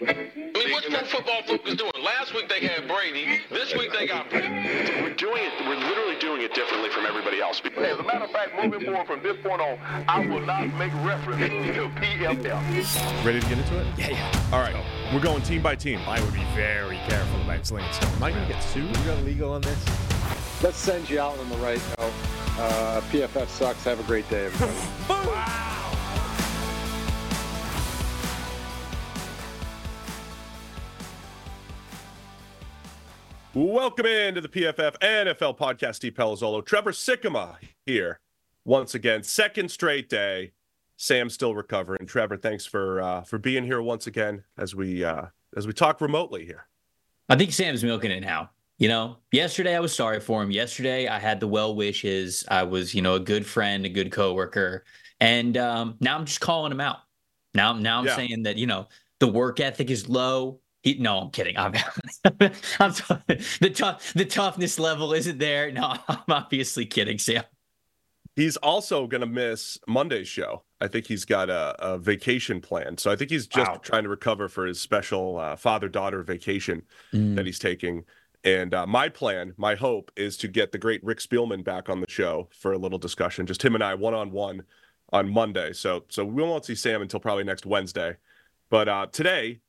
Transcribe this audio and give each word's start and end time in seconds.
I 0.00 0.14
mean, 0.14 0.72
what's 0.72 0.88
Pro 0.88 1.04
Football 1.04 1.42
Focus 1.46 1.74
doing? 1.74 1.92
Last 2.02 2.34
week 2.34 2.48
they 2.48 2.66
had 2.66 2.88
Brady. 2.88 3.40
This 3.50 3.74
week 3.74 3.92
they 3.92 4.06
got. 4.06 4.32
We're 4.32 5.14
doing 5.14 5.42
it. 5.44 5.52
We're 5.66 5.76
literally 5.76 6.18
doing 6.18 6.40
it 6.40 6.54
differently 6.54 6.88
from 6.88 7.04
everybody 7.04 7.40
else. 7.40 7.60
As 7.64 7.98
a 7.98 8.02
matter 8.02 8.24
of 8.24 8.30
fact, 8.30 8.52
moving 8.62 8.86
forward 8.86 9.06
from 9.06 9.22
this 9.22 9.36
point 9.42 9.60
on, 9.60 9.78
I 10.08 10.26
will 10.26 10.40
not 10.40 10.66
make 10.78 10.92
reference 11.04 11.40
to 11.40 11.88
PFL. 12.00 13.24
Ready 13.24 13.40
to 13.40 13.48
get 13.48 13.58
into 13.58 13.78
it? 13.80 13.86
Yeah, 13.98 14.10
yeah. 14.10 14.48
All 14.52 14.60
right. 14.60 14.74
We're 15.12 15.20
going 15.20 15.42
team 15.42 15.62
by 15.62 15.76
team. 15.76 16.00
I 16.06 16.20
would 16.20 16.32
be 16.32 16.44
very 16.54 16.96
careful 17.08 17.42
about 17.42 17.66
slinging 17.66 17.92
stuff. 17.92 18.16
Am 18.16 18.22
I 18.22 18.30
going 18.30 18.46
to 18.46 18.52
get 18.52 18.62
sued? 18.62 18.96
You 18.96 19.04
got 19.04 19.22
legal 19.24 19.52
on 19.52 19.60
this? 19.60 20.62
Let's 20.62 20.78
send 20.78 21.10
you 21.10 21.20
out 21.20 21.38
on 21.38 21.48
the 21.50 21.56
right 21.56 21.80
note. 21.98 22.12
Uh, 22.58 23.00
PFF 23.10 23.48
sucks. 23.48 23.84
Have 23.84 24.00
a 24.00 24.04
great 24.04 24.28
day, 24.30 24.46
everybody. 24.46 25.76
Welcome 33.52 34.06
into 34.06 34.40
the 34.40 34.48
PFF 34.48 34.96
NFL 34.98 35.58
podcast. 35.58 35.96
Steve 35.96 36.14
Palazzolo, 36.14 36.64
Trevor 36.64 36.92
Sikkema 36.92 37.56
here 37.84 38.20
once 38.64 38.94
again. 38.94 39.24
Second 39.24 39.70
straight 39.70 40.08
day. 40.08 40.52
Sam's 40.96 41.34
still 41.34 41.54
recovering. 41.54 42.06
Trevor, 42.06 42.36
thanks 42.36 42.64
for 42.64 43.00
uh, 43.00 43.22
for 43.22 43.38
being 43.38 43.64
here 43.64 43.82
once 43.82 44.06
again 44.06 44.44
as 44.56 44.74
we 44.76 45.02
uh, 45.02 45.24
as 45.56 45.66
we 45.66 45.72
talk 45.72 46.00
remotely 46.00 46.44
here. 46.44 46.66
I 47.28 47.36
think 47.36 47.52
Sam's 47.52 47.82
milking 47.82 48.10
it 48.12 48.20
now. 48.20 48.50
You 48.78 48.88
know, 48.88 49.16
yesterday 49.32 49.74
I 49.74 49.80
was 49.80 49.94
sorry 49.94 50.20
for 50.20 50.42
him. 50.42 50.50
Yesterday 50.50 51.08
I 51.08 51.18
had 51.18 51.40
the 51.40 51.48
well 51.48 51.74
wishes. 51.74 52.44
I 52.48 52.62
was, 52.62 52.94
you 52.94 53.02
know, 53.02 53.14
a 53.14 53.20
good 53.20 53.44
friend, 53.44 53.84
a 53.84 53.88
good 53.88 54.12
coworker, 54.12 54.84
and 55.20 55.56
um, 55.56 55.96
now 56.00 56.16
I'm 56.16 56.24
just 56.24 56.40
calling 56.40 56.70
him 56.70 56.80
out. 56.80 56.98
Now, 57.54 57.72
now 57.72 57.98
I'm 57.98 58.06
Yeah. 58.06 58.14
saying 58.16 58.44
that 58.44 58.56
you 58.58 58.66
know 58.68 58.86
the 59.18 59.26
work 59.28 59.58
ethic 59.58 59.90
is 59.90 60.08
low. 60.08 60.60
He, 60.82 60.94
no, 60.94 61.18
I'm 61.20 61.30
kidding. 61.30 61.56
I'm, 61.58 61.74
I'm 62.24 62.92
the 63.60 63.72
tough 63.74 64.12
the 64.14 64.24
toughness 64.24 64.78
level 64.78 65.12
isn't 65.12 65.38
there. 65.38 65.70
No, 65.72 65.94
I'm 66.08 66.18
obviously 66.28 66.86
kidding, 66.86 67.18
Sam. 67.18 67.44
He's 68.36 68.56
also 68.58 69.06
going 69.06 69.20
to 69.20 69.26
miss 69.26 69.76
Monday's 69.86 70.28
show. 70.28 70.62
I 70.80 70.88
think 70.88 71.06
he's 71.06 71.24
got 71.26 71.50
a, 71.50 71.74
a 71.84 71.98
vacation 71.98 72.60
plan. 72.60 72.96
So 72.96 73.10
I 73.10 73.16
think 73.16 73.30
he's 73.30 73.46
just 73.46 73.70
Wow. 73.70 73.80
trying 73.82 74.04
to 74.04 74.08
recover 74.08 74.48
for 74.48 74.64
his 74.66 74.80
special 74.80 75.38
uh, 75.38 75.56
father 75.56 75.88
daughter 75.88 76.22
vacation 76.22 76.82
Mm. 77.12 77.36
that 77.36 77.44
he's 77.44 77.58
taking. 77.58 78.04
And 78.44 78.72
uh, 78.72 78.86
my 78.86 79.10
plan, 79.10 79.52
my 79.58 79.74
hope 79.74 80.10
is 80.16 80.38
to 80.38 80.48
get 80.48 80.72
the 80.72 80.78
great 80.78 81.04
Rick 81.04 81.18
Spielman 81.18 81.62
back 81.62 81.90
on 81.90 82.00
the 82.00 82.06
show 82.08 82.48
for 82.58 82.72
a 82.72 82.78
little 82.78 82.98
discussion, 82.98 83.44
just 83.44 83.62
him 83.62 83.74
and 83.74 83.84
I 83.84 83.94
one 83.94 84.14
on 84.14 84.30
one 84.30 84.62
on 85.12 85.28
Monday. 85.30 85.74
So 85.74 86.04
so 86.08 86.24
we 86.24 86.42
won't 86.42 86.64
see 86.64 86.74
Sam 86.76 87.02
until 87.02 87.20
probably 87.20 87.44
next 87.44 87.66
Wednesday. 87.66 88.16
But 88.70 88.88
uh, 88.88 89.06
today, 89.12 89.60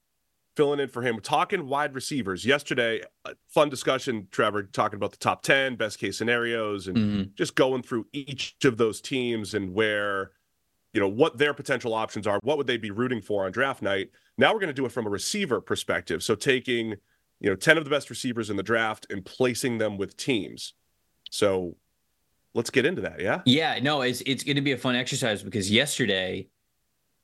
filling 0.55 0.79
in 0.79 0.89
for 0.89 1.01
him, 1.01 1.19
talking 1.21 1.67
wide 1.67 1.95
receivers. 1.95 2.45
Yesterday, 2.45 3.01
a 3.25 3.35
fun 3.47 3.69
discussion, 3.69 4.27
Trevor, 4.31 4.63
talking 4.63 4.97
about 4.97 5.11
the 5.11 5.17
top 5.17 5.43
10, 5.43 5.75
best 5.75 5.99
case 5.99 6.17
scenarios, 6.17 6.87
and 6.87 6.97
Mhm. 6.97 7.35
just 7.35 7.55
going 7.55 7.83
through 7.83 8.07
each 8.11 8.55
of 8.63 8.77
those 8.77 8.99
teams 9.01 9.53
and 9.53 9.73
where, 9.73 10.31
you 10.93 10.99
know, 10.99 11.07
what 11.07 11.37
their 11.37 11.53
potential 11.53 11.93
options 11.93 12.27
are. 12.27 12.39
What 12.43 12.57
would 12.57 12.67
they 12.67 12.77
be 12.77 12.91
rooting 12.91 13.21
for 13.21 13.45
on 13.45 13.51
draft 13.51 13.81
night? 13.81 14.11
Now 14.37 14.53
we're 14.53 14.59
going 14.59 14.67
to 14.67 14.73
do 14.73 14.85
it 14.85 14.91
from 14.91 15.05
a 15.05 15.09
receiver 15.09 15.61
perspective. 15.61 16.21
So 16.21 16.35
taking, 16.35 16.97
you 17.39 17.49
know, 17.49 17.55
10 17.55 17.77
of 17.77 17.85
the 17.85 17.89
best 17.89 18.09
receivers 18.09 18.49
in 18.49 18.57
the 18.57 18.63
draft 18.63 19.07
and 19.09 19.23
placing 19.25 19.77
them 19.77 19.97
with 19.97 20.17
teams. 20.17 20.73
So 21.29 21.77
let's 22.53 22.69
get 22.69 22.85
into 22.85 23.01
that. 23.03 23.21
Yeah. 23.21 23.41
Yeah, 23.45 23.79
no, 23.81 24.01
it's 24.01 24.21
it's 24.25 24.43
going 24.43 24.57
to 24.57 24.61
be 24.61 24.73
a 24.73 24.77
fun 24.77 24.95
exercise 24.95 25.43
because 25.43 25.71
yesterday 25.71 26.49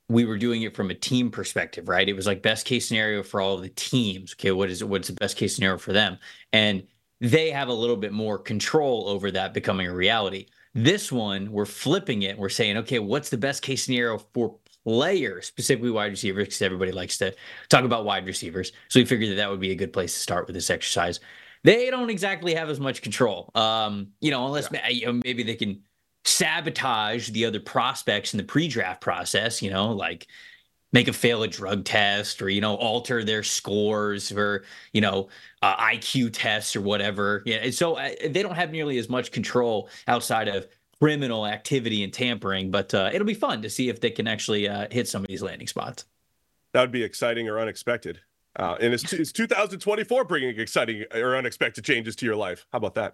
we 0.10 0.26
were 0.26 0.38
doing 0.38 0.62
it 0.62 0.76
from 0.76 0.90
a 0.90 0.96
team 0.96 1.30
perspective, 1.30 1.90
right? 1.90 2.08
It 2.08 2.16
was 2.16 2.28
like 2.28 2.42
best 2.42 2.66
case 2.66 2.88
scenario 2.88 3.24
for 3.24 3.42
all 3.42 3.58
the 3.58 3.70
teams. 3.70 4.34
Okay, 4.34 4.52
what 4.52 4.70
is 4.70 4.82
it? 4.82 4.88
what's 4.88 5.08
the 5.08 5.14
best 5.14 5.38
case 5.38 5.56
scenario 5.56 5.78
for 5.78 5.94
them? 5.94 6.18
And 6.54 6.84
they 7.20 7.50
have 7.52 7.68
a 7.68 7.74
little 7.74 7.98
bit 7.98 8.14
more 8.14 8.38
control 8.38 9.08
over 9.10 9.32
that 9.32 9.54
becoming 9.54 9.88
a 9.88 9.94
reality. 9.94 10.48
This 10.74 11.12
one, 11.12 11.52
we're 11.52 11.66
flipping 11.66 12.22
it. 12.22 12.38
We're 12.38 12.50
saying, 12.50 12.78
okay, 12.78 13.00
what's 13.00 13.30
the 13.30 13.38
best 13.38 13.64
case 13.64 13.84
scenario 13.84 14.20
for 14.34 14.58
players, 14.86 15.48
specifically 15.48 15.92
wide 15.92 16.12
receivers, 16.12 16.48
because 16.48 16.62
everybody 16.62 16.94
likes 16.94 17.18
to 17.18 17.36
talk 17.68 17.84
about 17.84 18.06
wide 18.06 18.26
receivers. 18.26 18.72
So 18.88 19.02
we 19.02 19.06
figured 19.06 19.32
that 19.32 19.36
that 19.36 19.50
would 19.50 19.60
be 19.60 19.72
a 19.72 19.76
good 19.76 19.92
place 19.92 20.14
to 20.14 20.20
start 20.20 20.48
with 20.48 20.54
this 20.54 20.70
exercise. 20.70 21.20
They 21.64 21.90
don't 21.90 22.10
exactly 22.10 22.54
have 22.54 22.70
as 22.70 22.80
much 22.80 23.02
control, 23.02 23.52
um, 23.56 24.10
you 24.22 24.32
know, 24.32 24.46
unless 24.46 24.72
know, 24.72 25.20
maybe 25.26 25.44
they 25.44 25.56
can 25.56 25.82
sabotage 26.28 27.30
the 27.30 27.46
other 27.46 27.60
prospects 27.60 28.34
in 28.34 28.38
the 28.38 28.44
pre-draft 28.44 29.02
process. 29.02 29.62
You 29.62 29.72
know, 29.72 29.92
like 29.92 30.28
make 30.94 31.08
a 31.08 31.14
fail 31.14 31.44
a 31.44 31.48
drug 31.48 31.84
test 31.84 32.42
or 32.42 32.50
you 32.50 32.62
know 32.62 32.76
alter 32.76 33.24
their 33.24 33.44
scores 33.44 34.32
or 34.32 34.64
you 34.94 35.02
know 35.02 35.30
uh, 35.62 35.76
IQ 35.78 36.32
tests 36.34 36.76
or 36.76 36.82
whatever. 36.82 37.44
Yeah, 37.46 37.58
and 37.58 37.74
so 37.74 37.96
uh, 37.96 38.10
they 38.30 38.42
don't 38.42 38.56
have 38.56 38.72
nearly 38.72 38.98
as 38.98 39.10
much 39.10 39.32
control 39.32 39.90
outside 40.08 40.48
of 40.48 40.68
criminal 41.00 41.46
activity 41.46 42.04
and 42.04 42.14
tampering. 42.14 42.72
But 42.72 42.94
uh, 42.94 43.10
it'll 43.14 43.28
be 43.28 43.34
fun 43.34 43.62
to 43.62 43.70
see 43.70 43.90
if 43.90 44.02
they 44.02 44.12
can 44.12 44.28
actually 44.28 44.68
uh, 44.68 44.88
hit 44.92 45.08
some 45.08 45.22
of 45.22 45.28
these 45.28 45.42
landing 45.42 45.68
spots. 45.68 46.06
That 46.74 46.82
would 46.82 46.92
be 46.92 47.04
exciting 47.04 47.48
or 47.48 47.60
unexpected. 47.60 48.20
Uh, 48.56 48.76
and 48.82 48.94
it's, 48.94 49.14
it's 49.14 49.32
2024 49.32 50.24
bringing 50.26 50.60
exciting 50.60 51.06
or 51.14 51.38
unexpected 51.38 51.86
changes 51.86 52.16
to 52.18 52.26
your 52.26 52.36
life. 52.36 52.66
How 52.72 52.78
about 52.78 52.96
that? 52.96 53.14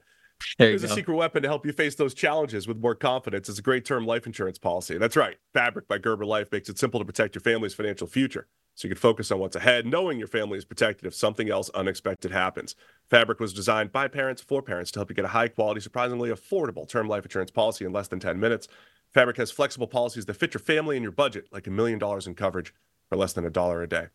There 0.58 0.70
There's 0.70 0.84
a 0.84 0.88
secret 0.90 1.16
weapon 1.16 1.44
to 1.44 1.50
help 1.50 1.66
you 1.66 1.74
face 1.74 1.96
those 1.96 2.14
challenges 2.14 2.68
with 2.68 2.78
more 2.78 2.96
confidence. 2.96 3.50
It's 3.50 3.59
a 3.59 3.64
great 3.64 3.86
term 3.86 4.06
life 4.06 4.26
insurance 4.26 4.58
policy. 4.58 4.98
That's 4.98 5.16
right. 5.16 5.38
Fabric 5.54 5.88
by 5.88 5.98
Gerber 5.98 6.26
Life 6.26 6.52
makes 6.52 6.70
it 6.70 6.78
simple 6.78 7.00
to 7.00 7.06
protect 7.06 7.36
your 7.36 7.42
family's 7.42 7.74
financial 7.74 8.08
future. 8.08 8.48
So 8.76 8.88
you 8.88 8.96
can 8.96 9.00
focus 9.00 9.31
on 9.31 9.40
what's 9.40 9.56
ahead, 9.56 9.86
knowing 9.86 10.18
your 10.18 10.28
family 10.28 10.58
is 10.58 10.66
protected 10.66 11.06
if 11.06 11.14
something 11.14 11.50
else 11.50 11.70
unexpected 11.76 12.31
happens. 12.31 12.76
Fabric 13.09 13.40
was 13.40 13.54
designed 13.54 13.92
by 13.92 14.08
parents 14.08 14.42
for 14.42 14.64
parents 14.64 14.90
to 14.92 15.00
help 15.00 15.09
you 15.09 15.16
get 15.16 15.26
a 15.26 15.30
high 15.30 15.48
quality, 15.48 15.80
surprisingly 15.80 16.30
affordable 16.30 16.88
term 16.88 17.08
life 17.08 17.24
insurance 17.24 17.52
policy 17.52 17.86
in 17.86 17.92
less 17.92 18.08
than 18.08 18.20
10 18.20 18.40
minutes. 18.40 18.68
Fabric 19.14 19.38
has 19.38 19.52
flexible 19.52 19.88
policies 19.88 20.25
that 20.25 20.34
fit 20.34 20.56
your 20.56 20.62
family 20.62 20.98
and 20.98 21.04
your 21.04 21.12
budget, 21.12 21.46
like 21.52 21.68
a 21.68 21.72
million 21.72 22.00
dollars 22.00 22.25
in 22.25 22.34
coverage 22.34 22.74
for 23.10 23.16
less 23.16 23.34
than 23.34 23.46
a 23.46 23.50
dollar 23.52 23.84
a 23.84 23.88
day. 23.88 24.08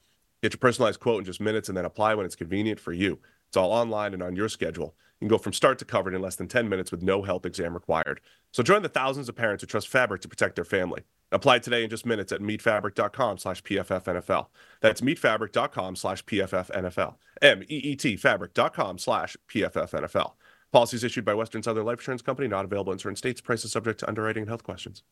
Get 0.43 0.53
your 0.53 0.59
personalized 0.59 0.99
quote 0.99 1.21
in 1.21 1.25
just 1.25 1.41
minutes 1.41 1.69
and 1.69 1.77
then 1.77 1.85
apply 1.85 2.15
when 2.15 2.27
it's 2.27 2.37
convenient 2.37 2.81
for 2.81 2.93
you. 2.93 3.21
It's 3.47 3.57
all 3.57 3.73
online 3.73 4.13
and 4.13 4.23
on 4.23 4.35
your 4.35 4.49
schedule. 4.49 4.95
You 5.21 5.27
can 5.27 5.29
go 5.29 5.39
from 5.39 5.53
start 5.53 5.79
to 5.81 5.85
covered 5.85 6.15
in 6.15 6.23
less 6.23 6.37
than 6.37 6.47
10 6.47 6.69
minutes 6.69 6.93
with 6.93 7.03
no 7.03 7.23
health 7.23 7.45
exam 7.45 7.75
required. 7.75 8.21
So 8.53 8.63
join 8.63 8.83
the 8.83 8.89
thousands 8.89 9.29
of 9.29 9.35
parents 9.35 9.63
who 9.63 9.67
trust 9.67 9.89
Fabric 9.89 10.21
to 10.23 10.29
protect 10.29 10.55
their 10.55 10.65
family. 10.65 11.03
Apply 11.33 11.59
today 11.59 11.83
in 11.83 11.91
just 11.91 12.07
minutes 12.07 12.33
at 12.33 12.41
meetfabric.com 12.41 13.39
slash 13.39 13.63
PFFNFL. 13.63 14.47
That's 14.81 15.01
meetfabric.com 15.01 15.97
slash 15.97 16.25
PFFNFL. 16.25 17.17
M-E-E-T 17.43 18.17
fabric.com 18.17 18.99
slash 18.99 19.37
PFFNFL. 19.49 20.33
Policies 20.73 21.03
issued 21.05 21.25
by 21.25 21.35
Western 21.35 21.63
Southern 21.63 21.85
Life 21.85 21.99
Insurance 21.99 22.23
Company, 22.23 22.47
not 22.47 22.65
available 22.65 22.93
in 22.93 22.99
certain 22.99 23.17
states. 23.17 23.41
Prices 23.41 23.73
subject 23.73 24.01
to 24.01 24.09
underwriting 24.09 24.43
and 24.43 24.49
health 24.49 24.63
questions. 24.63 25.03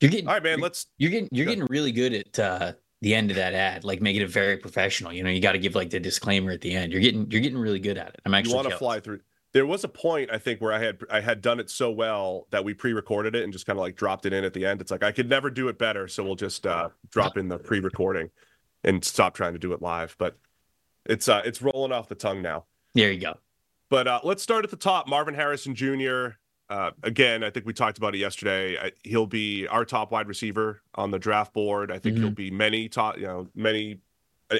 You're 0.00 0.10
getting 0.10 0.28
All 0.28 0.34
right, 0.34 0.42
man, 0.42 0.60
let's 0.60 0.86
You're 0.98 1.10
getting 1.10 1.28
you're 1.32 1.46
getting 1.46 1.66
really 1.68 1.92
good 1.92 2.12
at 2.12 2.38
uh, 2.38 2.72
the 3.00 3.14
end 3.14 3.30
of 3.30 3.36
that 3.36 3.54
ad, 3.54 3.84
like 3.84 4.00
making 4.00 4.22
it 4.22 4.30
very 4.30 4.56
professional. 4.56 5.12
You 5.12 5.22
know, 5.22 5.30
you 5.30 5.40
got 5.40 5.52
to 5.52 5.58
give 5.58 5.74
like 5.74 5.90
the 5.90 6.00
disclaimer 6.00 6.50
at 6.50 6.60
the 6.60 6.72
end. 6.74 6.92
You're 6.92 7.00
getting 7.02 7.30
you're 7.30 7.40
getting 7.40 7.58
really 7.58 7.78
good 7.80 7.96
at 7.98 8.08
it. 8.08 8.20
I'm 8.24 8.34
actually 8.34 8.50
you 8.50 8.56
want 8.56 8.68
to 8.70 8.78
fly 8.78 9.00
through 9.00 9.20
there 9.54 9.64
was 9.64 9.82
a 9.82 9.88
point 9.88 10.30
i 10.30 10.36
think 10.36 10.60
where 10.60 10.74
i 10.74 10.78
had 10.78 10.98
i 11.10 11.20
had 11.20 11.40
done 11.40 11.58
it 11.58 11.70
so 11.70 11.90
well 11.90 12.46
that 12.50 12.62
we 12.62 12.74
pre-recorded 12.74 13.34
it 13.34 13.44
and 13.44 13.52
just 13.52 13.64
kind 13.64 13.78
of 13.78 13.80
like 13.80 13.96
dropped 13.96 14.26
it 14.26 14.32
in 14.34 14.44
at 14.44 14.52
the 14.52 14.66
end 14.66 14.78
it's 14.78 14.90
like 14.90 15.02
i 15.02 15.10
could 15.10 15.26
never 15.28 15.48
do 15.48 15.68
it 15.68 15.78
better 15.78 16.06
so 16.06 16.22
we'll 16.22 16.34
just 16.36 16.66
uh 16.66 16.90
drop 17.10 17.38
in 17.38 17.48
the 17.48 17.58
pre-recording 17.58 18.28
and 18.84 19.02
stop 19.02 19.34
trying 19.34 19.54
to 19.54 19.58
do 19.58 19.72
it 19.72 19.80
live 19.80 20.14
but 20.18 20.36
it's 21.06 21.28
uh 21.30 21.40
it's 21.46 21.62
rolling 21.62 21.92
off 21.92 22.08
the 22.08 22.14
tongue 22.14 22.42
now 22.42 22.66
There 22.94 23.10
you 23.10 23.18
go. 23.20 23.38
but 23.88 24.06
uh 24.06 24.20
let's 24.22 24.42
start 24.42 24.64
at 24.66 24.70
the 24.70 24.76
top 24.76 25.08
marvin 25.08 25.34
harrison 25.34 25.74
jr 25.74 26.28
uh, 26.70 26.90
again, 27.02 27.42
I 27.42 27.50
think 27.50 27.66
we 27.66 27.72
talked 27.72 27.98
about 27.98 28.14
it 28.14 28.18
yesterday. 28.18 28.76
I, 28.78 28.92
he'll 29.04 29.26
be 29.26 29.66
our 29.68 29.84
top 29.84 30.10
wide 30.10 30.28
receiver 30.28 30.82
on 30.94 31.10
the 31.10 31.18
draft 31.18 31.52
board. 31.54 31.90
I 31.90 31.98
think 31.98 32.16
Mhm. 32.16 32.20
he'll 32.20 32.30
be 32.30 32.50
many 32.50 32.88
top, 32.88 33.16
you 33.16 33.26
know, 33.26 33.48
many 33.54 34.00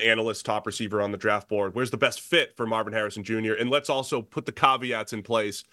analysts 0.05 0.43
top 0.43 0.67
receiver 0.67 1.01
on 1.03 1.13
the 1.13 1.19
draft 1.19 1.49
board. 1.49 1.75
Where's 1.75 1.91
the 1.91 1.97
best 1.99 2.21
fit 2.21 2.55
for 2.57 2.67
Marvin 2.67 2.93
Harrison 2.93 3.25
Jr.? 3.25 3.55
And 3.55 3.71
let's 3.71 3.89
also 3.91 4.23
put 4.23 4.47
the 4.47 4.53
caveats 4.53 5.13
in 5.13 5.23
place. 5.23 5.65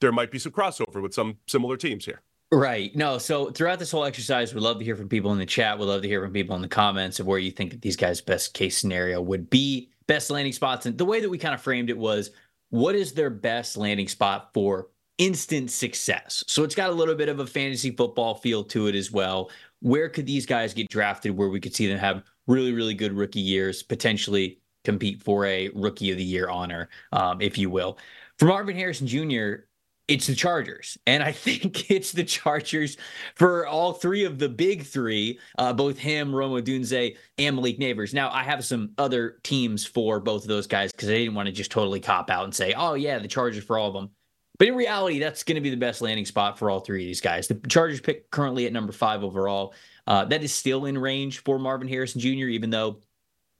There 0.00 0.12
might 0.12 0.30
be 0.30 0.38
some 0.38 0.52
crossover 0.52 1.02
with 1.02 1.14
some 1.14 1.38
similar 1.46 1.76
teams 1.76 2.04
here. 2.04 2.22
Right. 2.50 2.94
No. 2.96 3.18
So 3.18 3.50
throughout 3.50 3.78
this 3.78 3.90
whole 3.90 4.04
exercise, 4.04 4.54
we'd 4.54 4.62
love 4.62 4.78
to 4.78 4.84
hear 4.84 4.96
from 4.96 5.08
people 5.08 5.32
in 5.32 5.38
the 5.38 5.44
chat. 5.46 5.78
We'd 5.78 5.84
love 5.86 6.02
to 6.02 6.08
hear 6.08 6.22
from 6.22 6.32
people 6.32 6.56
in 6.56 6.62
the 6.62 6.68
comments 6.68 7.20
of 7.20 7.26
where 7.26 7.38
you 7.38 7.50
think 7.50 7.72
that 7.72 7.82
these 7.82 7.96
guys' 7.96 8.20
best 8.20 8.54
case 8.54 8.76
scenario 8.78 9.20
would 9.20 9.50
be, 9.50 9.90
best 10.06 10.30
landing 10.30 10.52
spots. 10.52 10.86
And 10.86 10.96
the 10.96 11.04
way 11.04 11.20
that 11.20 11.28
we 11.28 11.36
kind 11.36 11.54
of 11.54 11.60
framed 11.60 11.90
it 11.90 11.98
was, 11.98 12.30
what 12.70 12.94
is 12.94 13.12
their 13.12 13.28
best 13.30 13.76
landing 13.76 14.08
spot 14.08 14.50
for 14.54 14.88
instant 15.18 15.70
success? 15.70 16.44
So 16.46 16.64
it's 16.64 16.74
got 16.74 16.90
a 16.90 16.92
little 16.92 17.14
bit 17.14 17.28
of 17.28 17.40
a 17.40 17.46
fantasy 17.46 17.90
football 17.90 18.34
feel 18.34 18.64
to 18.64 18.86
it 18.86 18.94
as 18.94 19.12
well. 19.12 19.50
Where 19.80 20.08
could 20.08 20.26
these 20.26 20.46
guys 20.46 20.74
get 20.74 20.88
drafted 20.88 21.36
where 21.36 21.48
we 21.48 21.60
could 21.60 21.74
see 21.74 21.86
them 21.86 21.98
have 21.98 22.24
really, 22.46 22.72
really 22.72 22.94
good 22.94 23.12
rookie 23.12 23.40
years, 23.40 23.82
potentially 23.82 24.60
compete 24.84 25.22
for 25.22 25.44
a 25.44 25.68
rookie 25.70 26.10
of 26.10 26.16
the 26.16 26.24
year 26.24 26.48
honor, 26.48 26.88
um, 27.12 27.40
if 27.40 27.58
you 27.58 27.70
will? 27.70 27.98
For 28.38 28.46
Marvin 28.46 28.76
Harrison 28.76 29.06
Jr., 29.06 29.64
it's 30.08 30.26
the 30.26 30.34
Chargers. 30.34 30.98
And 31.06 31.22
I 31.22 31.32
think 31.32 31.90
it's 31.90 32.12
the 32.12 32.24
Chargers 32.24 32.96
for 33.36 33.66
all 33.66 33.92
three 33.92 34.24
of 34.24 34.38
the 34.38 34.48
big 34.48 34.84
three, 34.84 35.38
uh, 35.58 35.72
both 35.72 35.98
him, 35.98 36.34
Rome 36.34 36.60
Odunze, 36.60 37.16
and 37.36 37.56
Malik 37.56 37.78
Nabers. 37.78 38.14
Now, 38.14 38.30
I 38.30 38.42
have 38.42 38.64
some 38.64 38.90
other 38.98 39.38
teams 39.44 39.84
for 39.84 40.18
both 40.18 40.42
of 40.42 40.48
those 40.48 40.66
guys 40.66 40.90
because 40.90 41.10
I 41.10 41.12
didn't 41.12 41.34
want 41.34 41.46
to 41.46 41.52
just 41.52 41.70
totally 41.70 42.00
cop 42.00 42.30
out 42.30 42.44
and 42.44 42.54
say, 42.54 42.72
oh, 42.76 42.94
yeah, 42.94 43.18
the 43.18 43.28
Chargers 43.28 43.62
for 43.62 43.78
all 43.78 43.88
of 43.88 43.94
them. 43.94 44.10
But 44.58 44.68
in 44.68 44.74
reality, 44.74 45.18
that's 45.18 45.44
going 45.44 45.54
to 45.54 45.60
be 45.60 45.70
the 45.70 45.76
best 45.76 46.02
landing 46.02 46.24
spot 46.24 46.58
for 46.58 46.68
all 46.68 46.80
three 46.80 47.02
of 47.02 47.06
these 47.06 47.20
guys. 47.20 47.46
The 47.46 47.54
Chargers 47.68 48.00
pick 48.00 48.30
currently 48.30 48.66
at 48.66 48.72
number 48.72 48.92
five 48.92 49.22
overall. 49.22 49.74
Uh, 50.06 50.24
that 50.24 50.42
is 50.42 50.52
still 50.52 50.86
in 50.86 50.98
range 50.98 51.40
for 51.44 51.58
Marvin 51.58 51.86
Harrison 51.86 52.20
Jr., 52.20 52.48
even 52.48 52.70
though 52.70 52.98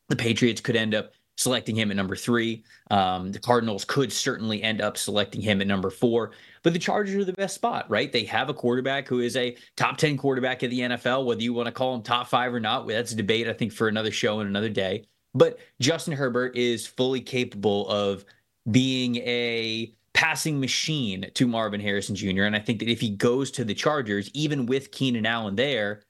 the 0.08 0.16
Patriots 0.16 0.60
could 0.60 0.76
end 0.76 0.94
up 0.94 1.12
selecting 1.36 1.76
him 1.76 1.90
at 1.92 1.96
number 1.96 2.16
three. 2.16 2.64
Um, 2.90 3.30
the 3.30 3.38
Cardinals 3.38 3.84
could 3.84 4.12
certainly 4.12 4.60
end 4.60 4.80
up 4.80 4.98
selecting 4.98 5.40
him 5.40 5.60
at 5.60 5.68
number 5.68 5.88
four, 5.88 6.32
but 6.64 6.72
the 6.72 6.80
Chargers 6.80 7.14
are 7.14 7.24
the 7.24 7.32
best 7.32 7.54
spot, 7.54 7.88
right? 7.88 8.10
They 8.10 8.24
have 8.24 8.48
a 8.48 8.54
quarterback 8.54 9.06
who 9.06 9.20
is 9.20 9.36
a 9.36 9.56
top 9.76 9.98
10 9.98 10.16
quarterback 10.16 10.64
in 10.64 10.70
the 10.70 10.80
NFL, 10.80 11.24
whether 11.26 11.40
you 11.40 11.52
want 11.54 11.66
to 11.66 11.72
call 11.72 11.94
him 11.94 12.02
top 12.02 12.26
five 12.26 12.52
or 12.52 12.58
not. 12.58 12.88
That's 12.88 13.12
a 13.12 13.16
debate, 13.16 13.48
I 13.48 13.52
think, 13.52 13.72
for 13.72 13.86
another 13.86 14.10
show 14.10 14.40
and 14.40 14.48
another 14.48 14.68
day. 14.68 15.04
But 15.32 15.60
Justin 15.80 16.14
Herbert 16.14 16.56
is 16.56 16.88
fully 16.88 17.20
capable 17.20 17.88
of 17.88 18.24
being 18.68 19.16
a 19.16 19.94
passing 20.18 20.58
machine 20.58 21.30
to 21.32 21.46
Marvin 21.46 21.80
Harrison 21.80 22.16
Jr. 22.16 22.42
And 22.42 22.56
I 22.56 22.58
think 22.58 22.80
that 22.80 22.88
if 22.88 23.00
he 23.00 23.10
goes 23.10 23.52
to 23.52 23.62
the 23.62 23.72
Chargers, 23.72 24.28
even 24.34 24.66
with 24.66 24.90
Keenan 24.90 25.24
Allen 25.24 25.54
there, 25.54 26.02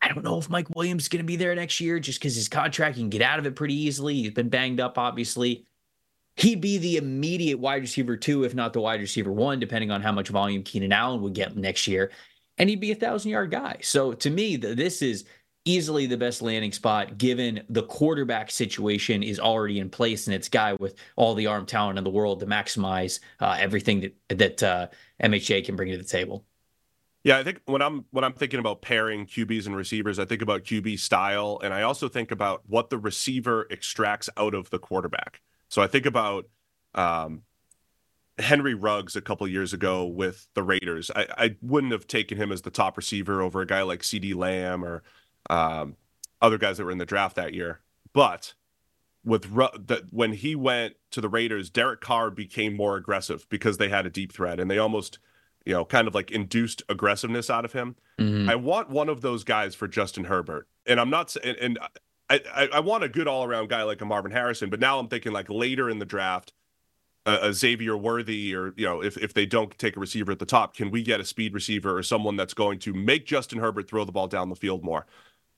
I 0.00 0.08
don't 0.08 0.24
know 0.24 0.38
if 0.38 0.48
Mike 0.48 0.74
Williams 0.74 1.02
is 1.02 1.08
going 1.10 1.22
to 1.22 1.26
be 1.26 1.36
there 1.36 1.54
next 1.54 1.78
year 1.78 2.00
just 2.00 2.18
because 2.18 2.34
his 2.34 2.48
contract 2.48 2.96
can 2.96 3.10
get 3.10 3.20
out 3.20 3.38
of 3.38 3.44
it 3.44 3.54
pretty 3.54 3.74
easily. 3.74 4.14
He's 4.14 4.30
been 4.30 4.48
banged 4.48 4.80
up, 4.80 4.96
obviously. 4.96 5.66
He'd 6.36 6.62
be 6.62 6.78
the 6.78 6.96
immediate 6.96 7.58
wide 7.58 7.82
receiver 7.82 8.16
two, 8.16 8.44
if 8.44 8.54
not 8.54 8.72
the 8.72 8.80
wide 8.80 9.00
receiver 9.00 9.30
one, 9.30 9.60
depending 9.60 9.90
on 9.90 10.00
how 10.00 10.12
much 10.12 10.30
volume 10.30 10.62
Keenan 10.62 10.90
Allen 10.90 11.20
would 11.20 11.34
get 11.34 11.54
next 11.54 11.86
year. 11.86 12.10
And 12.56 12.70
he'd 12.70 12.80
be 12.80 12.92
a 12.92 12.94
thousand 12.94 13.32
yard 13.32 13.50
guy. 13.50 13.80
So 13.82 14.14
to 14.14 14.30
me, 14.30 14.56
this 14.56 15.02
is 15.02 15.26
easily 15.64 16.06
the 16.06 16.16
best 16.16 16.42
landing 16.42 16.72
spot 16.72 17.18
given 17.18 17.62
the 17.68 17.84
quarterback 17.84 18.50
situation 18.50 19.22
is 19.22 19.38
already 19.38 19.78
in 19.78 19.88
place 19.90 20.26
and 20.26 20.34
it's 20.34 20.48
guy 20.48 20.74
with 20.74 20.96
all 21.16 21.34
the 21.34 21.46
arm 21.46 21.66
talent 21.66 21.98
in 21.98 22.04
the 22.04 22.10
world 22.10 22.40
to 22.40 22.46
maximize 22.46 23.20
uh, 23.40 23.56
everything 23.58 24.00
that 24.00 24.38
that 24.38 24.62
uh, 24.62 24.86
MHJ 25.22 25.64
can 25.64 25.76
bring 25.76 25.90
to 25.90 25.98
the 25.98 26.04
table. 26.04 26.44
Yeah, 27.24 27.38
I 27.38 27.44
think 27.44 27.60
when 27.66 27.82
I'm 27.82 28.04
when 28.10 28.24
I'm 28.24 28.32
thinking 28.32 28.58
about 28.58 28.82
pairing 28.82 29.26
QBs 29.26 29.66
and 29.66 29.76
receivers, 29.76 30.18
I 30.18 30.24
think 30.24 30.42
about 30.42 30.64
QB 30.64 30.98
style, 30.98 31.60
and 31.62 31.72
I 31.72 31.82
also 31.82 32.08
think 32.08 32.32
about 32.32 32.62
what 32.66 32.90
the 32.90 32.98
receiver 32.98 33.68
extracts 33.70 34.28
out 34.36 34.54
of 34.54 34.70
the 34.70 34.80
quarterback. 34.80 35.40
So 35.68 35.80
I 35.80 35.86
think 35.86 36.04
about 36.04 36.46
um, 36.94 37.42
Henry 38.38 38.74
Ruggs 38.74 39.14
a 39.14 39.20
couple 39.20 39.46
years 39.46 39.72
ago 39.72 40.06
with 40.06 40.48
the 40.54 40.62
Raiders. 40.62 41.10
I, 41.14 41.26
I, 41.38 41.56
wouldn't 41.62 41.92
have 41.92 42.06
taken 42.06 42.36
him 42.36 42.52
as 42.52 42.62
the 42.62 42.70
top 42.70 42.96
receiver 42.96 43.40
over 43.40 43.60
a 43.60 43.66
guy 43.66 43.82
like 43.82 44.00
CeeDee 44.00 44.34
Lamb 44.34 44.84
or 44.84 45.02
um, 45.52 45.96
other 46.40 46.58
guys 46.58 46.78
that 46.78 46.84
were 46.84 46.90
in 46.90 46.98
the 46.98 47.06
draft 47.06 47.36
that 47.36 47.54
year. 47.54 47.80
But 48.12 48.54
with 49.24 49.46
Ru- 49.50 49.68
the, 49.74 50.06
when 50.10 50.32
he 50.32 50.54
went 50.54 50.94
to 51.12 51.20
the 51.20 51.28
Raiders, 51.28 51.70
Derek 51.70 52.00
Carr 52.00 52.30
became 52.30 52.74
more 52.76 52.96
aggressive 52.96 53.46
because 53.48 53.78
they 53.78 53.88
had 53.88 54.06
a 54.06 54.10
deep 54.10 54.32
threat, 54.32 54.58
and 54.60 54.70
they 54.70 54.78
almost– 54.78 55.18
you 55.64 55.72
know, 55.72 55.84
kind 55.84 56.08
of 56.08 56.14
like 56.14 56.30
induced 56.30 56.82
aggressiveness 56.88 57.50
out 57.50 57.64
of 57.64 57.72
him. 57.72 57.96
Mm-hmm. 58.18 58.48
I 58.48 58.56
want 58.56 58.90
one 58.90 59.08
of 59.08 59.20
those 59.20 59.44
guys 59.44 59.74
for 59.74 59.88
Justin 59.88 60.24
Herbert, 60.24 60.68
and 60.86 61.00
I'm 61.00 61.10
not 61.10 61.34
and, 61.42 61.56
and 61.58 61.78
I, 62.28 62.40
I, 62.54 62.68
I 62.74 62.80
want 62.80 63.04
a 63.04 63.08
good 63.08 63.28
all 63.28 63.44
around 63.44 63.68
guy 63.68 63.82
like 63.82 64.00
a 64.00 64.04
Marvin 64.04 64.32
Harrison, 64.32 64.70
but 64.70 64.80
now 64.80 64.98
I'm 64.98 65.08
thinking 65.08 65.32
like 65.32 65.48
later 65.48 65.88
in 65.88 65.98
the 65.98 66.04
draft, 66.04 66.52
a, 67.26 67.48
a, 67.48 67.52
Xavier 67.52 67.96
Worthy, 67.96 68.54
or 68.54 68.74
you 68.76 68.86
know, 68.86 69.02
if 69.02 69.16
if 69.16 69.34
they 69.34 69.46
don't 69.46 69.76
take 69.78 69.96
a 69.96 70.00
receiver 70.00 70.32
at 70.32 70.38
the 70.38 70.46
top, 70.46 70.74
can 70.74 70.90
we 70.90 71.02
get 71.02 71.20
a 71.20 71.24
speed 71.24 71.54
receiver 71.54 71.96
or 71.96 72.02
someone 72.02 72.36
that's 72.36 72.54
going 72.54 72.78
to 72.80 72.92
make 72.92 73.26
Justin 73.26 73.58
Herbert 73.60 73.88
throw 73.88 74.04
the 74.04 74.12
ball 74.12 74.28
down 74.28 74.48
the 74.48 74.56
field 74.56 74.82
more? 74.82 75.06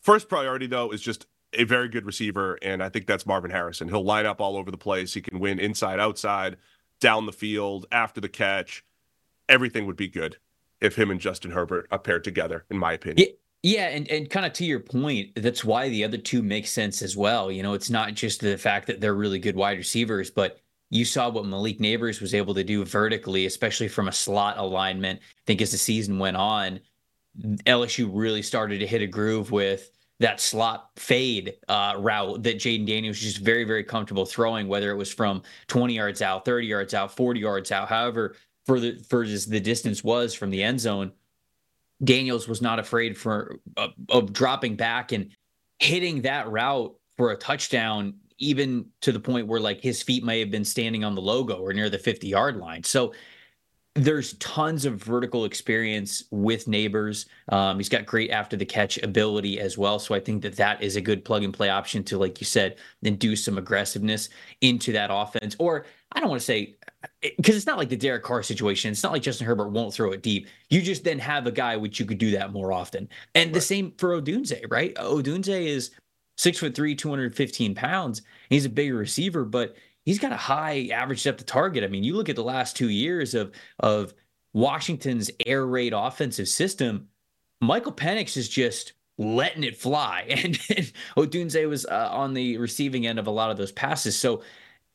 First 0.04 0.28
priority 0.28 0.68
though 0.68 0.90
is 0.90 1.00
just 1.00 1.26
a 1.52 1.64
very 1.64 1.88
good 1.88 2.06
receiver, 2.06 2.58
and 2.62 2.82
I 2.82 2.88
think 2.88 3.06
that's 3.06 3.26
Marvin 3.26 3.50
Harrison. 3.50 3.88
He'll 3.88 4.04
line 4.04 4.26
up 4.26 4.40
all 4.40 4.56
over 4.56 4.70
the 4.70 4.78
place. 4.78 5.14
He 5.14 5.20
can 5.20 5.40
win 5.40 5.58
inside, 5.58 5.98
outside, 5.98 6.56
down 7.00 7.26
the 7.26 7.32
field, 7.32 7.86
after 7.90 8.20
the 8.20 8.28
catch 8.28 8.84
everything 9.48 9.86
would 9.86 9.96
be 9.96 10.08
good 10.08 10.36
if 10.80 10.96
him 10.96 11.10
and 11.10 11.20
Justin 11.20 11.50
Herbert 11.50 11.86
are 11.90 11.98
paired 11.98 12.24
together, 12.24 12.64
in 12.70 12.78
my 12.78 12.92
opinion. 12.92 13.28
Yeah. 13.28 13.34
Yeah, 13.66 13.86
and, 13.86 14.06
and 14.10 14.28
kind 14.28 14.44
of 14.44 14.52
to 14.54 14.64
your 14.66 14.78
point, 14.80 15.30
that's 15.36 15.64
why 15.64 15.88
the 15.88 16.04
other 16.04 16.18
two 16.18 16.42
make 16.42 16.66
sense 16.66 17.00
as 17.00 17.16
well. 17.16 17.50
You 17.50 17.62
know, 17.62 17.72
it's 17.72 17.88
not 17.88 18.12
just 18.12 18.42
the 18.42 18.58
fact 18.58 18.86
that 18.88 19.00
they're 19.00 19.14
really 19.14 19.38
good 19.38 19.56
wide 19.56 19.78
receivers, 19.78 20.30
but 20.30 20.60
you 20.90 21.06
saw 21.06 21.30
what 21.30 21.46
Malik 21.46 21.78
Nabers 21.78 22.20
was 22.20 22.34
able 22.34 22.52
to 22.52 22.62
do 22.62 22.84
vertically, 22.84 23.46
especially 23.46 23.88
from 23.88 24.06
a 24.06 24.12
slot 24.12 24.58
alignment. 24.58 25.20
I 25.22 25.42
think 25.46 25.62
as 25.62 25.70
the 25.70 25.78
season 25.78 26.18
went 26.18 26.36
on, 26.36 26.80
LSU 27.64 28.10
really 28.12 28.42
started 28.42 28.80
to 28.80 28.86
hit 28.86 29.00
a 29.00 29.06
groove 29.06 29.50
with 29.50 29.90
that 30.20 30.40
slot 30.40 30.90
fade 30.96 31.54
uh, 31.68 31.94
route 31.98 32.42
that 32.44 32.58
Jayden 32.58 32.86
Daniels 32.86 33.16
was 33.16 33.32
just 33.32 33.38
very, 33.38 33.64
very 33.64 33.82
comfortable 33.82 34.24
throwing, 34.24 34.68
whether 34.68 34.90
it 34.90 34.96
was 34.96 35.12
from 35.12 35.42
20 35.66 35.94
yards 35.94 36.22
out, 36.22 36.44
30 36.44 36.66
yards 36.66 36.94
out, 36.94 37.14
40 37.14 37.40
yards 37.40 37.72
out, 37.72 37.88
however 37.88 38.36
for 38.66 38.80
the 38.80 38.98
for 39.08 39.26
the 39.26 39.60
distance 39.60 40.02
was 40.02 40.34
from 40.34 40.50
the 40.50 40.62
end 40.62 40.80
zone, 40.80 41.12
Daniels 42.02 42.48
was 42.48 42.62
not 42.62 42.78
afraid 42.78 43.16
for 43.16 43.58
of 44.08 44.32
dropping 44.32 44.76
back 44.76 45.12
and 45.12 45.30
hitting 45.78 46.22
that 46.22 46.48
route 46.48 46.94
for 47.16 47.32
a 47.32 47.36
touchdown, 47.36 48.14
even 48.38 48.86
to 49.00 49.12
the 49.12 49.20
point 49.20 49.46
where 49.46 49.60
like 49.60 49.80
his 49.80 50.02
feet 50.02 50.24
may 50.24 50.40
have 50.40 50.50
been 50.50 50.64
standing 50.64 51.04
on 51.04 51.14
the 51.14 51.20
logo 51.20 51.56
or 51.58 51.72
near 51.72 51.90
the 51.90 51.98
50 51.98 52.26
yard 52.26 52.56
line. 52.56 52.82
So 52.82 53.12
there's 53.94 54.32
tons 54.34 54.84
of 54.84 54.96
vertical 54.96 55.44
experience 55.44 56.24
with 56.32 56.66
Nabers. 56.66 57.26
Um, 57.50 57.76
he's 57.78 57.88
got 57.88 58.06
great 58.06 58.30
after 58.30 58.56
the 58.56 58.64
catch 58.64 58.98
ability 58.98 59.60
as 59.60 59.78
well. 59.78 60.00
So 60.00 60.16
I 60.16 60.20
think 60.20 60.42
that 60.42 60.56
that 60.56 60.82
is 60.82 60.96
a 60.96 61.00
good 61.00 61.24
plug 61.24 61.44
and 61.44 61.54
play 61.54 61.68
option 61.68 62.02
to, 62.04 62.18
like 62.18 62.40
you 62.40 62.44
said, 62.44 62.76
induce 63.02 63.44
some 63.44 63.56
aggressiveness 63.56 64.30
into 64.62 64.90
that 64.92 65.10
offense. 65.12 65.54
Or 65.60 65.86
I 66.10 66.20
don't 66.20 66.28
want 66.28 66.40
to 66.40 66.46
say 66.46 66.76
because 67.36 67.54
it's 67.54 67.66
not 67.66 67.78
like 67.78 67.88
the 67.88 67.96
Derek 67.96 68.24
Carr 68.24 68.42
situation. 68.42 68.90
It's 68.90 69.02
not 69.02 69.12
like 69.12 69.22
Justin 69.22 69.46
Herbert 69.46 69.68
won't 69.68 69.94
throw 69.94 70.10
it 70.10 70.22
deep. 70.22 70.48
You 70.70 70.82
just 70.82 71.04
then 71.04 71.18
have 71.20 71.46
a 71.46 71.52
guy 71.52 71.76
which 71.76 72.00
you 72.00 72.06
could 72.06 72.18
do 72.18 72.32
that 72.32 72.52
more 72.52 72.72
often. 72.72 73.08
And 73.34 73.48
right. 73.48 73.54
the 73.54 73.60
same 73.60 73.92
for 73.98 74.20
Odunze, 74.20 74.60
right? 74.70 74.94
Odunze 74.96 75.66
is 75.66 75.92
six 76.36 76.58
foot 76.58 76.74
three, 76.74 76.94
215 76.94 77.74
pounds. 77.74 78.22
He's 78.48 78.64
a 78.64 78.70
bigger 78.70 78.96
receiver, 78.96 79.44
but 79.44 79.76
he's 80.04 80.18
got 80.18 80.32
a 80.32 80.36
high 80.36 80.88
average 80.92 81.22
depth 81.24 81.40
of 81.40 81.46
target. 81.46 81.84
I 81.84 81.88
mean, 81.88 82.04
you 82.04 82.14
look 82.14 82.28
at 82.28 82.36
the 82.36 82.44
last 82.44 82.76
two 82.76 82.88
years 82.88 83.34
of 83.34 83.52
of 83.80 84.14
Washington's 84.52 85.30
air 85.46 85.66
raid 85.66 85.92
offensive 85.92 86.48
system, 86.48 87.08
Michael 87.60 87.92
Penix 87.92 88.36
is 88.36 88.48
just 88.48 88.92
letting 89.18 89.64
it 89.64 89.76
fly. 89.76 90.26
And, 90.44 90.58
and 90.76 90.92
Odunze 91.16 91.68
was 91.68 91.86
uh, 91.86 92.08
on 92.10 92.34
the 92.34 92.58
receiving 92.58 93.06
end 93.06 93.18
of 93.18 93.26
a 93.26 93.30
lot 93.30 93.50
of 93.50 93.56
those 93.56 93.72
passes. 93.72 94.18
So 94.18 94.42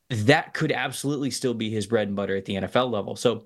that 0.10 0.54
could 0.54 0.72
absolutely 0.72 1.32
still 1.32 1.54
be 1.54 1.70
his 1.70 1.88
bread 1.88 2.08
and 2.08 2.16
butter 2.16 2.36
at 2.36 2.46
the 2.46 2.56
NFL 2.56 2.92
level. 2.92 3.16
So 3.16 3.46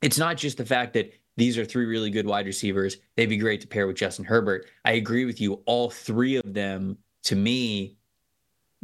it's 0.00 0.18
not 0.18 0.36
just 0.36 0.58
the 0.58 0.64
fact 0.64 0.94
that 0.94 1.12
these 1.36 1.58
are 1.58 1.64
three 1.64 1.86
really 1.86 2.10
good 2.10 2.26
wide 2.26 2.46
receivers. 2.46 2.96
They'd 3.16 3.26
be 3.26 3.36
great 3.36 3.60
to 3.60 3.66
pair 3.66 3.86
with 3.86 3.96
Justin 3.96 4.24
Herbert. 4.24 4.66
I 4.84 4.92
agree 4.92 5.24
with 5.24 5.40
you. 5.40 5.62
All 5.66 5.90
three 5.90 6.36
of 6.36 6.54
them, 6.54 6.98
to 7.24 7.36
me, 7.36 7.96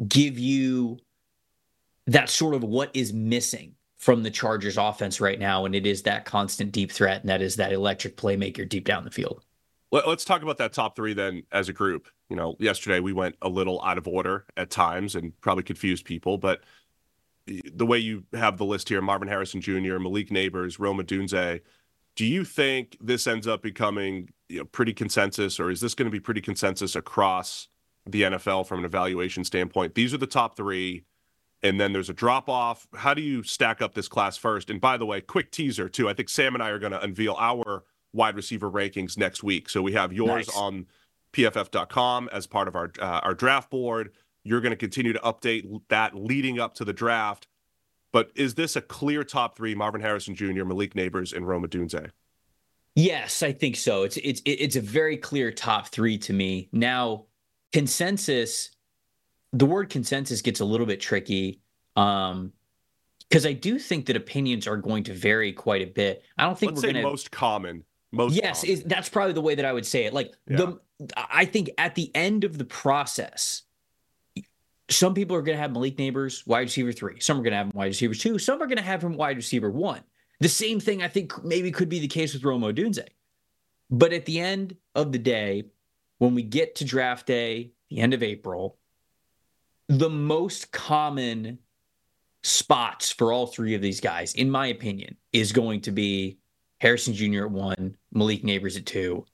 give 0.08 0.38
you 0.38 0.98
that 2.06 2.28
sort 2.28 2.54
of 2.54 2.62
what 2.62 2.90
is 2.94 3.12
missing 3.12 3.75
from 3.96 4.23
the 4.23 4.30
Chargers 4.30 4.76
offense 4.76 5.20
right 5.20 5.38
now. 5.38 5.64
And 5.64 5.75
it 5.75 5.87
is 5.87 6.02
that 6.02 6.25
constant 6.25 6.73
deep 6.73 6.92
threat, 6.92 7.23
and 7.23 7.30
that 7.30 7.40
is 7.40 7.56
that 7.56 7.73
electric 7.73 8.16
playmaker 8.16 8.68
deep 8.68 8.84
down 8.84 9.04
the 9.04 9.11
field. 9.11 9.44
Let's 9.90 10.25
talk 10.25 10.42
about 10.42 10.58
that 10.58 10.73
top 10.73 10.96
three 10.96 11.14
then 11.14 11.44
as 11.52 11.68
a 11.68 11.73
group. 11.73 12.08
You 12.28 12.37
know, 12.37 12.56
yesterday 12.58 12.99
we 12.99 13.12
went 13.12 13.37
a 13.42 13.49
little 13.49 13.80
out 13.82 13.96
of 13.96 14.08
order 14.08 14.44
at 14.56 14.68
times 14.68 15.14
and 15.14 15.32
probably 15.40 15.62
confused 15.62 16.04
people, 16.04 16.37
but 16.37 16.62
the 17.46 17.87
way 17.87 17.99
you 17.99 18.25
have 18.32 18.56
the 18.58 18.64
list 18.64 18.88
here, 18.88 19.00
Marvin 19.00 19.28
Harrison 19.28 19.61
Jr., 19.61 19.99
Malik 19.99 20.30
Nabers, 20.30 20.78
Rome 20.78 20.99
Odunze, 20.99 21.61
do 22.16 22.25
you 22.25 22.44
think 22.44 22.96
this 23.00 23.26
ends 23.26 23.46
up 23.46 23.62
becoming 23.62 24.30
you 24.49 24.58
know, 24.58 24.64
pretty 24.64 24.92
consensus, 24.92 25.58
or 25.61 25.70
is 25.70 25.80
this 25.80 25.94
going 25.94 26.06
to 26.06 26.12
be 26.12 26.20
pretty 26.20 26.40
consensus 26.40 26.96
across 26.96 27.68
the 28.06 28.23
NFL 28.23 28.66
from 28.66 28.80
an 28.80 28.84
evaluation 28.84 29.44
standpoint? 29.44 29.94
These 29.94 30.14
are 30.14 30.18
the 30.18 30.26
top 30.26 30.56
three, 30.56 31.04
and 31.64 31.80
then 31.80 31.92
there's 31.94 32.11
a 32.11 32.14
drop 32.14 32.49
off. 32.49 32.87
How 32.94 33.14
do 33.14 33.23
you 33.23 33.42
stack 33.42 33.80
up 33.80 33.94
this 33.94 34.06
class 34.06 34.37
first? 34.37 34.68
And 34.68 34.80
by 34.80 34.99
the 34.99 35.06
way, 35.06 35.23
quick 35.23 35.50
teaser 35.50 35.88
too. 35.88 36.09
I 36.09 36.12
think 36.12 36.28
Sam 36.28 36.54
and 36.54 36.62
I 36.62 36.68
are 36.68 36.78
going 36.78 36.92
to 36.92 37.00
unveil 37.00 37.35
our 37.38 37.85
wide 38.12 38.37
receiver 38.37 38.71
rankings 38.71 39.16
next 39.16 39.42
week. 39.42 39.71
So 39.71 39.80
we 39.80 39.92
have 39.92 40.12
yours 40.12 40.47
nice. 40.47 40.56
on 40.56 40.87
PFF.com 41.33 42.28
as 42.33 42.47
part 42.47 42.68
of 42.68 42.76
our 42.76 42.92
uh, 43.00 43.21
our 43.25 43.35
draft 43.35 43.71
board. 43.71 44.12
You're 44.44 44.61
going 44.61 44.71
to 44.71 44.76
continue 44.76 45.14
to 45.14 45.18
update 45.21 45.80
that 45.88 46.14
leading 46.14 46.61
up 46.61 46.75
to 46.75 46.85
the 46.85 46.92
draft. 46.92 47.49
But 48.12 48.30
is 48.37 48.54
this 48.54 48.76
a 48.76 48.83
clear 48.83 49.25
top 49.25 49.56
three? 49.56 49.75
Marvin 49.75 50.02
Harrison 50.02 50.35
Jr., 50.35 50.64
Malik 50.64 50.94
Nabers, 50.94 51.33
and 51.35 51.49
Rome 51.49 51.66
Odunze. 51.66 52.11
Yes, 52.94 53.42
I 53.42 53.52
think 53.52 53.76
so. 53.76 54.02
It's 54.02 54.18
it's 54.18 54.42
it's 54.44 54.76
a 54.76 54.83
very 54.83 55.16
clear 55.16 55.50
top 55.50 55.88
three 55.88 56.18
to 56.18 56.33
me. 56.35 56.68
Now, 56.73 57.25
consensus. 57.73 58.71
The 59.54 59.66
word 59.66 59.88
consensus 59.88 60.42
gets 60.42 60.61
a 60.61 60.64
little 60.64 60.87
bit 60.87 61.00
tricky. 61.00 61.61
Um, 61.96 62.52
because 63.28 63.46
I 63.46 63.52
do 63.52 63.78
think 63.78 64.06
that 64.06 64.16
opinions 64.16 64.68
are 64.68 64.76
going 64.76 65.02
to 65.04 65.14
vary 65.14 65.52
quite 65.52 65.82
a 65.82 65.87
bit. 65.87 66.23
I 66.38 66.44
don't 66.44 66.58
think 66.58 66.73
Let's 66.73 66.82
we're 66.82 66.92
going 66.92 67.02
to 67.02 67.11
most 67.11 67.30
common. 67.30 67.82
Most 68.14 68.34
yes 68.34 68.61
common. 68.61 68.73
is, 68.73 68.84
that's 68.84 69.08
probably 69.08 69.32
the 69.32 69.40
way 69.40 69.54
that 69.56 69.64
i 69.64 69.73
would 69.73 69.84
say 69.84 70.04
it 70.04 70.14
like 70.14 70.34
the 70.46 70.78
i 71.16 71.44
think 71.44 71.70
at 71.78 71.94
the 71.94 72.11
end 72.14 72.44
of 72.44 72.58
the 72.58 72.64
process 72.64 73.62
some 74.88 75.14
people 75.14 75.37
are 75.37 75.42
going 75.42 75.56
to 75.56 75.61
have 75.61 75.73
malik 75.73 75.96
nabers 75.96 76.46
wide 76.46 76.61
receiver 76.61 76.92
three 76.92 77.18
some 77.18 77.38
are 77.38 77.42
going 77.42 77.50
to 77.50 77.56
have 77.56 77.66
him 77.66 77.73
wide 77.75 77.87
receiver 77.87 78.14
two 78.14 78.38
some 78.38 78.62
are 78.62 78.66
going 78.66 78.76
to 78.76 78.84
have 78.84 79.02
him 79.02 79.16
wide 79.16 79.37
receiver 79.37 79.70
one 79.70 80.00
the 80.40 80.49
same 80.49 80.78
thing 80.78 81.02
i 81.02 81.08
think 81.08 81.44
maybe 81.44 81.73
could 81.73 81.88
be 81.88 81.99
the 81.99 82.06
case 82.06 82.32
with 82.32 82.44
rome 82.44 82.62
odunze 82.62 83.04
but 83.90 84.12
at 84.12 84.26
the 84.26 84.38
end 84.38 84.76
of 84.94 85.11
the 85.11 85.18
day 85.18 85.64
when 86.18 86.34
we 86.34 86.42
get 86.42 86.76
to 86.76 86.84
draft 86.84 87.26
day 87.26 87.73
the 87.90 87.99
end 87.99 88.14
of 88.14 88.23
april 88.23 88.78
the 89.88 90.10
most 90.10 90.72
common 90.72 91.58
spots 92.42 93.10
for 93.10 93.32
all 93.32 93.46
three 93.46 93.74
of 93.74 93.80
these 93.80 94.00
guys 94.00 94.34
in 94.34 94.50
my 94.50 94.66
opinion 94.66 95.16
is 95.32 95.52
going 95.52 95.80
to 95.80 95.90
be 95.90 96.38
Harrison 96.78 97.14
Jr. 97.14 97.44
at 97.44 97.50
one, 97.50 97.96
Malik 98.12 98.42
Nabers 98.42 98.76
at 98.76 98.84
two, 98.84 99.24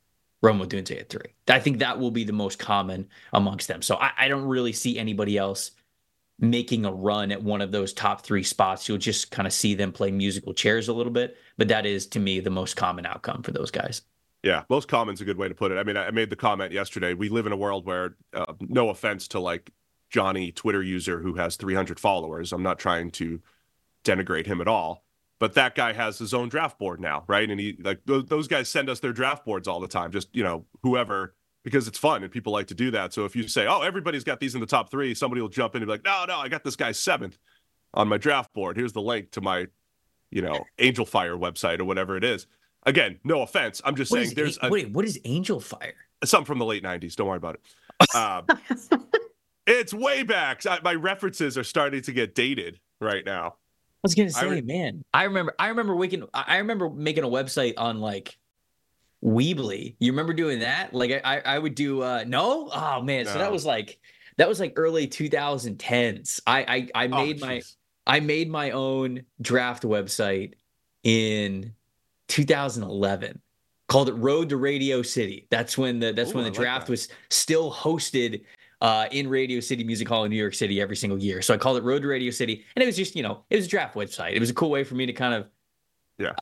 Rome 0.42 0.61
Odunze 0.61 0.99
at 0.99 1.09
three. 1.09 1.35
I 1.49 1.59
think 1.59 1.78
that 1.78 1.99
will 1.99 2.12
be 2.12 2.25
the 2.25 2.33
most 2.33 2.59
common 2.59 3.09
amongst 3.33 3.66
them. 3.69 3.83
So 3.83 3.97
I, 3.97 4.12
I, 4.16 4.28
don't 4.28 4.45
really 4.45 4.73
see 4.73 4.99
anybody 4.99 5.37
else 5.37 5.73
making 6.38 6.85
a 6.85 6.92
run 6.92 7.33
at 7.33 7.42
one 7.42 7.61
of 7.61 7.73
those 7.73 7.92
top 7.92 8.23
three 8.23 8.45
spots. 8.45 8.88
You'll 8.88 8.99
just 8.99 9.30
kind 9.30 9.47
of 9.47 9.52
see 9.52 9.75
them 9.75 9.92
play 9.92 10.11
musical 10.11 10.54
chairs 10.54 10.88
a 10.88 10.92
little 10.92 11.12
bit, 11.12 11.37
but 11.59 11.69
that 11.69 11.85
is 11.85 12.07
to 12.09 12.21
me 12.21 12.40
the 12.40 12.50
most 12.50 12.76
common 12.76 13.04
outcome 13.04 13.42
for 13.42 13.50
those 13.50 13.71
guys. 13.71 14.02
Yeah, 14.42 14.62
most 14.71 14.88
common's 14.88 15.21
a 15.21 15.26
good 15.26 15.37
way 15.37 15.49
to 15.49 15.54
put 15.54 15.71
it. 15.71 15.76
I 15.76 15.83
mean, 15.83 15.99
I 15.99 16.11
made 16.12 16.30
the 16.30 16.37
comment 16.37 16.73
yesterday. 16.73 17.12
We 17.12 17.28
live 17.28 17.47
in 17.47 17.52
a 17.52 17.57
world 17.57 17.85
where, 17.85 18.16
uh, 18.33 18.54
no 18.61 18.88
offense 18.88 19.28
to 19.28 19.40
like 19.40 19.71
Johnny 20.11 20.52
Twitter 20.52 20.83
user 20.83 21.21
who 21.21 21.35
has 21.35 21.57
300 21.57 21.99
followers. 21.99 22.52
I'm 22.52 22.62
not 22.62 22.79
trying 22.79 23.11
to 23.12 23.40
denigrate 24.05 24.47
him 24.47 24.61
at 24.61 24.69
all 24.69 25.05
but 25.40 25.55
that 25.55 25.75
guy 25.75 25.93
has 25.93 26.19
his 26.19 26.33
own 26.35 26.49
draft 26.49 26.79
board 26.79 27.00
now, 27.00 27.25
right? 27.26 27.50
And 27.50 27.59
he 27.59 27.76
like 27.81 28.05
th- 28.07 28.26
those 28.26 28.47
guys 28.47 28.69
send 28.69 28.88
us 28.88 29.00
their 29.00 29.12
draft 29.12 29.45
boards 29.45 29.67
all 29.67 29.81
the 29.81 29.88
time, 29.88 30.12
just 30.12 30.29
you 30.37 30.45
know 30.45 30.67
whoever 30.83 31.35
because 31.64 31.88
it's 31.88 31.99
fun 31.99 32.23
and 32.23 32.31
people 32.31 32.52
like 32.52 32.69
to 32.69 32.75
do 32.75 32.90
that. 32.93 33.12
So 33.12 33.25
if 33.25 33.35
you 33.35 33.49
say, 33.49 33.67
oh, 33.67 33.81
everybody's 33.83 34.25
got 34.25 34.40
these 34.40 34.55
in 34.55 34.61
the 34.61 34.67
top 34.67 34.90
three, 34.90 35.14
somebody 35.14 35.43
will 35.43 35.49
jump 35.49 35.75
in 35.75 35.83
and 35.83 35.88
be 35.88 35.93
like, 35.93 36.05
no, 36.05 36.25
no, 36.26 36.38
I 36.38 36.49
got 36.49 36.64
this 36.64 36.76
guy 36.76 36.93
seventh 36.93 37.38
on 37.93 38.09
my 38.09 38.17
draft 38.17 38.52
board. 38.55 38.76
Here's 38.79 38.95
the 38.95 39.02
link 39.02 39.31
to 39.33 39.43
my, 39.43 39.67
you 40.31 40.40
know, 40.40 40.64
Angel 40.79 41.05
Fire 41.05 41.37
website 41.37 41.81
or 41.81 41.85
whatever 41.85 42.17
it 42.17 42.25
is. 42.25 42.47
Again, 42.87 43.19
no 43.25 43.43
offense. 43.43 43.83
I'm 43.85 43.95
just 43.95 44.11
what 44.11 44.23
saying 44.23 44.35
there's 44.37 44.59
a- 44.62 44.67
a, 44.67 44.71
wait, 44.71 44.90
what 44.90 45.05
is 45.05 45.19
Angel 45.25 45.61
Fire? 45.61 45.97
Something 46.25 46.47
from 46.47 46.59
the 46.59 46.67
late 46.67 46.83
'90s. 46.83 47.14
Don't 47.14 47.29
worry 47.29 47.37
about 47.38 47.57
it. 47.57 48.14
Um, 48.14 48.47
it's 49.71 49.95
way 49.95 50.23
back. 50.23 50.65
I, 50.67 50.79
my 50.83 50.95
references 50.95 51.57
are 51.57 51.65
starting 51.65 52.03
to 52.03 52.12
get 52.12 52.35
dated 52.35 52.81
right 53.00 53.25
now. 53.25 53.47
I 53.49 53.53
was 54.03 54.15
gonna 54.15 54.31
say, 54.31 54.49
re- 54.49 54.61
man, 54.62 55.05
I 55.12 55.25
remember, 55.25 55.55
I 55.59 55.69
remember 55.69 55.95
waking, 55.95 56.25
I 56.33 56.59
remember 56.59 56.89
making 56.89 57.25
a 57.25 57.29
website 57.29 57.75
on 57.77 58.00
like 58.00 58.39
Weebly. 59.23 59.97
You 59.99 60.12
remember 60.12 60.33
doing 60.33 60.61
that? 60.61 60.95
Like, 60.95 61.21
I, 61.25 61.41
I 61.41 61.59
would 61.59 61.75
do. 61.75 62.03
uh 62.03 62.25
No, 62.27 62.71
oh 62.73 63.03
man, 63.03 63.27
so 63.27 63.39
that 63.39 63.53
was 63.53 63.67
like, 63.67 63.99
that 64.39 64.49
was 64.49 64.59
like 64.59 64.73
early 64.77 65.07
2010s. 65.07 66.41
I, 66.47 66.89
I, 66.95 67.05
I 67.05 67.07
Oh, 67.07 67.17
made 67.17 67.41
my. 67.41 67.62
I 68.07 68.19
made 68.19 68.50
my 68.50 68.71
own 68.73 69.23
draft 69.41 69.85
website 69.85 70.55
in 71.05 71.75
2011 72.29 73.41
called 73.89 74.09
it 74.09 74.15
Road 74.15 74.49
to 74.49 74.57
Radio 74.57 75.03
City. 75.03 75.47
That's 75.50 75.77
when 75.77 76.00
the 76.00 76.12
that's 76.12 76.31
Ooh, 76.31 76.37
when 76.37 76.45
the 76.45 76.50
like 76.50 76.59
draft 76.59 76.87
that. 76.87 76.93
was 76.93 77.09
still 77.29 77.73
hosted 77.73 78.43
uh, 78.81 79.07
in 79.13 79.29
Radio 79.29 79.61
City 79.61 79.85
Music 79.85 80.09
Hall 80.09 80.25
in 80.25 80.31
New 80.31 80.37
York 80.37 80.55
City 80.55 80.81
every 80.81 80.97
single 80.97 81.19
year. 81.19 81.43
So 81.43 81.53
I 81.55 81.57
called 81.57 81.77
it 81.77 81.83
Road 81.85 82.03
to 82.03 82.09
Radio 82.09 82.31
City, 82.31 82.65
and 82.77 82.83
it 82.83 82.87
was 82.87 82.97
just 82.97 83.15
you 83.17 83.23
know 83.23 83.45
it 83.51 83.57
was 83.57 83.67
a 83.67 83.69
draft 83.69 83.95
website. 83.95 84.33
It 84.33 84.41
was 84.41 84.51
a 84.51 84.55
cool 84.55 84.71
way 84.71 84.85
for 84.85 84.95
me 84.95 85.07
to 85.07 85.13
kind 85.13 85.35
of 85.35 85.49
Yeah. 86.19 86.33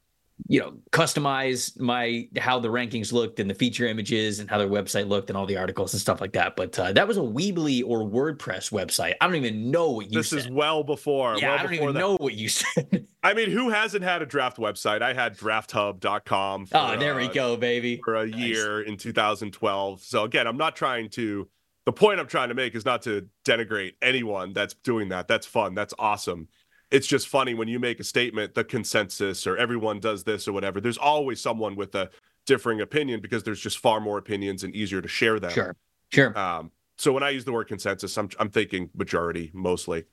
you 0.46 0.60
know 0.60 0.74
customize 0.92 1.78
my 1.80 2.28
how 2.38 2.60
the 2.60 2.68
rankings 2.68 3.12
looked 3.12 3.40
and 3.40 3.50
the 3.50 3.54
feature 3.54 3.86
images 3.88 4.38
and 4.38 4.48
how 4.48 4.56
their 4.58 4.68
website 4.68 5.08
looked 5.08 5.30
and 5.30 5.36
all 5.36 5.46
the 5.46 5.56
articles 5.56 5.92
and 5.94 6.00
stuff 6.00 6.20
like 6.20 6.32
that. 6.34 6.54
But 6.54 6.78
uh, 6.78 6.92
that 6.92 7.08
was 7.08 7.16
a 7.16 7.20
Weebly 7.22 7.82
or 7.84 8.00
WordPress 8.08 8.70
website. 8.70 9.14
I 9.20 9.26
don't 9.26 9.34
even 9.36 9.70
know 9.72 9.90
what 9.90 10.12
you 10.12 10.18
This 10.20 10.30
said. 10.30 10.38
is 10.38 10.48
well 10.48 10.84
before. 10.84 11.36
yeah, 11.38 11.48
well 11.50 11.58
I 11.58 11.62
don't 11.64 11.74
even 11.74 11.92
that. 11.94 11.98
know 11.98 12.16
what 12.18 12.34
you 12.34 12.48
said. 12.60 13.06
I 13.24 13.34
mean, 13.34 13.50
who 13.50 13.68
hasn't 13.70 14.04
had 14.04 14.22
a 14.22 14.26
draft 14.26 14.58
website? 14.58 15.02
I 15.02 15.12
had 15.12 15.36
drafthub.com. 15.36 16.66
For, 16.66 16.76
oh, 16.76 16.96
there 16.98 17.16
we 17.16 17.26
uh, 17.26 17.32
go, 17.32 17.56
baby. 17.56 18.00
For 18.04 18.14
a 18.14 18.26
Nice. 18.26 18.38
year 18.38 18.82
in 18.82 18.96
2012. 18.96 20.02
So 20.02 20.22
again, 20.22 20.46
I'm 20.46 20.56
not 20.56 20.76
trying 20.76 21.08
to. 21.10 21.48
The 21.88 21.92
point 21.92 22.20
I'm 22.20 22.26
trying 22.26 22.50
to 22.50 22.54
make 22.54 22.74
is 22.74 22.84
not 22.84 23.00
to 23.04 23.26
denigrate 23.46 23.94
anyone 24.02 24.52
that's 24.52 24.74
doing 24.74 25.08
that. 25.08 25.26
That's 25.26 25.46
fun. 25.46 25.74
That's 25.74 25.94
awesome. 25.98 26.46
It's 26.90 27.06
just 27.06 27.28
funny 27.28 27.54
when 27.54 27.66
you 27.66 27.78
make 27.78 27.98
a 27.98 28.04
statement, 28.04 28.54
the 28.54 28.62
consensus 28.62 29.46
or 29.46 29.56
everyone 29.56 29.98
does 29.98 30.22
this 30.22 30.46
or 30.46 30.52
whatever. 30.52 30.82
There's 30.82 30.98
always 30.98 31.40
someone 31.40 31.76
with 31.76 31.94
a 31.94 32.10
differing 32.44 32.82
opinion 32.82 33.22
because 33.22 33.42
there's 33.42 33.58
just 33.58 33.78
far 33.78 34.00
more 34.00 34.18
opinions 34.18 34.64
and 34.64 34.76
easier 34.76 35.00
to 35.00 35.08
share 35.08 35.40
them. 35.40 35.50
Sure, 35.50 35.76
sure. 36.12 36.38
Um, 36.38 36.72
so 36.98 37.10
when 37.10 37.22
I 37.22 37.30
use 37.30 37.46
the 37.46 37.52
word 37.52 37.68
consensus, 37.68 38.18
I'm 38.18 38.28
I'm 38.38 38.50
thinking 38.50 38.90
majority 38.94 39.50
mostly. 39.54 40.04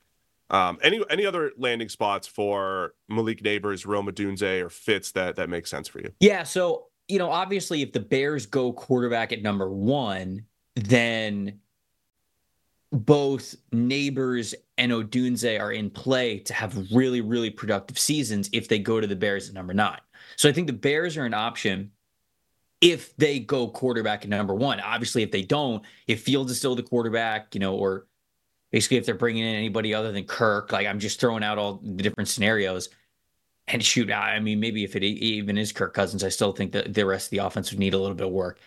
Um, 0.51 0.77
any 0.82 1.03
any 1.10 1.25
other 1.25 1.51
landing 1.58 1.89
spots 1.89 2.25
for 2.25 2.94
Malik 3.10 3.44
Nabers, 3.44 3.86
Rome 3.86 4.08
Odunze, 4.08 4.62
or 4.62 4.70
Fitz 4.70 5.12
that 5.12 5.36
that 5.36 5.50
makes 5.50 5.72
sense 5.72 5.89
for 5.89 6.00
you? 6.00 6.13
Yeah, 6.22 6.44
so 6.44 6.86
you 7.10 7.20
know, 7.20 7.29
obviously, 7.29 7.82
if 7.82 7.91
the 7.91 8.00
Bears 8.00 8.46
go 8.46 8.72
quarterback 8.72 9.34
at 9.34 9.41
number 9.41 9.70
one, 9.70 10.46
then 10.75 11.60
both 12.95 13.55
Nabers 13.73 14.53
and 14.77 14.91
Odunze 14.91 15.59
are 15.59 15.73
in 15.73 15.89
play 15.89 16.39
to 16.39 16.53
have 16.53 16.77
really, 16.93 17.19
really 17.19 17.49
productive 17.49 17.99
seasons 17.99 18.49
if 18.53 18.69
they 18.69 18.79
go 18.79 19.01
to 19.01 19.07
the 19.07 19.15
Bears 19.15 19.49
at 19.49 19.53
number 19.53 19.73
nine. 19.73 19.99
So 20.37 20.47
I 20.47 20.53
think 20.53 20.67
the 20.67 20.73
Bears 20.73 21.17
are 21.17 21.25
an 21.25 21.33
option 21.33 21.91
if 22.79 23.15
they 23.17 23.39
go 23.39 23.67
quarterback 23.67 24.23
at 24.23 24.29
number 24.29 24.53
one. 24.53 24.79
Obviously, 24.79 25.23
if 25.23 25.31
they 25.31 25.41
don't, 25.41 25.83
if 26.07 26.23
Fields 26.23 26.51
is 26.51 26.57
still 26.57 26.75
the 26.75 26.83
quarterback, 26.83 27.53
you 27.53 27.59
know, 27.59 27.75
or 27.75 28.07
basically 28.71 28.97
if 28.97 29.05
they're 29.05 29.15
bringing 29.15 29.43
in 29.43 29.55
anybody 29.55 29.93
other 29.93 30.13
than 30.13 30.23
Kirk, 30.23 30.71
like 30.71 30.87
I'm 30.87 30.99
just 30.99 31.19
throwing 31.19 31.43
out 31.43 31.57
all 31.57 31.81
the 31.83 32.01
different 32.01 32.29
scenarios. 32.29 32.89
And 33.67 33.83
shoot, 33.83 34.11
I 34.11 34.39
mean, 34.39 34.59
maybe 34.59 34.83
if 34.83 34.95
it 34.95 35.03
even 35.03 35.57
is 35.57 35.71
Kirk 35.71 35.93
Cousins, 35.93 36.23
I 36.23 36.29
still 36.29 36.51
think 36.51 36.71
that 36.73 36.93
the 36.93 37.05
rest 37.05 37.27
of 37.27 37.31
the 37.31 37.39
offense 37.39 37.71
would 37.71 37.79
need 37.79 37.95
a 37.95 37.97
little 37.97 38.15
bit 38.15 38.27
of 38.27 38.31
work. 38.31 38.59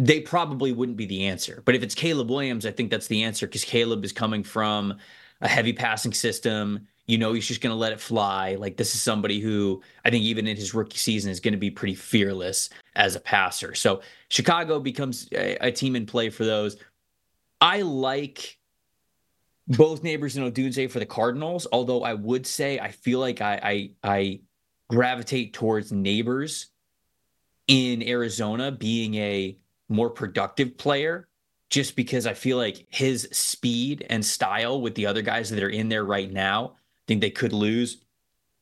They 0.00 0.20
probably 0.20 0.70
wouldn't 0.70 0.96
be 0.96 1.06
the 1.06 1.26
answer. 1.26 1.60
But 1.64 1.74
if 1.74 1.82
it's 1.82 1.94
Caleb 1.94 2.30
Williams, 2.30 2.64
I 2.64 2.70
think 2.70 2.88
that's 2.88 3.08
the 3.08 3.24
answer 3.24 3.48
because 3.48 3.64
Caleb 3.64 4.04
is 4.04 4.12
coming 4.12 4.44
from 4.44 4.96
a 5.40 5.48
heavy 5.48 5.72
passing 5.72 6.12
system. 6.12 6.86
You 7.06 7.18
know, 7.18 7.32
he's 7.32 7.48
just 7.48 7.60
going 7.60 7.72
to 7.72 7.76
let 7.76 7.92
it 7.92 8.00
fly. 8.00 8.54
Like, 8.54 8.76
this 8.76 8.94
is 8.94 9.02
somebody 9.02 9.40
who 9.40 9.82
I 10.04 10.10
think 10.10 10.22
even 10.22 10.46
in 10.46 10.56
his 10.56 10.72
rookie 10.72 10.98
season 10.98 11.32
is 11.32 11.40
going 11.40 11.52
to 11.52 11.58
be 11.58 11.70
pretty 11.70 11.96
fearless 11.96 12.70
as 12.94 13.16
a 13.16 13.20
passer. 13.20 13.74
So 13.74 14.02
Chicago 14.28 14.78
becomes 14.78 15.28
a, 15.32 15.56
a 15.66 15.72
team 15.72 15.96
in 15.96 16.06
play 16.06 16.30
for 16.30 16.44
those. 16.44 16.76
I 17.60 17.82
like 17.82 18.56
both 19.66 20.04
Nabers 20.04 20.36
and 20.36 20.54
Odunze 20.54 20.88
for 20.92 21.00
the 21.00 21.06
Cardinals. 21.06 21.66
Although 21.72 22.04
I 22.04 22.14
would 22.14 22.46
say 22.46 22.78
I 22.78 22.92
feel 22.92 23.18
like 23.18 23.40
I 23.40 23.60
I, 23.62 23.90
I 24.04 24.40
gravitate 24.88 25.54
towards 25.54 25.90
Nabers 25.90 26.66
in 27.66 28.02
Arizona 28.02 28.70
being 28.70 29.16
a 29.16 29.58
more 29.88 30.10
productive 30.10 30.76
player, 30.76 31.28
just 31.70 31.96
because 31.96 32.26
I 32.26 32.34
feel 32.34 32.56
like 32.56 32.86
his 32.90 33.28
speed 33.32 34.06
and 34.10 34.24
style 34.24 34.80
with 34.80 34.94
the 34.94 35.06
other 35.06 35.22
guys 35.22 35.50
that 35.50 35.62
are 35.62 35.68
in 35.68 35.88
there 35.88 36.04
right 36.04 36.30
now, 36.30 36.74
I 36.76 37.02
think 37.06 37.20
they 37.20 37.30
could 37.30 37.52
lose. 37.52 37.98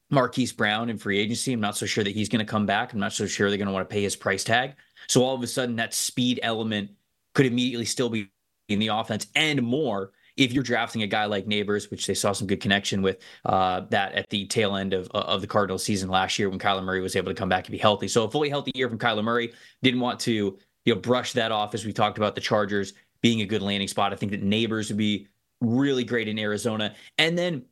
Marquise 0.09 0.53
Brown 0.53 0.89
in 0.89 0.99
free 0.99 1.19
agency. 1.19 1.53
I'm 1.53 1.61
not 1.61 1.77
so 1.77 1.85
sure 1.85 2.05
that 2.05 2.15
he's 2.15 2.29
going 2.29 2.45
to 2.45 2.51
come 2.51 2.65
back. 2.65 2.93
I'm 2.93 3.01
not 3.01 3.13
so 3.13 3.27
sure 3.27 3.49
they're 3.49 3.59
going 3.59 3.67
to 3.67 3.73
want 3.73 3.89
to 3.89 3.93
pay 3.93 4.03
his 4.03 4.15
price 4.15 4.45
tag. 4.45 4.75
So 5.09 5.25
all 5.25 5.35
of 5.35 5.43
a 5.43 5.47
sudden, 5.49 5.77
that 5.77 5.95
speed 5.95 6.39
element 6.43 6.91
could 7.35 7.47
immediately 7.47 7.87
still 7.87 8.09
be 8.09 8.31
in 8.69 8.79
the 8.79 8.89
offense 8.89 9.27
and 9.35 9.63
more 9.63 10.13
if 10.37 10.53
you're 10.53 10.63
drafting 10.63 11.03
a 11.03 11.07
guy 11.07 11.25
like 11.25 11.47
Nabers, 11.47 11.91
which 11.91 12.07
they 12.07 12.15
saw 12.15 12.33
some 12.33 12.47
good 12.47 12.61
connection 12.61 13.01
with 13.01 13.19
uh, 13.47 13.81
that 13.91 14.13
at 14.13 14.29
the 14.29 14.47
tail 14.47 14.77
end 14.77 14.93
of 14.93 15.09
of 15.09 15.41
the 15.41 15.47
Cardinals 15.47 15.83
season 15.83 16.11
last 16.11 16.39
year 16.39 16.51
when 16.51 16.59
Kyler 16.59 16.85
Murray 16.85 17.01
was 17.01 17.17
able 17.17 17.31
to 17.31 17.35
come 17.35 17.49
back 17.49 17.67
and 17.67 17.73
be 17.73 17.79
healthy. 17.79 18.09
So 18.09 18.25
a 18.25 18.31
fully 18.31 18.49
healthy 18.49 18.73
year 18.75 18.89
from 18.89 18.99
Kyler 18.99 19.25
Murray. 19.25 19.53
Didn't 19.83 20.01
want 20.01 20.21
to 20.21 20.59
you 20.87 20.95
know 20.95 21.01
brush 21.01 21.35
that 21.35 21.53
off 21.53 21.75
as 21.75 21.85
we 21.85 21.93
talked 21.93 22.17
about 22.17 22.35
the 22.35 22.41
Chargers 22.41 22.95
being 23.21 23.43
a 23.43 23.47
good 23.47 23.61
landing 23.61 23.89
spot. 23.89 24.13
I 24.13 24.17
think 24.17 24.33
that 24.33 24.43
Nabers 24.43 24.89
would 24.89 24.97
be 24.97 25.27
really 25.61 26.05
great 26.05 26.29
in 26.29 26.39
Arizona, 26.39 26.95
and 27.19 27.37
then 27.37 27.65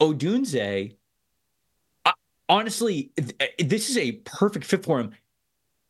Odunze. 0.00 0.96
I- 2.06 2.12
Honestly, 2.48 3.12
th- 3.16 3.34
uh, 3.40 3.46
this 3.64 3.90
is 3.90 3.98
a 3.98 4.12
perfect 4.12 4.64
fit 4.64 4.82
for 4.84 4.98
him. 4.98 5.12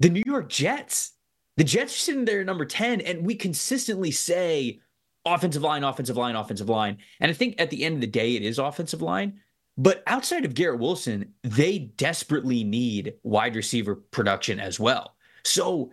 The 0.00 0.10
New 0.10 0.22
York 0.26 0.48
Jets. 0.48 1.12
The 1.56 1.64
Jets 1.64 1.94
are 1.94 1.98
sitting 1.98 2.24
there 2.24 2.40
at 2.40 2.46
number 2.46 2.64
10, 2.64 3.02
and 3.02 3.24
we 3.24 3.34
consistently 3.34 4.10
say 4.10 4.80
offensive 5.26 5.62
line, 5.62 5.84
offensive 5.84 6.16
line, 6.16 6.36
offensive 6.36 6.68
line. 6.70 6.96
And 7.20 7.30
I 7.30 7.34
think 7.34 7.60
at 7.60 7.68
the 7.70 7.84
end 7.84 7.96
of 7.96 8.00
the 8.00 8.06
day, 8.06 8.34
it 8.34 8.42
is 8.42 8.58
offensive 8.58 9.02
line. 9.02 9.40
But 9.76 10.02
outside 10.06 10.44
of 10.44 10.54
Garrett 10.54 10.80
Wilson, 10.80 11.34
they 11.42 11.78
desperately 11.78 12.64
need 12.64 13.14
wide 13.22 13.56
receiver 13.56 13.96
production 13.96 14.58
as 14.60 14.80
well. 14.80 15.16
So 15.44 15.92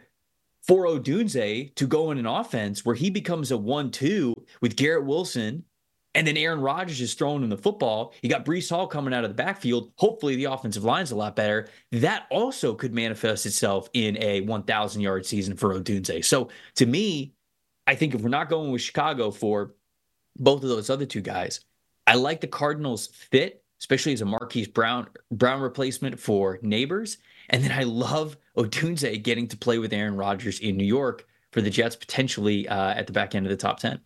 for 0.68 0.86
Odunze 0.86 1.74
to 1.76 1.88
go 1.88 2.12
in 2.12 2.18
an 2.18 2.26
offense 2.26 2.86
where 2.86 2.96
he 2.96 3.10
becomes 3.10 3.52
a 3.52 3.58
one-two 3.58 4.34
with 4.62 4.76
Garrett 4.76 5.06
Wilson 5.06 5.64
And 6.16 6.26
then 6.26 6.36
Aaron 6.36 6.62
Rodgers 6.62 7.00
is 7.00 7.14
throwing 7.14 7.44
in 7.44 7.50
the 7.50 7.58
football. 7.58 8.14
You 8.24 8.30
got 8.30 8.44
Breece 8.44 8.70
Hall 8.72 8.88
coming 8.88 9.14
out 9.14 9.24
of 9.24 9.30
the 9.30 9.36
backfield. 9.36 9.92
Hopefully, 9.98 10.36
the 10.36 10.46
offensive 10.46 10.84
line's 10.84 11.12
a 11.12 11.16
lot 11.16 11.36
better. 11.36 11.68
That 11.92 12.26
also 12.32 12.74
could 12.74 12.92
manifest 12.94 13.46
itself 13.46 13.88
in 13.94 14.18
a 14.22 14.42
1,000 14.42 15.02
yard 15.02 15.26
season 15.28 15.56
for 15.56 15.76
Odunze. 15.76 16.26
So 16.26 16.50
to 16.76 16.86
me, 16.88 17.34
I 17.86 17.96
think 17.96 18.16
if 18.16 18.22
we're 18.22 18.30
not 18.30 18.50
going 18.50 18.72
with 18.72 18.82
Chicago 18.82 19.30
for 19.32 19.76
both 20.38 20.64
of 20.64 20.70
those 20.70 20.90
other 20.90 21.06
two 21.06 21.22
guys, 21.22 21.60
I 22.08 22.16
like 22.16 22.42
the 22.42 22.48
Cardinals' 22.48 23.08
fit, 23.08 23.64
especially 23.80 24.14
as 24.14 24.22
a 24.22 24.26
Marquise 24.26 24.68
Brown 24.68 25.08
Brown 25.32 25.62
replacement 25.62 26.20
for 26.20 26.58
Nabers. 26.60 27.18
And 27.50 27.64
then 27.64 27.72
I 27.72 27.84
love 27.84 28.38
Odunze 28.58 29.22
getting 29.24 29.48
to 29.48 29.58
play 29.58 29.80
with 29.80 29.94
Aaron 29.94 30.18
Rodgers 30.18 30.60
in 30.60 30.78
New 30.78 30.86
York 30.86 31.26
for 31.52 31.62
the 31.62 31.70
Jets 31.70 31.96
potentially 31.96 32.68
uh, 32.68 32.94
at 32.94 33.08
the 33.08 33.14
back 33.14 33.36
end 33.36 33.46
of 33.46 33.50
the 33.50 33.58
top 33.58 33.80
10. 33.80 34.00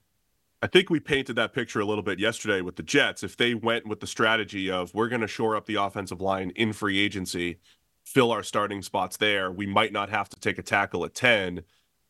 I 0.64 0.68
think 0.68 0.92
we 0.92 1.00
painted 1.00 1.36
that 1.38 1.54
picture 1.54 1.80
a 1.80 1.86
little 1.86 2.04
bit 2.04 2.20
yesterday 2.20 2.62
with 2.62 2.76
the 2.76 2.84
Jets. 2.84 3.24
If 3.24 3.36
they 3.36 3.56
went 3.56 3.88
with 3.88 4.00
the 4.00 4.08
strategy 4.08 4.70
of 4.70 4.94
we're 4.94 5.10
going 5.10 5.22
to 5.22 5.28
shore 5.28 5.56
up 5.56 5.66
the 5.66 5.76
offensive 5.76 6.22
line 6.22 6.52
in 6.56 6.72
free 6.72 7.00
agency, 7.00 7.58
fill 8.04 8.32
our 8.32 8.44
starting 8.44 8.84
spots 8.84 9.18
there, 9.18 9.52
we 9.52 9.66
might 9.66 9.92
not 9.92 10.10
have 10.10 10.30
to 10.30 10.40
take 10.40 10.60
a 10.60 10.64
tackle 10.64 11.04
at 11.04 11.16
10. 11.16 11.64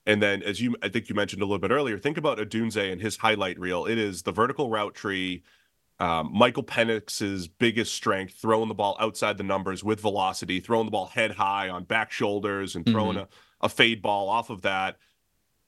And 0.06 0.22
then, 0.22 0.44
as 0.44 0.60
you, 0.60 0.76
I 0.82 0.90
think 0.90 1.08
you 1.08 1.16
mentioned 1.16 1.42
a 1.42 1.46
little 1.46 1.60
bit 1.60 1.72
earlier, 1.72 1.98
think 1.98 2.18
about 2.18 2.40
Odunze 2.40 2.92
and 2.92 3.02
his 3.02 3.18
highlight 3.18 3.58
reel. 3.58 3.86
It 3.86 3.98
is 3.98 4.24
the 4.24 4.34
vertical 4.34 4.70
route 4.70 4.96
tree. 4.96 5.44
Um, 6.02 6.32
Michael 6.34 6.64
Penix's 6.64 7.48
biggest 7.48 7.94
strength, 7.94 8.34
throwing 8.34 8.70
the 8.70 8.74
ball 8.74 8.98
outside 9.00 9.38
the 9.38 9.44
numbers 9.44 9.84
with 9.84 10.02
velocity, 10.02 10.60
throwing 10.60 10.86
the 10.86 10.92
ball 10.92 11.06
head 11.06 11.30
high 11.30 11.70
on 11.70 11.84
back 11.84 12.12
shoulders, 12.12 12.76
and 12.76 12.84
throwing 12.84 13.18
mm-hmm. 13.18 13.32
a, 13.62 13.66
a 13.68 13.70
fade 13.70 14.02
ball 14.02 14.28
off 14.28 14.50
of 14.50 14.64
that. 14.64 14.98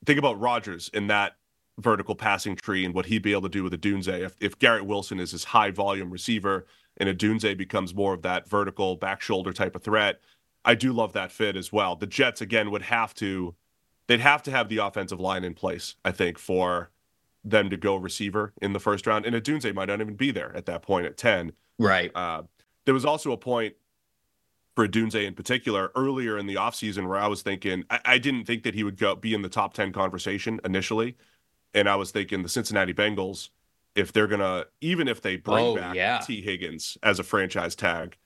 Think 0.08 0.18
about 0.18 0.40
Rodgers 0.40 0.90
in 0.92 1.06
that 1.08 1.36
vertical 1.78 2.16
passing 2.16 2.56
tree 2.56 2.84
and 2.84 2.96
what 2.96 3.06
he'd 3.06 3.22
be 3.22 3.32
able 3.32 3.44
to 3.44 3.50
do 3.50 3.64
with 3.64 3.80
Odunze. 3.80 4.08
If, 4.08 4.36
if 4.40 4.58
Garrett 4.58 4.88
Wilson 4.88 5.20
is 5.20 5.30
his 5.30 5.44
high 5.44 5.70
volume 5.70 6.10
receiver 6.10 6.66
and 6.98 7.08
Odunze 7.08 7.56
becomes 7.56 7.94
more 7.94 8.16
of 8.16 8.24
that 8.24 8.50
vertical 8.50 8.96
back 8.96 9.22
shoulder 9.22 9.54
type 9.54 9.76
of 9.76 9.84
threat, 9.84 10.20
I 10.66 10.74
do 10.74 10.94
love 10.94 11.14
that 11.14 11.32
fit 11.32 11.56
as 11.56 11.72
well. 11.72 11.96
The 11.96 12.08
Jets 12.08 12.42
again 12.42 12.72
would 12.72 12.82
have 12.82 13.14
to 13.16 13.54
they'd 14.08 14.20
have 14.20 14.42
to 14.44 14.52
have 14.52 14.68
the 14.68 14.80
offensive 14.80 15.20
line 15.20 15.44
in 15.44 15.54
place, 15.54 15.94
I 16.04 16.12
think, 16.12 16.40
for 16.40 16.90
them 17.44 17.70
to 17.70 17.78
go 17.78 17.96
receiver 17.96 18.54
in 18.62 18.74
the 18.74 18.80
first 18.80 19.06
round. 19.06 19.26
And 19.26 19.36
Odunze 19.36 19.74
might 19.74 19.90
not 19.90 20.02
even 20.02 20.16
be 20.16 20.32
there 20.32 20.56
at 20.56 20.66
that 20.68 20.82
point 20.82 21.06
at 21.06 21.18
10. 21.18 21.52
Right. 21.78 22.12
Uh, 22.16 22.44
there 22.86 22.94
was 22.94 23.06
also 23.06 23.32
a 23.32 23.38
point 23.38 23.76
for 24.76 24.88
Odunze 24.88 25.26
in 25.26 25.34
particular 25.34 25.92
earlier 25.96 26.38
in 26.38 26.48
the 26.48 26.56
offseason 26.56 27.08
where 27.08 27.18
I 27.18 27.28
was 27.28 27.42
thinking 27.42 27.84
I, 27.90 28.00
I, 28.06 28.18
didn't 28.18 28.46
think 28.46 28.64
that 28.64 28.74
he 28.74 28.84
would 28.84 28.98
go 28.98 29.16
be 29.16 29.34
in 29.34 29.42
the 29.44 29.50
top 29.50 29.74
10 29.74 29.94
conversation 29.94 30.60
initially 30.66 31.16
and 31.74 31.90
I 31.90 31.96
was 31.96 32.12
thinking 32.12 32.44
the 32.44 32.50
Cincinnati 32.50 32.94
Bengals, 32.94 33.50
if 33.96 34.14
they're 34.14 34.28
gonna, 34.28 34.66
even 34.82 35.08
if 35.08 35.22
they 35.22 35.38
bring 35.38 35.66
oh, 35.66 35.76
back 35.76 35.96
yeah. 35.96 36.20
Tee 36.20 36.42
Higgins 36.42 36.98
as 37.04 37.20
a 37.20 37.24
franchise 37.24 37.76
tag, 37.76 38.18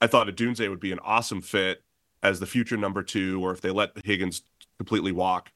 I 0.00 0.06
thought 0.06 0.28
Odunze 0.28 0.68
would 0.68 0.80
be 0.80 0.92
an 0.92 0.98
awesome 1.00 1.40
fit 1.40 1.82
as 2.22 2.40
the 2.40 2.46
future 2.46 2.76
number 2.76 3.02
two, 3.02 3.44
or 3.44 3.52
if 3.52 3.60
they 3.60 3.70
let 3.70 4.04
Higgins 4.04 4.42
completely 4.78 5.12
walk. 5.12 5.52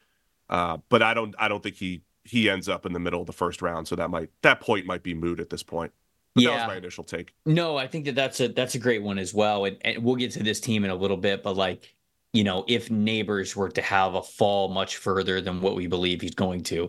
Uh, 0.48 0.78
but 0.88 1.02
I 1.02 1.14
don't, 1.14 1.34
I 1.38 1.48
don't 1.48 1.62
think 1.62 1.76
he 1.76 2.02
he 2.24 2.50
ends 2.50 2.68
up 2.68 2.86
in 2.86 2.92
the 2.92 2.98
middle 2.98 3.20
of 3.20 3.26
the 3.26 3.32
first 3.32 3.62
round, 3.62 3.88
so 3.88 3.96
that 3.96 4.10
might 4.10 4.30
that 4.42 4.60
point 4.60 4.86
might 4.86 5.02
be 5.02 5.14
moot 5.14 5.40
at 5.40 5.50
this 5.50 5.62
point. 5.62 5.92
But 6.34 6.44
yeah. 6.44 6.50
that 6.50 6.56
was 6.56 6.74
my 6.74 6.76
initial 6.76 7.04
take. 7.04 7.34
No, 7.44 7.76
I 7.76 7.86
think 7.86 8.04
that 8.04 8.14
that's 8.14 8.40
a 8.40 8.48
that's 8.48 8.74
a 8.74 8.78
great 8.78 9.02
one 9.02 9.18
as 9.18 9.34
well, 9.34 9.64
and, 9.64 9.76
and 9.82 10.02
we'll 10.02 10.16
get 10.16 10.32
to 10.32 10.42
this 10.42 10.60
team 10.60 10.84
in 10.84 10.90
a 10.90 10.94
little 10.94 11.16
bit. 11.16 11.42
But 11.42 11.56
like, 11.56 11.94
you 12.32 12.44
know, 12.44 12.64
if 12.68 12.88
Nabers 12.88 13.56
were 13.56 13.70
to 13.70 13.82
have 13.82 14.14
a 14.14 14.22
fall 14.22 14.68
much 14.68 14.96
further 14.96 15.40
than 15.40 15.60
what 15.60 15.74
we 15.74 15.86
believe 15.86 16.20
he's 16.20 16.34
going 16.34 16.62
to, 16.64 16.88